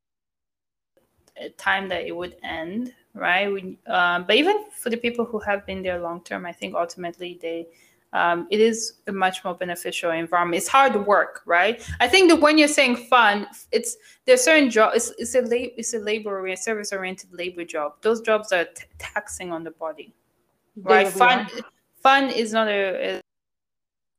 a 1.36 1.48
time 1.50 1.88
that 1.88 2.06
it 2.06 2.14
would 2.14 2.36
end, 2.42 2.94
right? 3.18 3.52
We, 3.52 3.78
um, 3.86 4.24
but 4.24 4.36
even 4.36 4.64
for 4.70 4.90
the 4.90 4.96
people 4.96 5.24
who 5.24 5.38
have 5.40 5.66
been 5.66 5.82
there 5.82 6.00
long 6.00 6.22
term, 6.22 6.46
I 6.46 6.52
think 6.52 6.74
ultimately 6.74 7.38
they 7.40 7.66
um, 8.12 8.46
it 8.50 8.60
is 8.60 8.94
a 9.06 9.12
much 9.12 9.44
more 9.44 9.54
beneficial 9.54 10.10
environment. 10.12 10.62
It's 10.62 10.68
hard 10.68 10.94
work, 11.06 11.42
right? 11.44 11.86
I 12.00 12.08
think 12.08 12.30
that 12.30 12.40
when 12.40 12.56
you're 12.56 12.68
saying 12.68 12.96
fun, 12.96 13.46
it's 13.70 13.96
there's 14.24 14.42
certain 14.42 14.70
job. 14.70 14.92
It's, 14.94 15.12
it's 15.18 15.34
a 15.34 15.42
lab, 15.42 15.70
it's 15.76 15.94
a 15.94 15.98
labor 15.98 16.40
or 16.40 16.56
service 16.56 16.92
oriented 16.92 17.32
labor 17.32 17.64
job. 17.64 17.96
Those 18.00 18.20
jobs 18.20 18.52
are 18.52 18.64
t- 18.64 18.84
taxing 18.98 19.52
on 19.52 19.62
the 19.62 19.72
body, 19.72 20.14
right? 20.76 21.06
Yeah, 21.06 21.10
fun, 21.10 21.50
fun 22.02 22.30
is 22.30 22.52
not 22.52 22.68
a, 22.68 23.20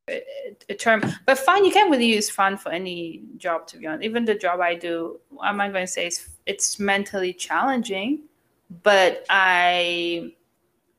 a, 0.07 0.23
a 0.69 0.73
term, 0.75 1.01
but 1.25 1.39
fun 1.39 1.65
you 1.65 1.71
can't 1.71 1.89
really 1.89 2.05
use 2.05 2.29
fun 2.29 2.57
for 2.57 2.71
any 2.71 3.23
job 3.37 3.65
to 3.67 3.77
be 3.77 3.87
honest. 3.87 4.03
Even 4.03 4.23
the 4.23 4.35
job 4.35 4.59
I 4.59 4.75
do, 4.75 5.19
I'm 5.41 5.57
not 5.57 5.71
going 5.71 5.85
to 5.85 5.91
say 5.91 6.05
it's, 6.05 6.29
it's 6.45 6.79
mentally 6.79 7.33
challenging, 7.33 8.19
but 8.83 9.25
I 9.29 10.33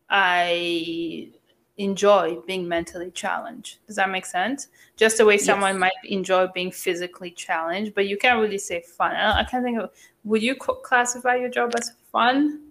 I 0.08 1.30
enjoy 1.78 2.36
being 2.46 2.68
mentally 2.68 3.10
challenged. 3.10 3.78
Does 3.86 3.96
that 3.96 4.10
make 4.10 4.26
sense? 4.26 4.68
Just 4.96 5.16
the 5.16 5.24
way 5.24 5.38
someone 5.38 5.74
yes. 5.74 5.80
might 5.80 5.92
enjoy 6.04 6.46
being 6.48 6.70
physically 6.70 7.30
challenged, 7.30 7.94
but 7.94 8.06
you 8.06 8.18
can't 8.18 8.40
really 8.40 8.58
say 8.58 8.82
fun. 8.82 9.12
I, 9.16 9.40
I 9.40 9.44
can't 9.44 9.64
think 9.64 9.78
of. 9.78 9.90
Would 10.24 10.42
you 10.42 10.54
classify 10.56 11.36
your 11.36 11.48
job 11.48 11.72
as 11.78 11.92
fun? 12.12 12.70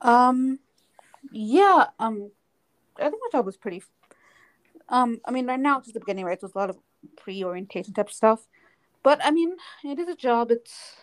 Um, 0.00 0.58
yeah. 1.32 1.86
Um, 1.98 2.30
I 2.98 3.08
think 3.08 3.20
my 3.20 3.38
job 3.38 3.46
was 3.46 3.56
pretty. 3.56 3.82
Um, 4.88 5.20
I 5.24 5.30
mean, 5.30 5.46
right 5.46 5.58
now 5.58 5.78
it's 5.78 5.86
just 5.86 5.94
the 5.94 6.00
beginning, 6.00 6.24
right? 6.24 6.38
There's 6.40 6.54
a 6.54 6.58
lot 6.58 6.70
of 6.70 6.78
pre-orientation 7.16 7.94
type 7.94 8.10
stuff, 8.10 8.46
but 9.02 9.20
I 9.24 9.30
mean, 9.30 9.56
it 9.82 9.98
is 9.98 10.08
a 10.08 10.14
job. 10.14 10.50
It's 10.50 11.01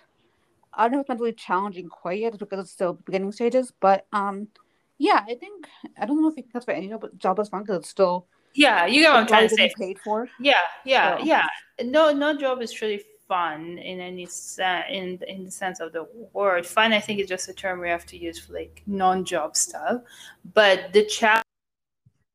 I 0.74 0.84
don't 0.84 0.94
know 0.94 1.00
if 1.00 1.04
it's 1.04 1.10
mentally 1.10 1.34
challenging 1.34 1.90
quite 1.90 2.20
yet 2.20 2.38
because 2.38 2.60
it's 2.60 2.72
still 2.72 2.94
beginning 2.94 3.32
stages, 3.32 3.74
but 3.80 4.06
um 4.14 4.48
yeah, 4.98 5.24
I 5.28 5.36
think 5.36 5.68
I 5.98 6.06
don't 6.06 6.22
know 6.22 6.34
if 6.36 6.46
that's 6.52 6.66
for 6.66 6.72
any 6.72 6.90
job, 6.90 7.06
job 7.18 7.40
is 7.40 7.50
fun 7.50 7.64
because 7.64 7.80
it's 7.80 7.90
still 7.90 8.28
yeah, 8.54 8.86
you 8.86 9.02
get 9.02 9.12
what 9.12 9.20
I'm 9.22 9.28
trying 9.28 9.50
to 9.50 9.56
say. 9.56 9.72
Paid 9.78 10.00
for. 10.00 10.28
Yeah, 10.40 10.56
yeah, 10.84 11.18
so. 11.18 11.24
yeah. 11.24 11.46
No, 11.84 12.12
no 12.12 12.38
job 12.38 12.62
is 12.62 12.72
truly 12.72 13.02
fun 13.28 13.78
in 13.78 14.00
any 14.00 14.26
sense 14.26 14.86
in 14.90 15.20
in 15.28 15.46
the 15.46 15.52
sense 15.52 15.80
of 15.80 15.94
the 15.94 16.08
word. 16.34 16.66
Fun, 16.66 16.92
I 16.92 17.00
think, 17.00 17.20
is 17.20 17.28
just 17.28 17.48
a 17.48 17.54
term 17.54 17.80
we 17.80 17.90
have 17.90 18.06
to 18.08 18.18
use 18.18 18.40
for 18.40 18.54
like 18.54 18.82
non-job 18.88 19.56
stuff. 19.56 20.02
But 20.54 20.92
the 20.94 21.06
challenge 21.06 21.44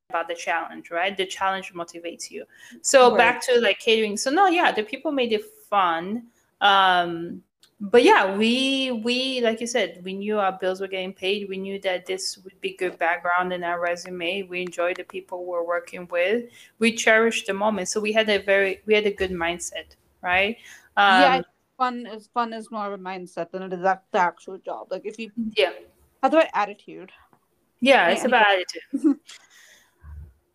about 0.09 0.27
the 0.27 0.35
challenge, 0.35 0.91
right? 0.91 1.15
The 1.15 1.25
challenge 1.25 1.73
motivates 1.73 2.31
you. 2.31 2.45
So 2.81 3.09
right. 3.09 3.17
back 3.17 3.45
to 3.47 3.59
like 3.59 3.79
catering. 3.79 4.17
So 4.17 4.31
no, 4.31 4.47
yeah, 4.47 4.71
the 4.71 4.83
people 4.83 5.11
made 5.11 5.33
it 5.33 5.43
fun. 5.69 6.27
Um, 6.61 7.43
but 7.91 8.03
yeah, 8.03 8.35
we 8.35 8.91
we 8.91 9.41
like 9.41 9.61
you 9.61 9.67
said, 9.67 10.01
we 10.03 10.13
knew 10.13 10.39
our 10.39 10.57
bills 10.59 10.81
were 10.81 10.87
getting 10.87 11.13
paid. 11.13 11.47
We 11.49 11.57
knew 11.57 11.79
that 11.81 12.05
this 12.05 12.37
would 12.43 12.59
be 12.61 12.75
good 12.75 12.97
background 12.97 13.53
in 13.53 13.63
our 13.63 13.79
resume. 13.79 14.43
We 14.43 14.61
enjoyed 14.61 14.97
the 14.97 15.03
people 15.03 15.45
we're 15.45 15.65
working 15.65 16.07
with. 16.09 16.45
We 16.79 16.93
cherished 16.95 17.47
the 17.47 17.53
moment, 17.53 17.89
so 17.89 17.99
we 17.99 18.11
had 18.11 18.29
a 18.29 18.39
very 18.39 18.81
we 18.85 18.95
had 18.95 19.05
a 19.05 19.13
good 19.13 19.31
mindset, 19.31 19.95
right? 20.21 20.57
Um, 20.97 21.21
yeah, 21.21 21.41
fun 21.77 22.07
is 22.07 22.27
fun 22.33 22.53
is 22.53 22.71
more 22.71 22.87
of 22.87 22.93
a 22.99 23.03
mindset 23.03 23.51
than 23.51 23.63
it 23.63 23.73
is 23.73 23.81
the 23.81 23.99
actual 24.15 24.57
job. 24.57 24.87
Like 24.89 25.05
if 25.05 25.19
you 25.19 25.31
yeah 25.55 25.71
have 26.23 26.31
the 26.31 26.37
right 26.37 26.51
attitude. 26.53 27.11
Yeah, 27.81 28.09
it's 28.09 28.25
about 28.25 28.45
attitude. 28.47 29.19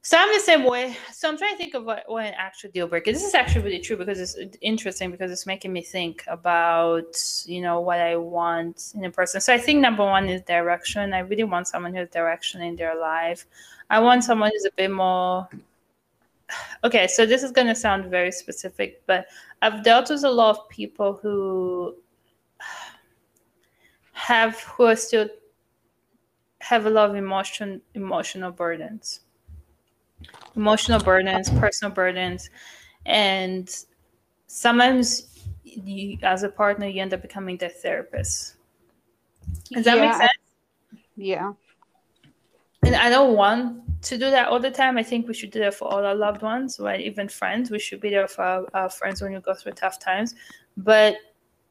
So 0.03 0.17
I'm 0.19 0.33
the 0.33 0.41
same 0.41 0.65
way. 0.65 0.97
So 1.13 1.29
I'm 1.29 1.37
trying 1.37 1.53
to 1.53 1.59
think 1.59 1.75
of 1.75 1.85
what, 1.85 2.05
what 2.07 2.25
an 2.25 2.33
actual 2.35 2.71
deal 2.71 2.89
breaker. 2.89 3.13
This 3.13 3.23
is 3.23 3.35
actually 3.35 3.65
really 3.65 3.81
true 3.81 3.99
because 3.99 4.19
it's 4.19 4.57
interesting 4.63 5.11
because 5.11 5.31
it's 5.31 5.47
making 5.47 5.75
me 5.75 5.83
think 5.83 6.25
about 6.27 7.23
you 7.45 7.61
know 7.61 7.81
what 7.81 8.01
I 8.01 8.17
want 8.17 8.93
in 8.95 9.05
a 9.05 9.11
person. 9.11 9.43
So 9.43 9.53
I 9.53 9.59
think 9.59 9.81
number 9.81 10.03
one 10.03 10.29
is 10.29 10.41
direction. 10.43 11.13
I 11.13 11.19
really 11.19 11.45
want 11.45 11.69
someone 11.69 11.93
who 11.93 11.99
has 11.99 12.09
direction 12.09 12.63
in 12.63 12.77
their 12.77 12.99
life. 12.99 13.47
I 13.91 14.01
want 14.01 14.25
someone 14.25 14.51
who's 14.55 14.65
a 14.65 14.75
bit 14.75 14.91
more. 14.91 15.47
Okay, 16.83 17.07
so 17.07 17.27
this 17.27 17.43
is 17.43 17.53
gonna 17.53 17.75
sound 17.75 18.07
very 18.07 18.33
specific, 18.33 19.03
but 19.07 19.27
I've 19.61 19.85
dealt 19.85 20.09
with 20.09 20.25
a 20.25 20.31
lot 20.31 20.59
of 20.59 20.69
people 20.71 21.21
who 21.21 21.95
have 24.13 24.59
who 24.61 24.85
are 24.85 24.97
still 24.97 25.29
have 26.61 26.87
a 26.87 26.91
lot 26.91 27.11
of 27.11 27.17
emotion 27.17 27.83
emotional 27.95 28.51
burdens 28.51 29.21
emotional 30.57 31.01
burdens, 31.01 31.51
personal 31.51 31.95
burdens, 31.95 32.51
and 33.07 33.75
sometimes 34.47 35.31
you, 35.65 36.19
as 36.23 36.43
a 36.43 36.49
partner, 36.49 36.87
you 36.87 37.01
end 37.01 37.15
up 37.15 37.23
becoming 37.23 37.57
the 37.57 37.69
therapist. 37.69 38.57
Does 39.73 39.85
that 39.85 39.97
yeah, 39.97 40.05
make 40.05 40.15
sense? 40.15 40.31
Yeah. 41.17 41.53
And 42.85 42.97
I 42.97 43.11
don't 43.11 43.37
want 43.37 44.03
to 44.03 44.17
do 44.17 44.31
that 44.31 44.49
all 44.49 44.59
the 44.59 44.71
time. 44.71 44.97
I 44.97 45.03
think 45.03 45.29
we 45.29 45.35
should 45.35 45.51
do 45.51 45.61
that 45.61 45.75
for 45.75 45.87
all 45.87 46.05
our 46.05 46.15
loved 46.15 46.43
ones, 46.43 46.81
right? 46.81 47.01
Even 47.01 47.29
friends. 47.29 47.71
We 47.71 47.79
should 47.79 48.01
be 48.01 48.11
there 48.11 48.27
for 48.27 48.43
our, 48.43 48.67
our 48.75 48.89
friends 48.89 49.21
when 49.21 49.33
you 49.33 49.41
go 49.41 49.55
through 49.55 49.73
tough 49.73 49.99
times. 49.99 50.35
But 50.77 51.17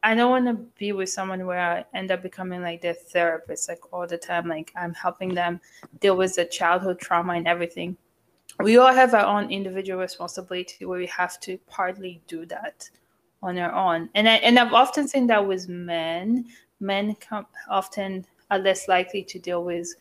I 0.02 0.14
don't 0.14 0.30
want 0.30 0.46
to 0.46 0.54
be 0.78 0.92
with 0.92 1.10
someone 1.10 1.44
where 1.44 1.60
I 1.60 1.98
end 1.98 2.10
up 2.10 2.22
becoming 2.22 2.62
like 2.62 2.80
their 2.80 2.94
therapist, 2.94 3.68
like 3.68 3.92
all 3.92 4.06
the 4.06 4.16
time. 4.16 4.48
Like 4.48 4.72
I'm 4.76 4.94
helping 4.94 5.34
them 5.34 5.60
deal 5.98 6.16
with 6.16 6.36
the 6.36 6.44
childhood 6.44 7.00
trauma 7.00 7.34
and 7.34 7.48
everything 7.48 7.96
we 8.62 8.76
all 8.76 8.92
have 8.92 9.14
our 9.14 9.24
own 9.24 9.50
individual 9.50 10.00
responsibility 10.00 10.84
where 10.84 10.98
we 10.98 11.06
have 11.06 11.38
to 11.40 11.58
partly 11.66 12.22
do 12.26 12.46
that 12.46 12.88
on 13.42 13.58
our 13.58 13.72
own. 13.72 14.08
And 14.14 14.28
I 14.28 14.34
and 14.36 14.58
I've 14.58 14.72
often 14.72 15.08
seen 15.08 15.26
that 15.28 15.46
with 15.46 15.68
men. 15.68 16.46
Men 16.80 17.14
come, 17.16 17.46
often 17.68 18.26
are 18.50 18.58
less 18.58 18.88
likely 18.88 19.22
to 19.24 19.38
deal 19.38 19.64
with 19.64 19.94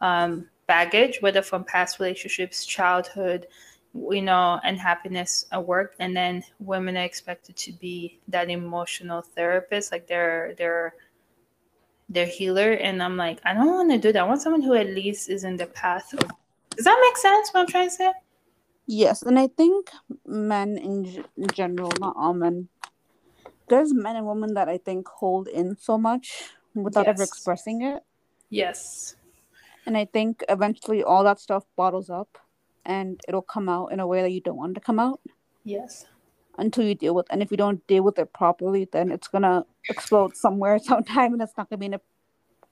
um, 0.00 0.48
baggage, 0.66 1.18
whether 1.20 1.42
from 1.42 1.64
past 1.64 1.98
relationships, 2.00 2.64
childhood, 2.64 3.46
you 3.94 4.22
know, 4.22 4.58
unhappiness 4.64 5.44
at 5.52 5.64
work. 5.64 5.94
And 5.98 6.16
then 6.16 6.42
women 6.58 6.96
are 6.96 7.04
expected 7.04 7.56
to 7.56 7.72
be 7.72 8.18
that 8.28 8.48
emotional 8.50 9.22
therapist, 9.22 9.92
like 9.92 10.06
they're 10.06 10.54
they're 10.56 10.94
they're 12.08 12.26
healer. 12.26 12.72
And 12.72 13.02
I'm 13.02 13.16
like, 13.16 13.40
I 13.44 13.54
don't 13.54 13.66
want 13.66 13.90
to 13.90 13.98
do 13.98 14.12
that. 14.12 14.22
I 14.22 14.26
want 14.26 14.42
someone 14.42 14.62
who 14.62 14.74
at 14.74 14.88
least 14.88 15.30
is 15.30 15.44
in 15.44 15.56
the 15.56 15.66
path 15.66 16.12
of 16.14 16.30
does 16.76 16.84
that 16.84 16.98
make 17.00 17.16
sense? 17.16 17.50
What 17.50 17.60
I'm 17.60 17.66
trying 17.66 17.88
to 17.88 17.94
say? 17.94 18.12
Yes, 18.86 19.22
and 19.22 19.38
I 19.38 19.46
think 19.46 19.90
men 20.26 20.76
in, 20.76 21.04
g- 21.04 21.24
in 21.36 21.46
general, 21.48 21.92
not 22.00 22.14
all 22.16 22.34
men, 22.34 22.68
there's 23.68 23.94
men 23.94 24.16
and 24.16 24.26
women 24.26 24.54
that 24.54 24.68
I 24.68 24.78
think 24.78 25.08
hold 25.08 25.48
in 25.48 25.76
so 25.78 25.96
much 25.96 26.50
without 26.74 27.06
yes. 27.06 27.14
ever 27.14 27.22
expressing 27.22 27.82
it. 27.82 28.02
Yes. 28.50 29.16
And 29.86 29.96
I 29.96 30.04
think 30.04 30.44
eventually 30.48 31.02
all 31.02 31.24
that 31.24 31.40
stuff 31.40 31.64
bottles 31.76 32.10
up 32.10 32.38
and 32.84 33.20
it'll 33.28 33.42
come 33.42 33.68
out 33.68 33.92
in 33.92 34.00
a 34.00 34.06
way 34.06 34.22
that 34.22 34.30
you 34.30 34.40
don't 34.40 34.56
want 34.56 34.72
it 34.72 34.74
to 34.74 34.80
come 34.80 34.98
out. 34.98 35.20
Yes. 35.64 36.06
Until 36.58 36.84
you 36.84 36.94
deal 36.94 37.14
with 37.14 37.26
and 37.30 37.42
if 37.42 37.50
you 37.50 37.56
don't 37.56 37.84
deal 37.86 38.02
with 38.02 38.18
it 38.18 38.32
properly, 38.32 38.88
then 38.92 39.10
it's 39.10 39.28
gonna 39.28 39.64
explode 39.88 40.36
somewhere 40.36 40.78
sometime 40.82 41.32
and 41.32 41.42
it's 41.42 41.56
not 41.56 41.70
gonna 41.70 41.78
be 41.78 41.86
in 41.86 41.94
a 41.94 42.00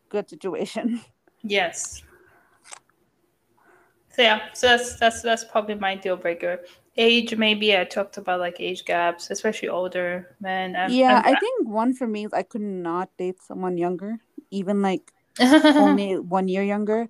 good 0.08 0.28
situation. 0.28 1.00
Yes. 1.42 2.02
So 4.12 4.22
yeah, 4.22 4.40
so 4.52 4.66
that's 4.66 4.96
that's 4.96 5.22
that's 5.22 5.44
probably 5.44 5.76
my 5.76 5.94
deal 5.94 6.16
breaker. 6.16 6.60
Age, 6.96 7.34
maybe 7.36 7.76
I 7.76 7.84
talked 7.84 8.16
about 8.16 8.40
like 8.40 8.56
age 8.58 8.84
gaps, 8.84 9.30
especially 9.30 9.68
older 9.68 10.36
men. 10.40 10.74
I'm, 10.74 10.90
yeah, 10.90 11.22
I'm, 11.24 11.36
i 11.36 11.38
think 11.38 11.68
one 11.68 11.94
for 11.94 12.06
me 12.06 12.26
is 12.26 12.32
I 12.32 12.42
could 12.42 12.60
not 12.60 13.10
date 13.16 13.40
someone 13.40 13.78
younger, 13.78 14.18
even 14.50 14.82
like 14.82 15.12
only 15.38 16.18
one 16.18 16.48
year 16.48 16.62
younger, 16.62 17.08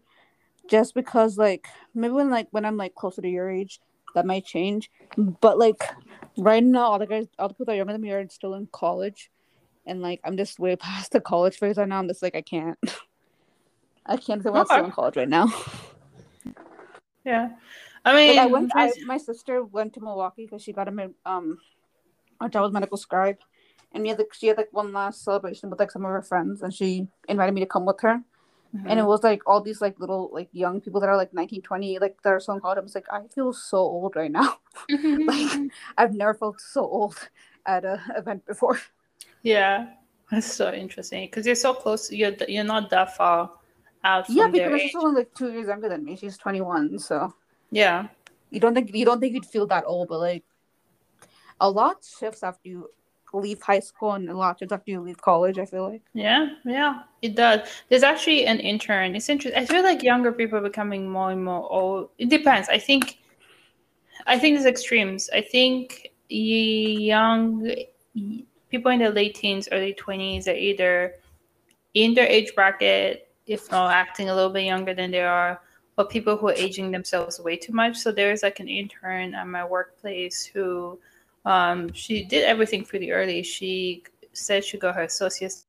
just 0.69 0.95
because 0.95 1.39
like 1.39 1.67
maybe 1.95 2.13
when 2.13 2.31
like 2.31 2.49
when 2.51 2.67
I'm 2.67 2.77
like 2.77 2.95
closer 2.95 3.23
to 3.23 3.29
your 3.29 3.51
age, 3.51 3.81
that 4.15 4.27
might 4.27 4.45
change. 4.45 4.91
But 5.17 5.59
like 5.59 5.83
right 6.37 6.63
now, 6.63 6.93
all 6.93 6.99
the 6.99 7.07
guys, 7.07 7.27
all 7.39 7.49
the 7.49 7.55
people 7.55 7.67
that 7.67 7.73
are 7.73 7.77
younger 7.77 7.95
than 7.95 8.03
me 8.03 8.11
are 8.13 8.29
still 8.29 8.55
in 8.55 8.69
college, 8.71 9.31
and 9.87 10.03
like 10.03 10.21
I'm 10.25 10.37
just 10.37 10.59
way 10.59 10.77
past 10.77 11.13
the 11.13 11.21
college 11.21 11.57
phase 11.57 11.79
right 11.79 11.89
now. 11.89 11.99
I'm 11.99 12.09
just 12.09 12.23
like 12.23 12.37
I 12.37 12.43
can't, 12.43 12.79
I 14.07 14.19
can't 14.19 14.43
say 14.43 14.51
I'm 14.51 14.67
still 14.67 14.85
in 14.85 14.93
college 14.93 15.17
right 15.17 15.29
now. 15.29 15.51
Yeah, 17.31 17.51
I 18.05 18.15
mean, 18.15 18.37
like 18.37 18.45
I 18.45 18.47
went. 18.47 18.73
I, 18.75 18.93
my 19.07 19.19
sister 19.19 19.63
went 19.63 19.95
to 19.95 20.01
Milwaukee 20.01 20.47
because 20.47 20.63
she 20.63 20.73
got 20.73 20.89
a 20.89 21.11
um 21.25 21.59
a 22.41 22.49
job 22.49 22.65
with 22.65 22.73
medical 22.73 22.97
scribe, 22.97 23.39
and 23.93 24.03
we 24.03 24.09
had 24.09 24.19
like 24.19 24.35
she 24.35 24.49
had 24.49 24.57
like 24.57 24.73
one 24.73 24.93
last 24.93 25.23
celebration 25.23 25.71
with 25.71 25.79
like 25.79 25.93
some 25.93 26.05
of 26.05 26.11
her 26.11 26.23
friends, 26.23 26.63
and 26.63 26.75
she 26.75 27.07
invited 27.29 27.53
me 27.53 27.61
to 27.61 27.67
come 27.67 27.87
with 27.87 28.01
her. 28.01 28.21
Mm-hmm. 28.75 28.87
And 28.89 29.01
it 29.01 29.05
was 29.05 29.23
like 29.23 29.43
all 29.47 29.61
these 29.61 29.81
like 29.81 29.99
little 30.01 30.31
like 30.33 30.49
young 30.53 30.81
people 30.81 31.01
that 31.01 31.09
are 31.09 31.17
like 31.17 31.33
19, 31.35 31.63
20, 31.63 31.99
like 31.99 32.21
that 32.23 32.33
are 32.33 32.41
so 32.41 32.53
in 32.53 32.61
college. 32.61 32.79
I 32.79 32.83
was 32.83 32.95
like, 32.95 33.07
I 33.11 33.23
feel 33.35 33.53
so 33.53 33.79
old 33.79 34.17
right 34.17 34.31
now. 34.31 34.59
like 34.89 35.71
I've 35.99 36.15
never 36.15 36.35
felt 36.35 36.61
so 36.61 36.83
old 36.83 37.17
at 37.67 37.85
a 37.85 38.03
event 38.17 38.45
before. 38.47 38.81
Yeah, 39.43 39.89
that's 40.31 40.53
so 40.53 40.73
interesting 40.73 41.27
because 41.27 41.47
you're 41.47 41.55
so 41.55 41.75
close. 41.75 42.11
You're 42.11 42.35
you're 42.49 42.65
not 42.65 42.91
that 42.91 43.17
far 43.17 43.51
out 44.05 44.29
yeah 44.29 44.49
because 44.49 44.81
she's 44.81 44.95
only 44.95 45.21
like 45.21 45.35
two 45.35 45.53
years 45.53 45.67
younger 45.67 45.89
than 45.89 46.05
me 46.05 46.17
she's 46.17 46.39
21 46.39 46.99
so 46.99 47.33
yeah 47.71 48.09
you 48.51 48.59
don't 48.61 48.75
think 48.75 48.95
you 48.95 49.05
don't 49.05 49.21
think 49.21 49.35
you'd 49.35 49.47
feel 49.47 49.67
that 49.67 49.85
old 49.87 50.09
but 50.09 50.19
like 50.19 50.45
a 51.61 51.71
lot 51.71 52.05
shifts 52.19 52.43
after 52.43 52.69
you 52.69 52.89
leave 53.33 53.61
high 53.63 53.81
school 53.81 54.13
and 54.13 54.29
a 54.29 54.37
lot 54.37 54.51
of 54.51 54.59
times 54.59 54.73
after 54.73 54.91
you 54.91 55.01
leave 55.01 55.21
college. 55.21 55.59
I 55.59 55.65
feel 55.65 55.89
like. 55.89 56.03
Yeah, 56.15 56.51
yeah, 56.65 57.03
it 57.23 57.37
does. 57.37 57.69
There's 57.89 58.03
actually 58.03 58.47
an 58.47 58.59
intern. 58.59 59.15
It's 59.15 59.29
interesting. 59.29 59.61
I 59.61 59.67
feel 59.67 59.83
like 59.83 60.03
younger 60.03 60.33
people 60.33 60.59
are 60.59 60.63
becoming 60.63 61.09
more 61.09 61.31
and 61.31 61.45
more 61.45 61.71
old. 61.71 62.11
It 62.19 62.29
depends. 62.29 62.69
I 62.69 62.79
think. 62.79 63.19
I 64.27 64.39
think 64.39 64.57
there's 64.57 64.67
extremes. 64.67 65.31
I 65.33 65.41
think 65.41 66.09
young 66.29 67.73
people 68.71 68.91
in 68.91 68.99
their 68.99 69.11
late 69.11 69.35
teens, 69.35 69.69
early 69.73 69.95
twenties 69.95 70.49
are 70.49 70.55
either 70.55 71.15
in 71.95 72.15
their 72.15 72.27
age 72.27 72.55
bracket, 72.55 73.30
if 73.47 73.71
not 73.71 73.93
acting 73.93 74.29
a 74.29 74.35
little 74.35 74.51
bit 74.51 74.65
younger 74.65 74.95
than 74.95 75.11
they 75.11 75.23
are, 75.23 75.61
or 75.99 76.05
people 76.07 76.37
who 76.37 76.49
are 76.49 76.55
aging 76.55 76.91
themselves 76.91 77.41
way 77.41 77.57
too 77.57 77.73
much. 77.73 77.97
So 77.97 78.13
there's 78.13 78.43
like 78.43 78.61
an 78.61 78.69
intern 78.69 79.35
at 79.35 79.47
my 79.47 79.65
workplace 79.65 80.45
who 80.45 80.99
um, 81.45 81.93
she 81.93 82.25
did 82.25 82.45
everything 82.45 82.85
pretty 82.85 83.13
early. 83.13 83.43
She 83.43 84.05
said 84.33 84.65
she 84.65 84.79
got 84.79 84.95
her 84.95 85.03
associate's 85.03 85.67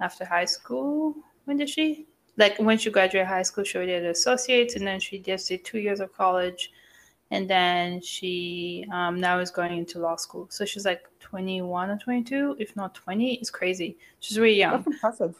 after 0.00 0.24
high 0.24 0.44
school. 0.44 1.14
When 1.44 1.56
did 1.56 1.70
she? 1.70 2.06
Like 2.36 2.58
when 2.58 2.78
she 2.78 2.90
graduated 2.90 3.28
high 3.28 3.42
school, 3.42 3.64
she 3.64 3.78
did 3.78 4.04
associates, 4.04 4.74
and 4.74 4.86
then 4.86 4.98
she 5.00 5.18
just 5.18 5.48
did 5.48 5.64
two 5.64 5.78
years 5.78 6.00
of 6.00 6.12
college, 6.12 6.72
and 7.30 7.48
then 7.48 8.00
she 8.00 8.86
um, 8.92 9.20
now 9.20 9.38
is 9.38 9.50
going 9.50 9.76
into 9.76 10.00
law 10.00 10.16
school. 10.16 10.46
So 10.50 10.64
she's 10.64 10.84
like 10.84 11.04
21 11.20 11.90
or 11.90 11.98
22, 11.98 12.56
if 12.58 12.74
not 12.74 12.94
20. 12.94 13.34
It's 13.34 13.50
crazy. 13.50 13.96
She's 14.20 14.38
really 14.38 14.58
young. 14.58 14.72
That's 14.72 14.86
impressive. 14.88 15.36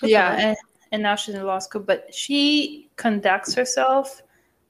That's 0.00 0.10
yeah, 0.10 0.36
and, 0.36 0.56
and 0.92 1.02
now 1.02 1.16
she's 1.16 1.34
in 1.34 1.44
law 1.44 1.58
school, 1.58 1.82
but 1.82 2.14
she 2.14 2.88
conducts 2.96 3.54
herself 3.54 4.22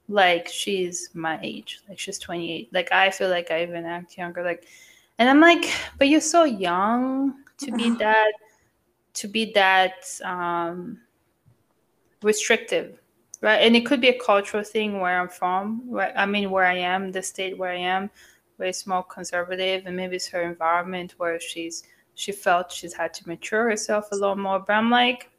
like 0.09 0.47
she's 0.47 1.09
my 1.13 1.39
age, 1.43 1.81
like 1.87 1.99
she's 1.99 2.17
28. 2.17 2.73
Like 2.73 2.91
I 2.91 3.11
feel 3.11 3.29
like 3.29 3.51
I 3.51 3.63
even 3.63 3.85
act 3.85 4.17
younger. 4.17 4.43
Like, 4.43 4.65
and 5.19 5.29
I'm 5.29 5.39
like, 5.39 5.71
but 5.97 6.07
you're 6.07 6.19
so 6.19 6.43
young 6.43 7.35
to 7.59 7.71
be 7.71 7.89
that, 7.99 8.31
to 9.13 9.27
be 9.27 9.51
that 9.53 10.19
um, 10.23 10.99
restrictive, 12.23 12.99
right? 13.41 13.57
And 13.57 13.75
it 13.75 13.85
could 13.85 14.01
be 14.01 14.09
a 14.09 14.19
cultural 14.19 14.63
thing 14.63 14.99
where 14.99 15.21
I'm 15.21 15.29
from. 15.29 15.83
Right? 15.87 16.13
I 16.15 16.25
mean, 16.25 16.49
where 16.49 16.65
I 16.65 16.77
am, 16.77 17.11
the 17.11 17.21
state 17.21 17.57
where 17.57 17.71
I 17.71 17.77
am, 17.77 18.09
very 18.57 18.73
small 18.73 19.03
conservative, 19.03 19.83
and 19.85 19.95
maybe 19.95 20.15
it's 20.15 20.27
her 20.27 20.41
environment 20.41 21.13
where 21.17 21.39
she's 21.39 21.83
she 22.19 22.33
felt 22.33 22.69
she's 22.69 22.93
had 22.93 23.13
to 23.13 23.27
mature 23.29 23.69
herself 23.69 24.09
a 24.11 24.15
lot 24.15 24.37
more. 24.37 24.59
But 24.59 24.73
I'm 24.73 24.91
like, 24.91 25.29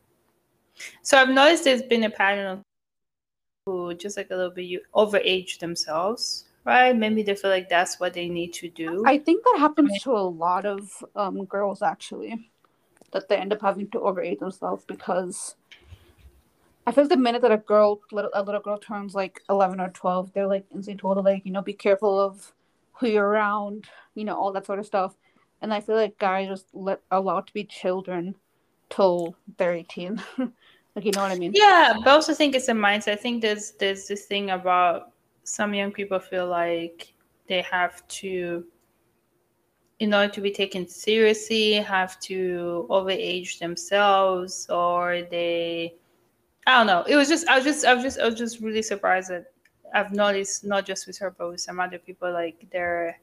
so 1.02 1.18
I've 1.18 1.28
noticed 1.28 1.64
there's 1.64 1.82
been 1.82 2.04
a 2.04 2.10
pattern 2.10 2.46
of 2.46 2.62
who 3.66 3.92
just 3.92 4.16
like 4.16 4.30
a 4.30 4.34
little 4.34 4.50
bit 4.50 4.64
you 4.64 4.80
overage 4.94 5.58
themselves, 5.58 6.46
right? 6.64 6.96
Maybe 6.96 7.22
they 7.22 7.34
feel 7.34 7.50
like 7.50 7.68
that's 7.68 8.00
what 8.00 8.14
they 8.14 8.30
need 8.30 8.54
to 8.54 8.70
do. 8.70 9.04
I 9.06 9.18
think 9.18 9.44
that 9.44 9.58
happens 9.58 10.00
to 10.04 10.12
a 10.12 10.24
lot 10.46 10.64
of 10.64 10.90
um, 11.14 11.44
girls 11.44 11.82
actually, 11.82 12.48
that 13.12 13.28
they 13.28 13.36
end 13.36 13.52
up 13.52 13.60
having 13.60 13.90
to 13.90 13.98
overage 13.98 14.38
themselves 14.38 14.82
because 14.86 15.56
I 16.86 16.92
feel 16.92 17.04
like 17.04 17.10
the 17.10 17.18
minute 17.18 17.42
that 17.42 17.52
a 17.52 17.58
girl, 17.58 18.00
little, 18.10 18.30
a 18.32 18.42
little 18.42 18.62
girl 18.62 18.78
turns 18.78 19.14
like 19.14 19.42
eleven 19.50 19.80
or 19.80 19.90
twelve, 19.90 20.32
they're 20.32 20.46
like 20.46 20.64
instantly 20.74 20.98
told 20.98 21.18
to 21.18 21.20
like 21.20 21.44
you 21.44 21.52
know 21.52 21.60
be 21.60 21.74
careful 21.74 22.18
of 22.18 22.54
who 22.94 23.08
you're 23.08 23.26
around, 23.26 23.84
you 24.14 24.24
know 24.24 24.34
all 24.34 24.50
that 24.52 24.64
sort 24.64 24.78
of 24.78 24.86
stuff. 24.86 25.14
And 25.62 25.72
I 25.74 25.80
feel 25.80 25.96
like 25.96 26.18
guys 26.18 26.48
just 26.48 26.66
let 26.72 27.00
allowed 27.10 27.46
to 27.48 27.52
be 27.52 27.64
children 27.64 28.34
till 28.88 29.36
they're 29.56 29.74
eighteen. 29.74 30.22
Like 30.96 31.04
you 31.04 31.12
know 31.12 31.22
what 31.22 31.30
I 31.30 31.36
mean? 31.36 31.52
Yeah, 31.54 31.94
but 31.98 32.08
I 32.08 32.12
also 32.12 32.34
think 32.34 32.54
it's 32.54 32.68
a 32.68 32.72
mindset. 32.72 33.12
I 33.12 33.16
think 33.16 33.42
there's 33.42 33.72
there's 33.72 34.08
this 34.08 34.26
thing 34.26 34.50
about 34.50 35.12
some 35.44 35.72
young 35.72 35.92
people 35.92 36.18
feel 36.18 36.48
like 36.48 37.12
they 37.46 37.62
have 37.62 38.06
to 38.08 38.64
in 40.00 40.14
order 40.14 40.32
to 40.32 40.40
be 40.40 40.50
taken 40.50 40.88
seriously 40.88 41.74
have 41.74 42.18
to 42.20 42.86
overage 42.90 43.58
themselves 43.58 44.68
or 44.70 45.22
they 45.30 45.94
I 46.66 46.78
don't 46.78 46.86
know. 46.86 47.02
It 47.02 47.16
was 47.16 47.28
just 47.28 47.46
I 47.48 47.56
was 47.56 47.64
just 47.64 47.84
I 47.84 47.94
was 47.94 48.02
just 48.02 48.18
I 48.18 48.26
was 48.26 48.34
just 48.34 48.60
really 48.60 48.82
surprised 48.82 49.30
that 49.30 49.52
I've 49.94 50.12
noticed 50.12 50.64
not 50.64 50.86
just 50.86 51.06
with 51.06 51.18
her 51.18 51.30
but 51.30 51.50
with 51.50 51.60
some 51.60 51.78
other 51.78 51.98
people 51.98 52.32
like 52.32 52.66
they're 52.72 53.20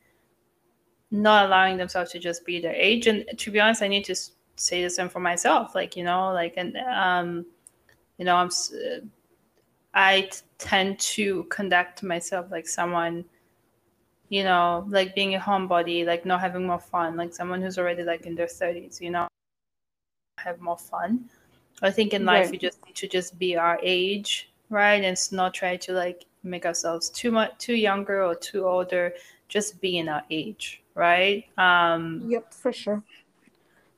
not 1.11 1.45
allowing 1.45 1.77
themselves 1.77 2.11
to 2.11 2.19
just 2.19 2.45
be 2.45 2.59
their 2.59 2.73
age 2.73 3.07
and 3.07 3.25
to 3.37 3.51
be 3.51 3.59
honest 3.59 3.81
I 3.81 3.87
need 3.87 4.05
to 4.05 4.15
say 4.55 4.83
the 4.83 4.89
same 4.89 5.07
for 5.09 5.19
myself 5.19 5.75
like 5.75 5.95
you 5.95 6.03
know 6.03 6.33
like 6.33 6.55
and 6.57 6.75
um 6.77 7.45
you 8.17 8.25
know 8.25 8.35
i'm 8.35 8.49
i 9.93 10.27
tend 10.57 10.97
to 10.99 11.43
conduct 11.45 12.01
myself 12.01 12.47
like 12.49 12.67
someone 12.67 13.23
you 14.29 14.43
know 14.43 14.83
like 14.89 15.13
being 15.13 15.35
a 15.35 15.39
homebody 15.39 16.05
like 16.05 16.25
not 16.25 16.41
having 16.41 16.65
more 16.65 16.79
fun 16.79 17.15
like 17.15 17.33
someone 17.33 17.61
who's 17.61 17.77
already 17.77 18.03
like 18.03 18.25
in 18.25 18.33
their 18.33 18.47
30s 18.47 18.99
you 18.99 19.11
know 19.11 19.27
have 20.37 20.59
more 20.61 20.77
fun. 20.77 21.25
I 21.81 21.91
think 21.91 22.13
in 22.13 22.25
life 22.25 22.45
right. 22.45 22.51
we 22.51 22.57
just 22.57 22.83
need 22.85 22.95
to 22.95 23.07
just 23.07 23.37
be 23.37 23.55
our 23.55 23.79
age 23.83 24.49
right? 24.69 25.03
And 25.03 25.17
not 25.31 25.53
try 25.53 25.77
to 25.77 25.93
like 25.93 26.25
make 26.43 26.65
ourselves 26.65 27.09
too 27.09 27.31
much 27.31 27.57
too 27.57 27.75
younger 27.75 28.23
or 28.23 28.35
too 28.35 28.65
older 28.65 29.13
just 29.47 29.79
be 29.81 29.97
in 29.97 30.09
our 30.09 30.23
age 30.29 30.81
right? 30.97 31.45
Um 31.57 32.23
yep 32.27 32.53
for 32.53 32.73
sure. 32.73 33.03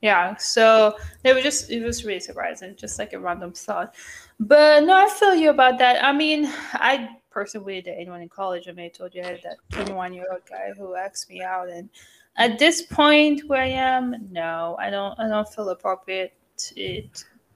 yeah 0.02 0.36
so 0.36 0.96
they 1.22 1.32
were 1.34 1.42
just 1.42 1.70
it 1.70 1.84
was 1.84 2.04
really 2.04 2.20
surprising 2.20 2.74
just 2.76 2.98
like 2.98 3.12
a 3.12 3.18
random 3.18 3.52
thought. 3.52 3.94
But 4.38 4.84
no 4.84 4.94
i 4.96 5.08
feel 5.08 5.34
you 5.34 5.50
about 5.50 5.78
that. 5.78 6.04
I 6.04 6.12
mean 6.12 6.46
i 6.74 7.08
personally 7.30 7.80
did 7.80 7.94
anyone 7.96 8.22
in 8.22 8.28
college 8.28 8.68
i 8.68 8.72
may 8.72 8.84
have 8.84 8.92
told 8.92 9.14
you 9.14 9.22
i 9.22 9.26
had 9.26 9.42
that 9.44 9.56
21 9.70 10.12
year 10.14 10.26
old 10.32 10.42
guy 10.48 10.72
who 10.76 10.96
asked 10.96 11.30
me 11.30 11.42
out 11.42 11.68
and 11.68 11.88
at 12.36 12.58
this 12.58 12.82
point 12.82 13.42
where 13.48 13.62
i 13.62 13.66
am 13.66 14.16
no 14.32 14.76
i 14.80 14.90
don't 14.90 15.18
i 15.20 15.28
don't 15.28 15.48
feel 15.48 15.68
appropriate 15.68 16.32
to, 16.56 17.02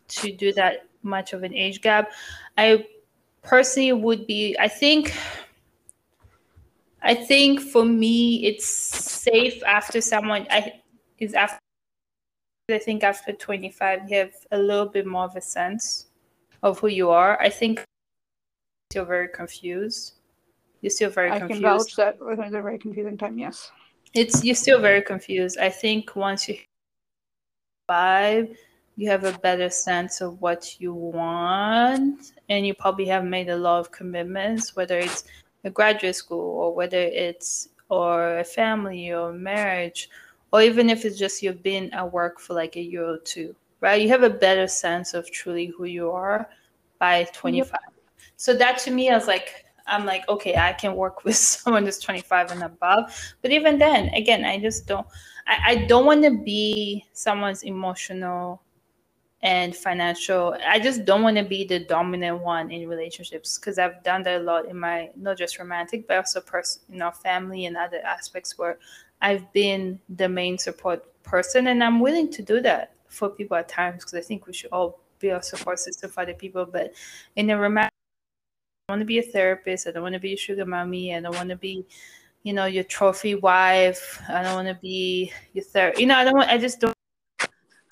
to 0.09 0.33
do 0.33 0.53
that 0.53 0.87
much 1.03 1.35
of 1.35 1.43
an 1.43 1.53
age 1.55 1.83
gap. 1.83 2.11
I 2.57 2.87
personally 3.43 3.93
would 3.93 4.27
be 4.27 4.57
i 4.61 4.69
think 4.69 5.13
i 7.05 7.15
think 7.15 7.61
for 7.61 7.85
me 7.85 8.45
it's 8.45 8.67
safe 8.67 9.63
after 9.65 10.01
someone 10.01 10.47
i 10.51 10.73
is 11.19 11.35
after 11.35 11.59
I 12.71 12.79
think 12.79 13.05
after 13.05 13.33
25, 13.33 14.11
you 14.11 14.17
have 14.17 14.33
a 14.51 14.59
little 14.59 14.87
bit 14.87 15.07
more 15.07 15.25
of 15.25 15.37
a 15.37 15.41
sense 15.41 16.07
of 16.63 16.79
who 16.79 16.89
you 16.89 17.11
are. 17.11 17.39
I 17.41 17.51
think 17.51 17.85
you're 18.95 19.05
very 19.05 19.29
confused. 19.29 20.15
You're 20.81 20.91
still 20.91 21.11
very 21.11 21.31
I 21.31 21.41
confused. 21.41 21.65
I 21.65 21.69
can 21.69 21.79
vouch 21.79 21.97
that 21.97 22.15
it 22.15 22.39
was 22.39 22.53
a 22.55 22.63
very 22.63 22.79
confusing 22.79 23.19
time, 23.19 23.39
yes. 23.39 23.71
It's 24.15 24.43
you're 24.43 24.55
still 24.55 24.81
very 24.81 25.03
confused. 25.03 25.59
I 25.59 25.69
think 25.69 26.17
once 26.17 26.49
you 26.49 26.57
five, 27.87 28.57
you 28.97 29.11
have 29.11 29.25
a 29.25 29.39
better 29.41 29.69
sense 29.69 30.23
of 30.23 30.41
what 30.41 30.81
you 30.81 30.95
want, 30.95 32.33
and 32.49 32.67
you 32.67 32.73
probably 32.73 33.07
have 33.07 33.25
made 33.25 33.51
a 33.51 33.57
lot 33.57 33.81
of 33.81 33.91
commitments, 33.91 34.75
whether 34.75 34.99
it's 34.99 35.25
a 35.65 35.71
graduate 35.71 36.17
school 36.17 36.59
or 36.59 36.75
whether 36.75 37.01
it's 37.01 37.69
or 37.89 38.39
a 38.39 38.45
family 38.45 39.13
or 39.13 39.33
marriage 39.33 40.09
or 40.53 40.63
even 40.63 40.89
if 40.89 41.05
it's 41.05 41.19
just 41.19 41.43
you've 41.43 41.63
been 41.63 41.93
at 41.93 42.13
work 42.13 42.39
for 42.39 42.55
like 42.55 42.77
a 42.77 42.81
year 42.81 43.05
or 43.05 43.19
two, 43.19 43.55
right? 43.81 44.01
You 44.01 44.09
have 44.11 44.23
a 44.23 44.31
better 44.31 44.69
sense 44.69 45.13
of 45.13 45.31
truly 45.31 45.67
who 45.67 45.85
you 45.85 46.13
are 46.13 46.49
by 47.01 47.27
25. 47.35 47.73
Yep. 47.73 47.83
So 48.37 48.55
that 48.55 48.79
to 48.79 48.91
me, 48.91 49.11
I 49.11 49.15
was 49.15 49.27
like, 49.27 49.65
I'm 49.87 50.07
like, 50.07 50.29
okay, 50.29 50.57
I 50.57 50.73
can 50.73 50.95
work 50.95 51.25
with 51.25 51.37
someone 51.37 51.85
that's 51.85 51.99
25 51.99 52.53
and 52.53 52.63
above. 52.63 53.13
But 53.43 53.51
even 53.51 53.79
then, 53.79 54.09
again, 54.15 54.45
I 54.45 54.59
just 54.61 54.87
don't, 54.87 55.07
I, 55.47 55.59
I 55.67 55.75
don't 55.87 56.07
want 56.07 56.23
to 56.25 56.31
be 56.31 57.05
someone's 57.13 57.65
emotional 57.65 58.63
and 59.45 59.77
financial. 59.77 60.57
I 60.67 60.81
just 60.81 61.05
don't 61.05 61.23
want 61.23 61.37
to 61.37 61.45
be 61.45 61.65
the 61.65 61.79
dominant 61.79 62.41
one 62.41 62.71
in 62.71 62.89
relationships 62.89 63.59
because 63.59 63.79
I've 63.79 64.03
done 64.03 64.23
that 64.23 64.41
a 64.41 64.43
lot 64.43 64.65
in 64.67 64.79
my 64.79 65.11
not 65.17 65.37
just 65.37 65.59
romantic, 65.59 66.09
but 66.09 66.17
also 66.17 66.41
person, 66.41 66.83
you 66.89 66.97
know, 66.97 67.11
family 67.11 67.67
and 67.67 67.77
other 67.77 67.99
aspects 67.99 68.59
where 68.59 68.79
I've 69.21 69.53
been 69.53 70.01
the 70.09 70.29
main 70.29 70.57
support 70.57 71.05
person, 71.23 71.69
and 71.69 71.85
I'm 71.85 72.01
willing 72.01 72.31
to 72.33 72.43
do 72.43 72.61
that 72.63 72.95
for 73.09 73.29
people 73.29 73.57
at 73.57 73.69
times 73.69 74.03
because 74.03 74.15
I 74.15 74.23
think 74.23 74.47
we 74.47 74.55
should 74.55 74.73
all 74.73 74.99
be 75.19 75.29
a 75.29 75.43
support 75.43 75.79
system 75.79 76.11
for 76.11 76.23
other 76.23 76.35
people. 76.35 76.65
But 76.65 76.95
in 77.37 77.51
a 77.51 77.59
romantic, 77.59 77.93
I 78.89 78.93
don't 78.93 78.99
want 78.99 79.03
to 79.03 79.07
be 79.07 79.19
a 79.19 79.23
therapist. 79.23 79.87
I 79.87 79.91
don't 79.91 80.03
want 80.03 80.15
to 80.15 80.21
be 80.21 80.33
a 80.33 80.37
sugar 80.37 80.65
mommy. 80.65 81.15
I 81.15 81.21
don't 81.21 81.35
want 81.35 81.51
to 81.51 81.57
be, 81.57 81.87
you 82.45 82.55
know, 82.55 82.65
your 82.65 82.85
trophy 82.85 83.35
wife. 83.35 84.23
I 84.27 84.43
don't 84.43 84.55
want 84.55 84.69
to 84.69 84.79
be 84.81 85.33
your 85.53 85.65
therapist. 85.65 86.01
You 86.01 86.07
know, 86.07 86.17
I 86.17 86.25
don't 86.25 86.37
want. 86.37 86.51
I 86.51 86.57
just 86.57 86.81
don't 86.81 86.94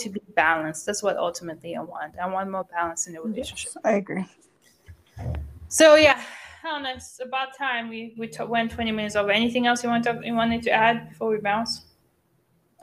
to 0.03 0.09
be 0.09 0.21
balanced. 0.35 0.85
That's 0.85 1.01
what 1.01 1.17
ultimately 1.17 1.75
I 1.75 1.81
want. 1.81 2.17
I 2.19 2.27
want 2.27 2.49
more 2.51 2.63
balance 2.65 3.07
in 3.07 3.13
the 3.13 3.21
relationship. 3.21 3.71
Yes, 3.75 3.83
I 3.83 3.93
agree. 3.93 4.25
So 5.67 5.95
yeah, 5.95 6.21
Helen, 6.61 6.85
it's 6.85 7.19
about 7.19 7.57
time. 7.57 7.89
We 7.89 8.13
we 8.17 8.27
t- 8.27 8.43
went 8.43 8.71
twenty 8.71 8.91
minutes 8.91 9.15
over. 9.15 9.31
Anything 9.31 9.65
else 9.67 9.83
you 9.83 9.89
want 9.89 10.03
to 10.05 10.21
you 10.23 10.35
wanted 10.35 10.61
to 10.63 10.71
add 10.71 11.09
before 11.09 11.29
we 11.29 11.37
bounce? 11.37 11.85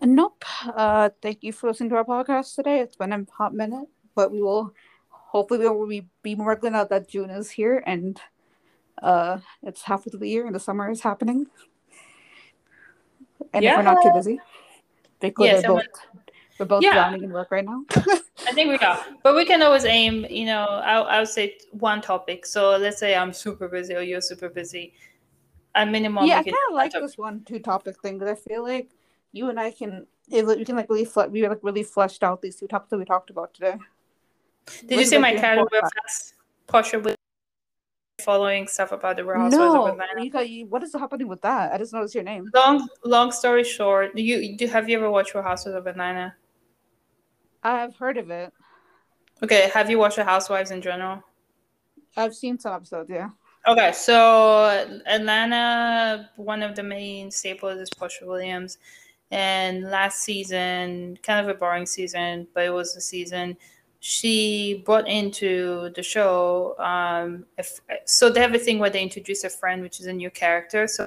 Nope. 0.02 0.44
Uh, 0.66 1.10
thank 1.22 1.42
you 1.42 1.52
for 1.52 1.68
listening 1.68 1.90
to 1.90 1.96
our 1.96 2.04
podcast 2.04 2.54
today. 2.54 2.80
It's 2.80 2.96
been 2.96 3.12
a 3.12 3.24
hot 3.36 3.54
minute, 3.54 3.86
but 4.14 4.32
we 4.32 4.42
will 4.42 4.74
hopefully 5.08 5.60
we 5.60 5.68
will 5.68 5.86
be, 5.86 6.08
be 6.22 6.34
more 6.34 6.56
glad 6.56 6.88
that 6.88 7.08
June 7.08 7.30
is 7.30 7.50
here 7.50 7.82
and 7.86 8.20
uh, 9.02 9.38
it's 9.62 9.82
half 9.82 10.06
of 10.06 10.18
the 10.18 10.26
year 10.26 10.46
and 10.46 10.54
the 10.54 10.60
summer 10.60 10.90
is 10.90 11.02
happening. 11.02 11.46
And 13.52 13.64
if 13.64 13.76
we're 13.76 13.82
not 13.82 14.00
too 14.02 14.08
Yeah. 14.08 14.14
busy, 14.14 14.40
Yes, 15.22 15.38
we're 15.38 15.56
and 15.56 15.66
both 15.66 15.84
we're 16.61 16.66
both 16.66 16.82
Yeah. 16.82 16.92
drowning 16.92 17.24
in 17.24 17.32
work 17.32 17.50
right 17.50 17.64
now. 17.64 17.84
I 18.46 18.52
think 18.52 18.68
we 18.68 18.78
are, 18.86 19.00
but 19.22 19.34
we 19.34 19.44
can 19.44 19.62
always 19.62 19.84
aim. 19.84 20.26
You 20.28 20.46
know, 20.46 20.64
I 20.64 21.00
I 21.00 21.18
would 21.18 21.28
say 21.28 21.56
one 21.72 22.00
topic. 22.00 22.46
So 22.46 22.76
let's 22.76 22.98
say 22.98 23.16
I'm 23.16 23.32
super 23.32 23.66
busy 23.68 23.94
or 23.94 24.02
you're 24.02 24.20
super 24.20 24.48
busy. 24.48 24.94
At 25.74 25.88
minimum, 25.88 26.26
yeah, 26.26 26.38
I 26.38 26.42
kind 26.42 26.54
of 26.68 26.74
like 26.74 26.92
this 26.92 27.16
one 27.16 27.42
two 27.44 27.58
topic 27.61 28.00
thing 28.02 28.18
because 28.18 28.32
I 28.32 28.48
feel 28.48 28.62
like 28.62 28.90
you 29.32 29.48
and 29.50 29.58
I 29.58 29.70
can 29.70 30.06
if 30.28 30.46
we 30.46 30.64
can 30.64 30.76
like 30.76 30.90
really 30.90 31.04
fle- 31.04 31.30
we 31.30 31.46
like 31.48 31.61
really 31.62 31.82
fleshed 31.82 32.22
out 32.22 32.42
these 32.42 32.56
two 32.56 32.66
topics 32.66 32.90
that 32.90 32.98
we 32.98 33.04
talked 33.04 33.30
about 33.30 33.54
today. 33.54 33.76
Did 34.86 34.98
you 35.00 35.06
see 35.06 35.18
my 35.18 35.32
like, 35.32 35.40
character 35.40 35.76
important. 36.68 37.04
with 37.04 37.16
following 38.20 38.66
stuff 38.66 38.92
about 38.92 39.16
the 39.16 39.24
Real 39.24 39.38
Housewives 39.40 39.74
of 39.74 39.96
No, 39.96 40.22
you 40.22 40.40
you. 40.40 40.66
What 40.66 40.82
is 40.82 40.92
happening 40.92 41.28
with 41.28 41.40
that? 41.42 41.72
I 41.72 41.78
just 41.78 41.92
noticed 41.92 42.14
your 42.14 42.24
name. 42.24 42.50
Long 42.54 42.88
long 43.04 43.32
story 43.32 43.64
short, 43.64 44.14
do 44.14 44.22
you 44.22 44.56
do 44.56 44.66
have 44.66 44.88
you 44.88 44.98
ever 44.98 45.11
watched 45.11 45.34
Real 45.34 45.42
Housewives 45.44 45.76
of 45.76 45.86
Atlanta? 45.86 46.34
I've 47.62 47.96
heard 47.96 48.16
of 48.16 48.30
it. 48.30 48.52
Okay, 49.42 49.70
have 49.72 49.88
you 49.90 49.98
watched 49.98 50.16
the 50.16 50.24
Housewives 50.24 50.70
in 50.70 50.82
general? 50.82 51.22
I've 52.16 52.34
seen 52.34 52.58
some 52.58 52.74
episodes. 52.74 53.11
Yeah. 53.11 53.30
Okay, 53.66 53.92
so 53.92 55.00
Atlanta, 55.06 56.30
one 56.36 56.62
of 56.62 56.74
the 56.74 56.82
main 56.82 57.30
staples 57.30 57.78
is 57.78 57.90
Porsha 57.90 58.26
Williams. 58.26 58.78
And 59.30 59.84
last 59.84 60.22
season, 60.22 61.18
kind 61.22 61.46
of 61.46 61.54
a 61.54 61.58
boring 61.58 61.86
season, 61.86 62.48
but 62.52 62.64
it 62.64 62.70
was 62.70 62.96
a 62.96 63.00
season, 63.00 63.56
she 64.00 64.82
brought 64.86 65.06
into 65.06 65.90
the 65.94 66.02
show. 66.02 66.76
Um, 66.78 67.44
if, 67.58 67.80
so 68.06 68.30
they 68.30 68.40
have 68.40 68.54
a 68.54 68.58
thing 68.58 68.78
where 68.78 68.90
they 68.90 69.02
introduce 69.02 69.44
a 69.44 69.50
friend, 69.50 69.82
which 69.82 70.00
is 70.00 70.06
a 70.06 70.12
new 70.12 70.30
character. 70.30 70.88
So 70.88 71.06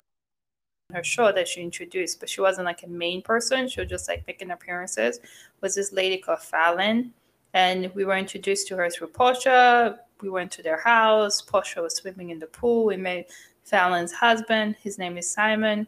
her 0.93 1.03
show 1.03 1.31
that 1.31 1.47
she 1.47 1.61
introduced, 1.61 2.19
but 2.19 2.29
she 2.29 2.41
wasn't 2.41 2.65
like 2.65 2.83
a 2.83 2.87
main 2.87 3.21
person. 3.21 3.67
She 3.67 3.81
was 3.81 3.89
just 3.89 4.07
like 4.07 4.25
making 4.27 4.51
appearances. 4.51 5.19
Was 5.61 5.75
this 5.75 5.91
lady 5.91 6.17
called 6.17 6.39
Falynn, 6.39 7.11
and 7.53 7.93
we 7.93 8.05
were 8.05 8.17
introduced 8.17 8.67
to 8.69 8.77
her 8.77 8.89
through 8.89 9.09
Porsha. 9.09 9.97
We 10.21 10.29
went 10.29 10.51
to 10.53 10.63
their 10.63 10.79
house. 10.79 11.41
Porsha 11.41 11.81
was 11.81 11.95
swimming 11.95 12.29
in 12.29 12.39
the 12.39 12.47
pool. 12.47 12.85
We 12.85 12.97
met 12.97 13.29
Falynn's 13.69 14.13
husband. 14.13 14.75
His 14.81 14.97
name 14.97 15.17
is 15.17 15.29
Simon. 15.29 15.87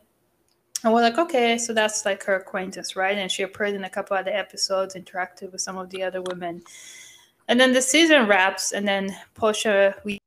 And 0.83 0.93
we're 0.93 1.01
like, 1.01 1.17
okay, 1.17 1.57
so 1.57 1.73
that's 1.73 2.05
like 2.05 2.23
her 2.25 2.35
acquaintance, 2.35 2.95
right? 2.95 3.17
And 3.17 3.31
she 3.31 3.43
appeared 3.43 3.73
in 3.73 3.85
a 3.85 3.89
couple 3.89 4.15
other 4.15 4.31
episodes, 4.31 4.95
interacted 4.95 5.51
with 5.51 5.61
some 5.61 5.77
of 5.77 5.89
the 5.89 6.03
other 6.03 6.21
women. 6.21 6.61
And 7.47 7.59
then 7.59 7.73
the 7.73 7.81
season 7.81 8.27
wraps, 8.27 8.71
and 8.71 8.87
then 8.87 9.15
Porsha, 9.35 9.95
we 10.03 10.19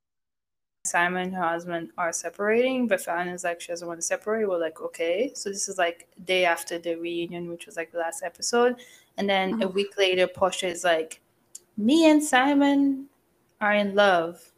Simon, 0.84 1.24
and 1.24 1.34
her 1.34 1.42
husband, 1.42 1.90
are 1.98 2.12
separating, 2.12 2.86
but 2.88 3.00
Falynn 3.00 3.32
is 3.32 3.44
like, 3.44 3.60
she 3.60 3.68
doesn't 3.68 3.86
want 3.86 3.98
to 4.00 4.06
separate. 4.06 4.48
We're 4.48 4.58
like, 4.58 4.80
okay. 4.80 5.32
So 5.34 5.50
this 5.50 5.68
is 5.68 5.78
like 5.78 6.08
day 6.24 6.44
after 6.44 6.78
the 6.78 6.94
reunion, 6.94 7.48
which 7.50 7.66
was 7.66 7.76
like 7.76 7.92
the 7.92 7.98
last 7.98 8.22
episode. 8.22 8.76
And 9.16 9.28
then 9.28 9.60
a 9.62 9.66
Mhm. 9.66 9.74
week 9.74 9.98
later, 9.98 10.26
Porsha 10.26 10.68
is 10.68 10.84
like, 10.84 11.20
me 11.76 12.08
and 12.10 12.22
Simon 12.22 13.08
are 13.60 13.74
in 13.74 13.94
love. 13.94 14.52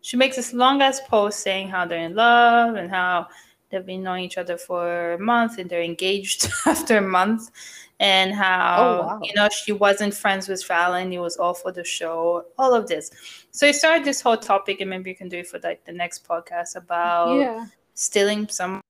She 0.00 0.16
makes 0.16 0.36
this 0.36 0.52
long 0.52 0.82
ass 0.82 1.00
post 1.00 1.40
saying 1.40 1.68
how 1.68 1.84
they're 1.86 1.98
in 2.06 2.14
love 2.14 2.76
and 2.76 2.90
how 2.90 3.28
they've 3.70 3.84
been 3.84 4.02
knowing 4.02 4.24
each 4.24 4.38
other 4.38 4.56
for 4.56 5.14
a 5.14 5.18
month 5.18 5.58
and 5.58 5.68
they're 5.68 5.82
engaged 5.82 6.50
after 6.66 6.98
a 6.98 7.02
month. 7.02 7.50
And 8.04 8.34
how, 8.34 8.76
Oh, 8.78 9.06
wow. 9.06 9.20
you 9.22 9.32
know, 9.34 9.48
she 9.48 9.72
wasn't 9.72 10.12
friends 10.12 10.46
with 10.46 10.62
Falynn. 10.62 11.10
It 11.10 11.20
was 11.20 11.38
all 11.38 11.54
for 11.54 11.72
the 11.72 11.84
show, 11.84 12.44
all 12.58 12.74
of 12.74 12.86
this. 12.86 13.10
So 13.50 13.64
it 13.64 13.76
started 13.76 14.04
this 14.04 14.20
whole 14.20 14.36
topic, 14.36 14.82
and 14.82 14.90
maybe 14.90 15.08
you 15.08 15.16
can 15.16 15.30
do 15.30 15.38
it 15.38 15.46
for 15.46 15.58
like 15.60 15.84
the 15.86 15.92
next 15.92 16.28
podcast 16.28 16.76
about 16.76 17.38
yeah. 17.40 17.64
stealing 17.94 18.46
some 18.48 18.82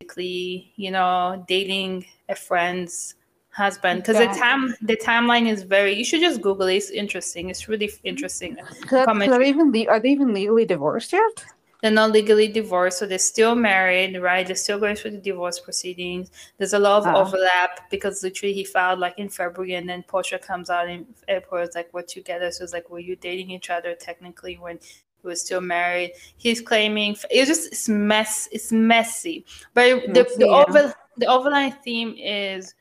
basically, 0.00 0.72
you 0.76 0.90
know, 0.90 1.44
dating 1.48 2.04
a 2.28 2.34
friend's 2.34 3.14
husband. 3.50 4.02
Because 4.02 4.18
the 4.18 4.38
time 4.38 4.74
the 4.82 4.96
timeline 4.96 5.48
is 5.48 5.62
very 5.62 5.94
you 5.94 6.04
should 6.04 6.20
just 6.20 6.40
Google 6.40 6.66
it. 6.66 6.76
It's 6.76 6.90
interesting. 6.90 7.48
It's 7.50 7.68
really 7.68 7.90
interesting. 8.04 8.56
Are 8.92 9.38
they 9.38 9.48
even 9.48 9.72
le- 9.72 9.86
are 9.88 10.00
they 10.00 10.10
even 10.10 10.34
legally 10.34 10.66
divorced 10.66 11.12
yet? 11.12 11.44
They're 11.82 11.90
not 11.90 12.12
legally 12.12 12.48
divorced, 12.48 12.98
so 12.98 13.06
they're 13.06 13.18
still 13.18 13.54
married, 13.54 14.16
right? 14.20 14.46
They're 14.46 14.56
still 14.56 14.78
going 14.78 14.96
through 14.96 15.12
the 15.12 15.18
divorce 15.18 15.58
proceedings. 15.58 16.30
There's 16.58 16.74
a 16.74 16.78
lot 16.78 16.98
of 17.02 17.06
Ah. 17.06 17.16
overlap 17.16 17.90
because 17.90 18.22
literally 18.22 18.52
he 18.52 18.64
filed 18.64 18.98
like 18.98 19.18
in 19.18 19.28
February, 19.28 19.74
and 19.74 19.88
then 19.88 20.02
Porsha 20.08 20.40
comes 20.40 20.68
out 20.70 20.88
in 20.88 21.06
April. 21.28 21.62
It's 21.62 21.74
like 21.76 21.88
we're 21.92 22.02
together, 22.02 22.50
so 22.50 22.64
it's 22.64 22.72
like 22.72 22.90
were 22.90 22.98
you 22.98 23.16
dating 23.16 23.50
each 23.50 23.70
other 23.70 23.94
technically 23.94 24.56
when 24.58 24.78
he 24.78 25.26
was 25.26 25.40
still 25.40 25.60
married? 25.60 26.12
He's 26.36 26.60
claiming 26.60 27.16
it's 27.30 27.48
just 27.48 27.72
it's 27.72 27.88
mess. 27.88 28.48
It's 28.52 28.70
messy, 28.72 29.44
but 29.74 30.02
the 30.12 30.24
Messy, 30.24 30.36
the, 30.38 30.46
yeah. 30.46 30.64
over, 30.68 30.94
the 31.16 31.26
overlying 31.26 31.72
theme 31.84 32.14
is 32.18 32.74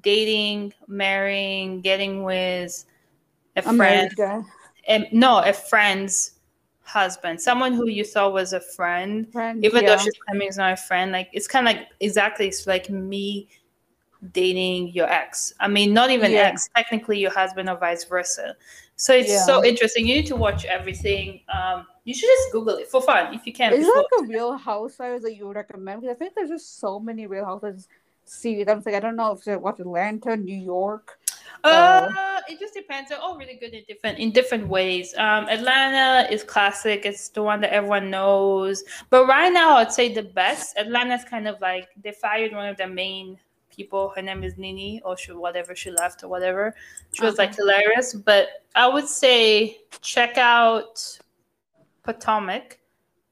dating, 0.00 0.72
marrying, 0.88 1.80
getting 1.80 2.22
with 2.24 2.84
a 3.56 3.60
A 3.60 3.62
friend 3.62 4.10
um, 4.88 5.06
no, 5.12 5.38
a 5.38 5.52
friend's 5.52 6.32
husband, 6.84 7.40
someone 7.40 7.72
who 7.72 7.88
you 7.88 8.04
thought 8.04 8.32
was 8.32 8.52
a 8.52 8.60
friend, 8.60 9.30
Friend. 9.32 9.64
even 9.64 9.82
yeah. 9.82 9.90
though 9.96 10.02
she's 10.02 10.14
claiming 10.26 10.48
is 10.48 10.56
not 10.56 10.72
a 10.72 10.76
friend. 10.76 11.12
Like 11.12 11.28
it's 11.32 11.48
kind 11.48 11.68
of 11.68 11.74
like 11.74 11.88
exactly, 12.00 12.48
it's 12.48 12.66
like 12.66 12.90
me 12.90 13.48
dating 14.32 14.88
your 14.92 15.08
ex. 15.08 15.52
I 15.60 15.68
mean, 15.68 15.92
not 15.92 16.10
even 16.10 16.30
Yeah. 16.32 16.50
ex, 16.50 16.68
technically 16.76 17.18
your 17.18 17.32
husband 17.32 17.68
or 17.68 17.76
vice 17.76 18.04
versa. 18.04 18.56
So 18.96 19.14
it's 19.14 19.44
so 19.46 19.64
interesting. 19.64 20.06
You 20.06 20.14
need 20.16 20.26
to 20.26 20.36
watch 20.36 20.64
everything. 20.64 21.40
Um, 21.52 21.86
you 22.04 22.14
should 22.14 22.28
just 22.28 22.52
Google 22.52 22.76
it 22.76 22.88
for 22.88 23.00
fun 23.02 23.34
if 23.34 23.46
you 23.46 23.52
can. 23.52 23.72
Is 23.72 23.86
like 23.86 24.06
a 24.20 24.24
Real 24.24 24.56
Housewives 24.56 25.22
that 25.24 25.34
you 25.34 25.46
would 25.46 25.56
recommend? 25.56 26.02
Because 26.02 26.14
I 26.14 26.18
think 26.18 26.34
there's 26.34 26.50
just 26.50 26.78
so 26.78 27.00
many 27.00 27.26
Real 27.26 27.44
Housewives 27.44 27.88
series. 28.24 28.68
I'm 28.68 28.82
like, 28.84 28.94
I 28.94 29.00
don't 29.00 29.16
know 29.16 29.32
if 29.32 29.44
they 29.44 29.56
watch 29.56 29.80
Atlanta, 29.80 30.36
New 30.36 30.56
York. 30.56 31.18
Uh, 31.64 32.40
it 32.48 32.58
just 32.58 32.74
depends. 32.74 33.10
They're 33.10 33.20
all 33.20 33.36
really 33.36 33.56
good 33.56 33.72
in 33.72 33.84
different 33.86 34.18
in 34.18 34.32
different 34.32 34.68
ways. 34.68 35.14
Um, 35.16 35.48
Atlanta 35.48 36.30
is 36.32 36.42
classic. 36.42 37.04
It's 37.04 37.28
the 37.28 37.42
one 37.42 37.60
that 37.60 37.72
everyone 37.72 38.10
knows. 38.10 38.84
But 39.10 39.26
right 39.26 39.52
now, 39.52 39.76
I'd 39.76 39.92
say 39.92 40.12
the 40.12 40.22
best. 40.22 40.76
Atlanta's 40.76 41.24
kind 41.24 41.46
of 41.46 41.60
like 41.60 41.88
they 42.02 42.12
fired 42.12 42.52
one 42.52 42.68
of 42.68 42.76
the 42.76 42.86
main 42.86 43.38
people. 43.70 44.12
Her 44.14 44.22
name 44.22 44.44
is 44.44 44.56
NeNe, 44.58 45.00
or 45.04 45.16
she 45.16 45.32
whatever 45.32 45.74
she 45.74 45.90
left 45.90 46.24
or 46.24 46.28
whatever. 46.28 46.74
She 47.12 47.24
was 47.24 47.38
like 47.38 47.54
hilarious. 47.54 48.14
But 48.14 48.48
I 48.74 48.88
would 48.88 49.08
say 49.08 49.78
check 50.00 50.38
out 50.38 51.18
Potomac. 52.02 52.78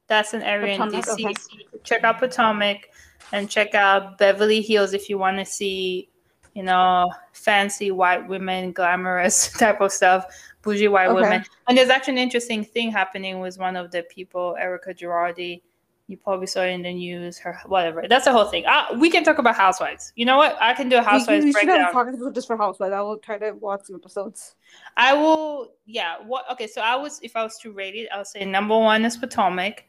That's 0.06 0.34
an 0.34 0.42
area 0.42 0.76
Potomac, 0.76 1.06
in 1.06 1.14
DC. 1.14 1.24
okay. 1.24 1.78
Check 1.84 2.04
out 2.04 2.18
Potomac 2.18 2.90
and 3.32 3.48
check 3.48 3.74
out 3.74 4.18
Beverly 4.18 4.60
Hills 4.60 4.92
if 4.92 5.08
you 5.08 5.18
want 5.18 5.38
to 5.38 5.44
see 5.44 6.08
you 6.54 6.62
know, 6.62 7.10
fancy 7.32 7.90
white 7.90 8.26
women, 8.28 8.72
glamorous 8.72 9.50
type 9.58 9.80
of 9.80 9.92
stuff, 9.92 10.24
bougie 10.62 10.88
white 10.88 11.08
Okay. 11.08 11.20
women. 11.22 11.44
And 11.68 11.78
there's 11.78 11.90
actually 11.90 12.14
an 12.14 12.18
interesting 12.18 12.64
thing 12.64 12.90
happening 12.90 13.40
with 13.40 13.58
one 13.58 13.76
of 13.76 13.90
the 13.90 14.02
people, 14.04 14.56
Erika 14.58 14.92
Girardi. 14.94 15.62
You 16.08 16.16
probably 16.16 16.48
saw 16.48 16.62
it 16.62 16.70
in 16.70 16.82
the 16.82 16.92
news, 16.92 17.38
her 17.38 17.56
whatever. 17.66 18.04
That's 18.08 18.24
the 18.24 18.32
whole 18.32 18.46
thing. 18.46 18.66
Uh, 18.66 18.86
we 18.98 19.10
can 19.10 19.22
talk 19.22 19.38
about 19.38 19.54
housewives. 19.54 20.12
You 20.16 20.24
know 20.24 20.38
what? 20.38 20.56
I 20.60 20.74
can 20.74 20.88
do 20.88 20.96
a 20.98 21.02
housewives 21.02 21.44
should 21.44 21.54
have 21.54 21.66
breakdown. 21.66 21.88
a 21.88 21.92
talking 21.92 22.14
episode 22.14 22.34
just 22.34 22.48
for 22.48 22.56
Housewives. 22.56 22.92
I 22.92 23.00
will 23.00 23.18
try 23.18 23.38
to 23.38 23.52
watch 23.52 23.82
some 23.84 23.94
episodes. 23.94 24.56
I 24.96 25.14
will. 25.14 25.74
Yeah. 25.86 26.16
What? 26.26 26.46
Okay. 26.50 26.66
So 26.66 26.80
I 26.80 26.96
was, 26.96 27.20
if 27.22 27.36
I 27.36 27.44
was 27.44 27.56
to 27.58 27.70
rate 27.70 27.94
it, 27.94 28.08
I 28.12 28.18
would 28.18 28.26
say 28.26 28.44
number 28.44 28.76
one 28.76 29.04
is 29.04 29.16
Potomac. 29.16 29.84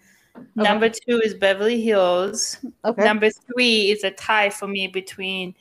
Number 0.56 0.90
two 0.90 1.20
is 1.26 1.34
Beverly 1.34 1.82
Hills. 1.82 2.58
Okay. 2.86 3.04
Number 3.04 3.32
three 3.32 3.90
is 3.90 4.04
a 4.04 4.12
tie 4.12 4.52
for 4.52 4.68
me 4.68 4.86
between 4.88 5.56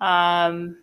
um 0.00 0.78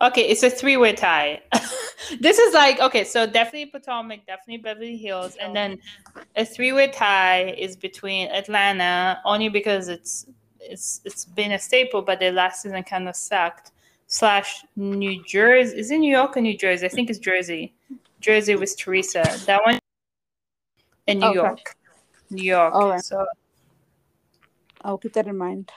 okay, 0.00 0.22
it's 0.22 0.42
a 0.42 0.50
three-way 0.50 0.92
tie. 0.94 1.42
this 2.20 2.38
is 2.38 2.54
like 2.54 2.80
okay, 2.80 3.04
so 3.04 3.26
definitely 3.26 3.66
Potomac, 3.66 4.26
definitely 4.26 4.58
Beverly 4.58 4.96
Hills, 4.96 5.36
and 5.40 5.54
then 5.54 5.78
a 6.36 6.44
three-way 6.44 6.88
tie 6.88 7.50
is 7.58 7.76
between 7.76 8.28
Atlanta, 8.28 9.20
only 9.24 9.48
because 9.48 9.88
it's 9.88 10.26
it's 10.60 11.00
it's 11.04 11.24
been 11.24 11.52
a 11.52 11.58
staple, 11.58 12.02
but 12.02 12.20
the 12.20 12.30
last 12.30 12.62
season 12.62 12.82
kind 12.82 13.08
of 13.08 13.16
sucked. 13.16 13.72
Slash 14.06 14.64
New 14.76 15.24
Jersey. 15.24 15.78
Is 15.78 15.90
it 15.90 15.98
New 15.98 16.10
York 16.12 16.36
or 16.36 16.40
New 16.40 16.56
Jersey? 16.56 16.86
I 16.86 16.88
think 16.90 17.08
it's 17.08 17.18
Jersey. 17.18 17.72
Jersey 18.20 18.54
with 18.54 18.76
Teresa. 18.76 19.24
That 19.46 19.64
one 19.64 19.78
in 21.06 21.18
New 21.18 21.26
Okay. 21.28 21.34
York. 21.34 21.76
New 22.30 22.44
York. 22.44 22.74
All 22.74 22.90
right. 22.90 23.02
So 23.02 23.26
I'll 24.82 24.98
keep 24.98 25.14
that 25.14 25.26
in 25.26 25.36
mind. 25.36 25.70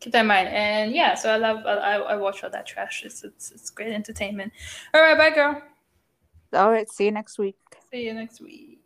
Keep 0.00 0.12
that 0.12 0.20
in 0.20 0.26
mind. 0.26 0.48
And 0.48 0.92
yeah, 0.92 1.14
so 1.14 1.30
I 1.30 1.36
love 1.36 1.64
I, 1.66 1.96
I 1.96 2.16
watch 2.16 2.44
all 2.44 2.50
that 2.50 2.66
trash. 2.66 3.02
It's 3.04 3.24
it's 3.24 3.50
it's 3.52 3.70
great 3.70 3.92
entertainment. 3.92 4.52
All 4.94 5.00
right, 5.00 5.16
bye 5.16 5.30
girl. 5.30 5.62
All 6.52 6.70
right. 6.70 6.88
See 6.90 7.04
you 7.04 7.12
next 7.12 7.38
week. 7.38 7.56
See 7.90 8.04
you 8.06 8.14
next 8.14 8.40
week. 8.40 8.77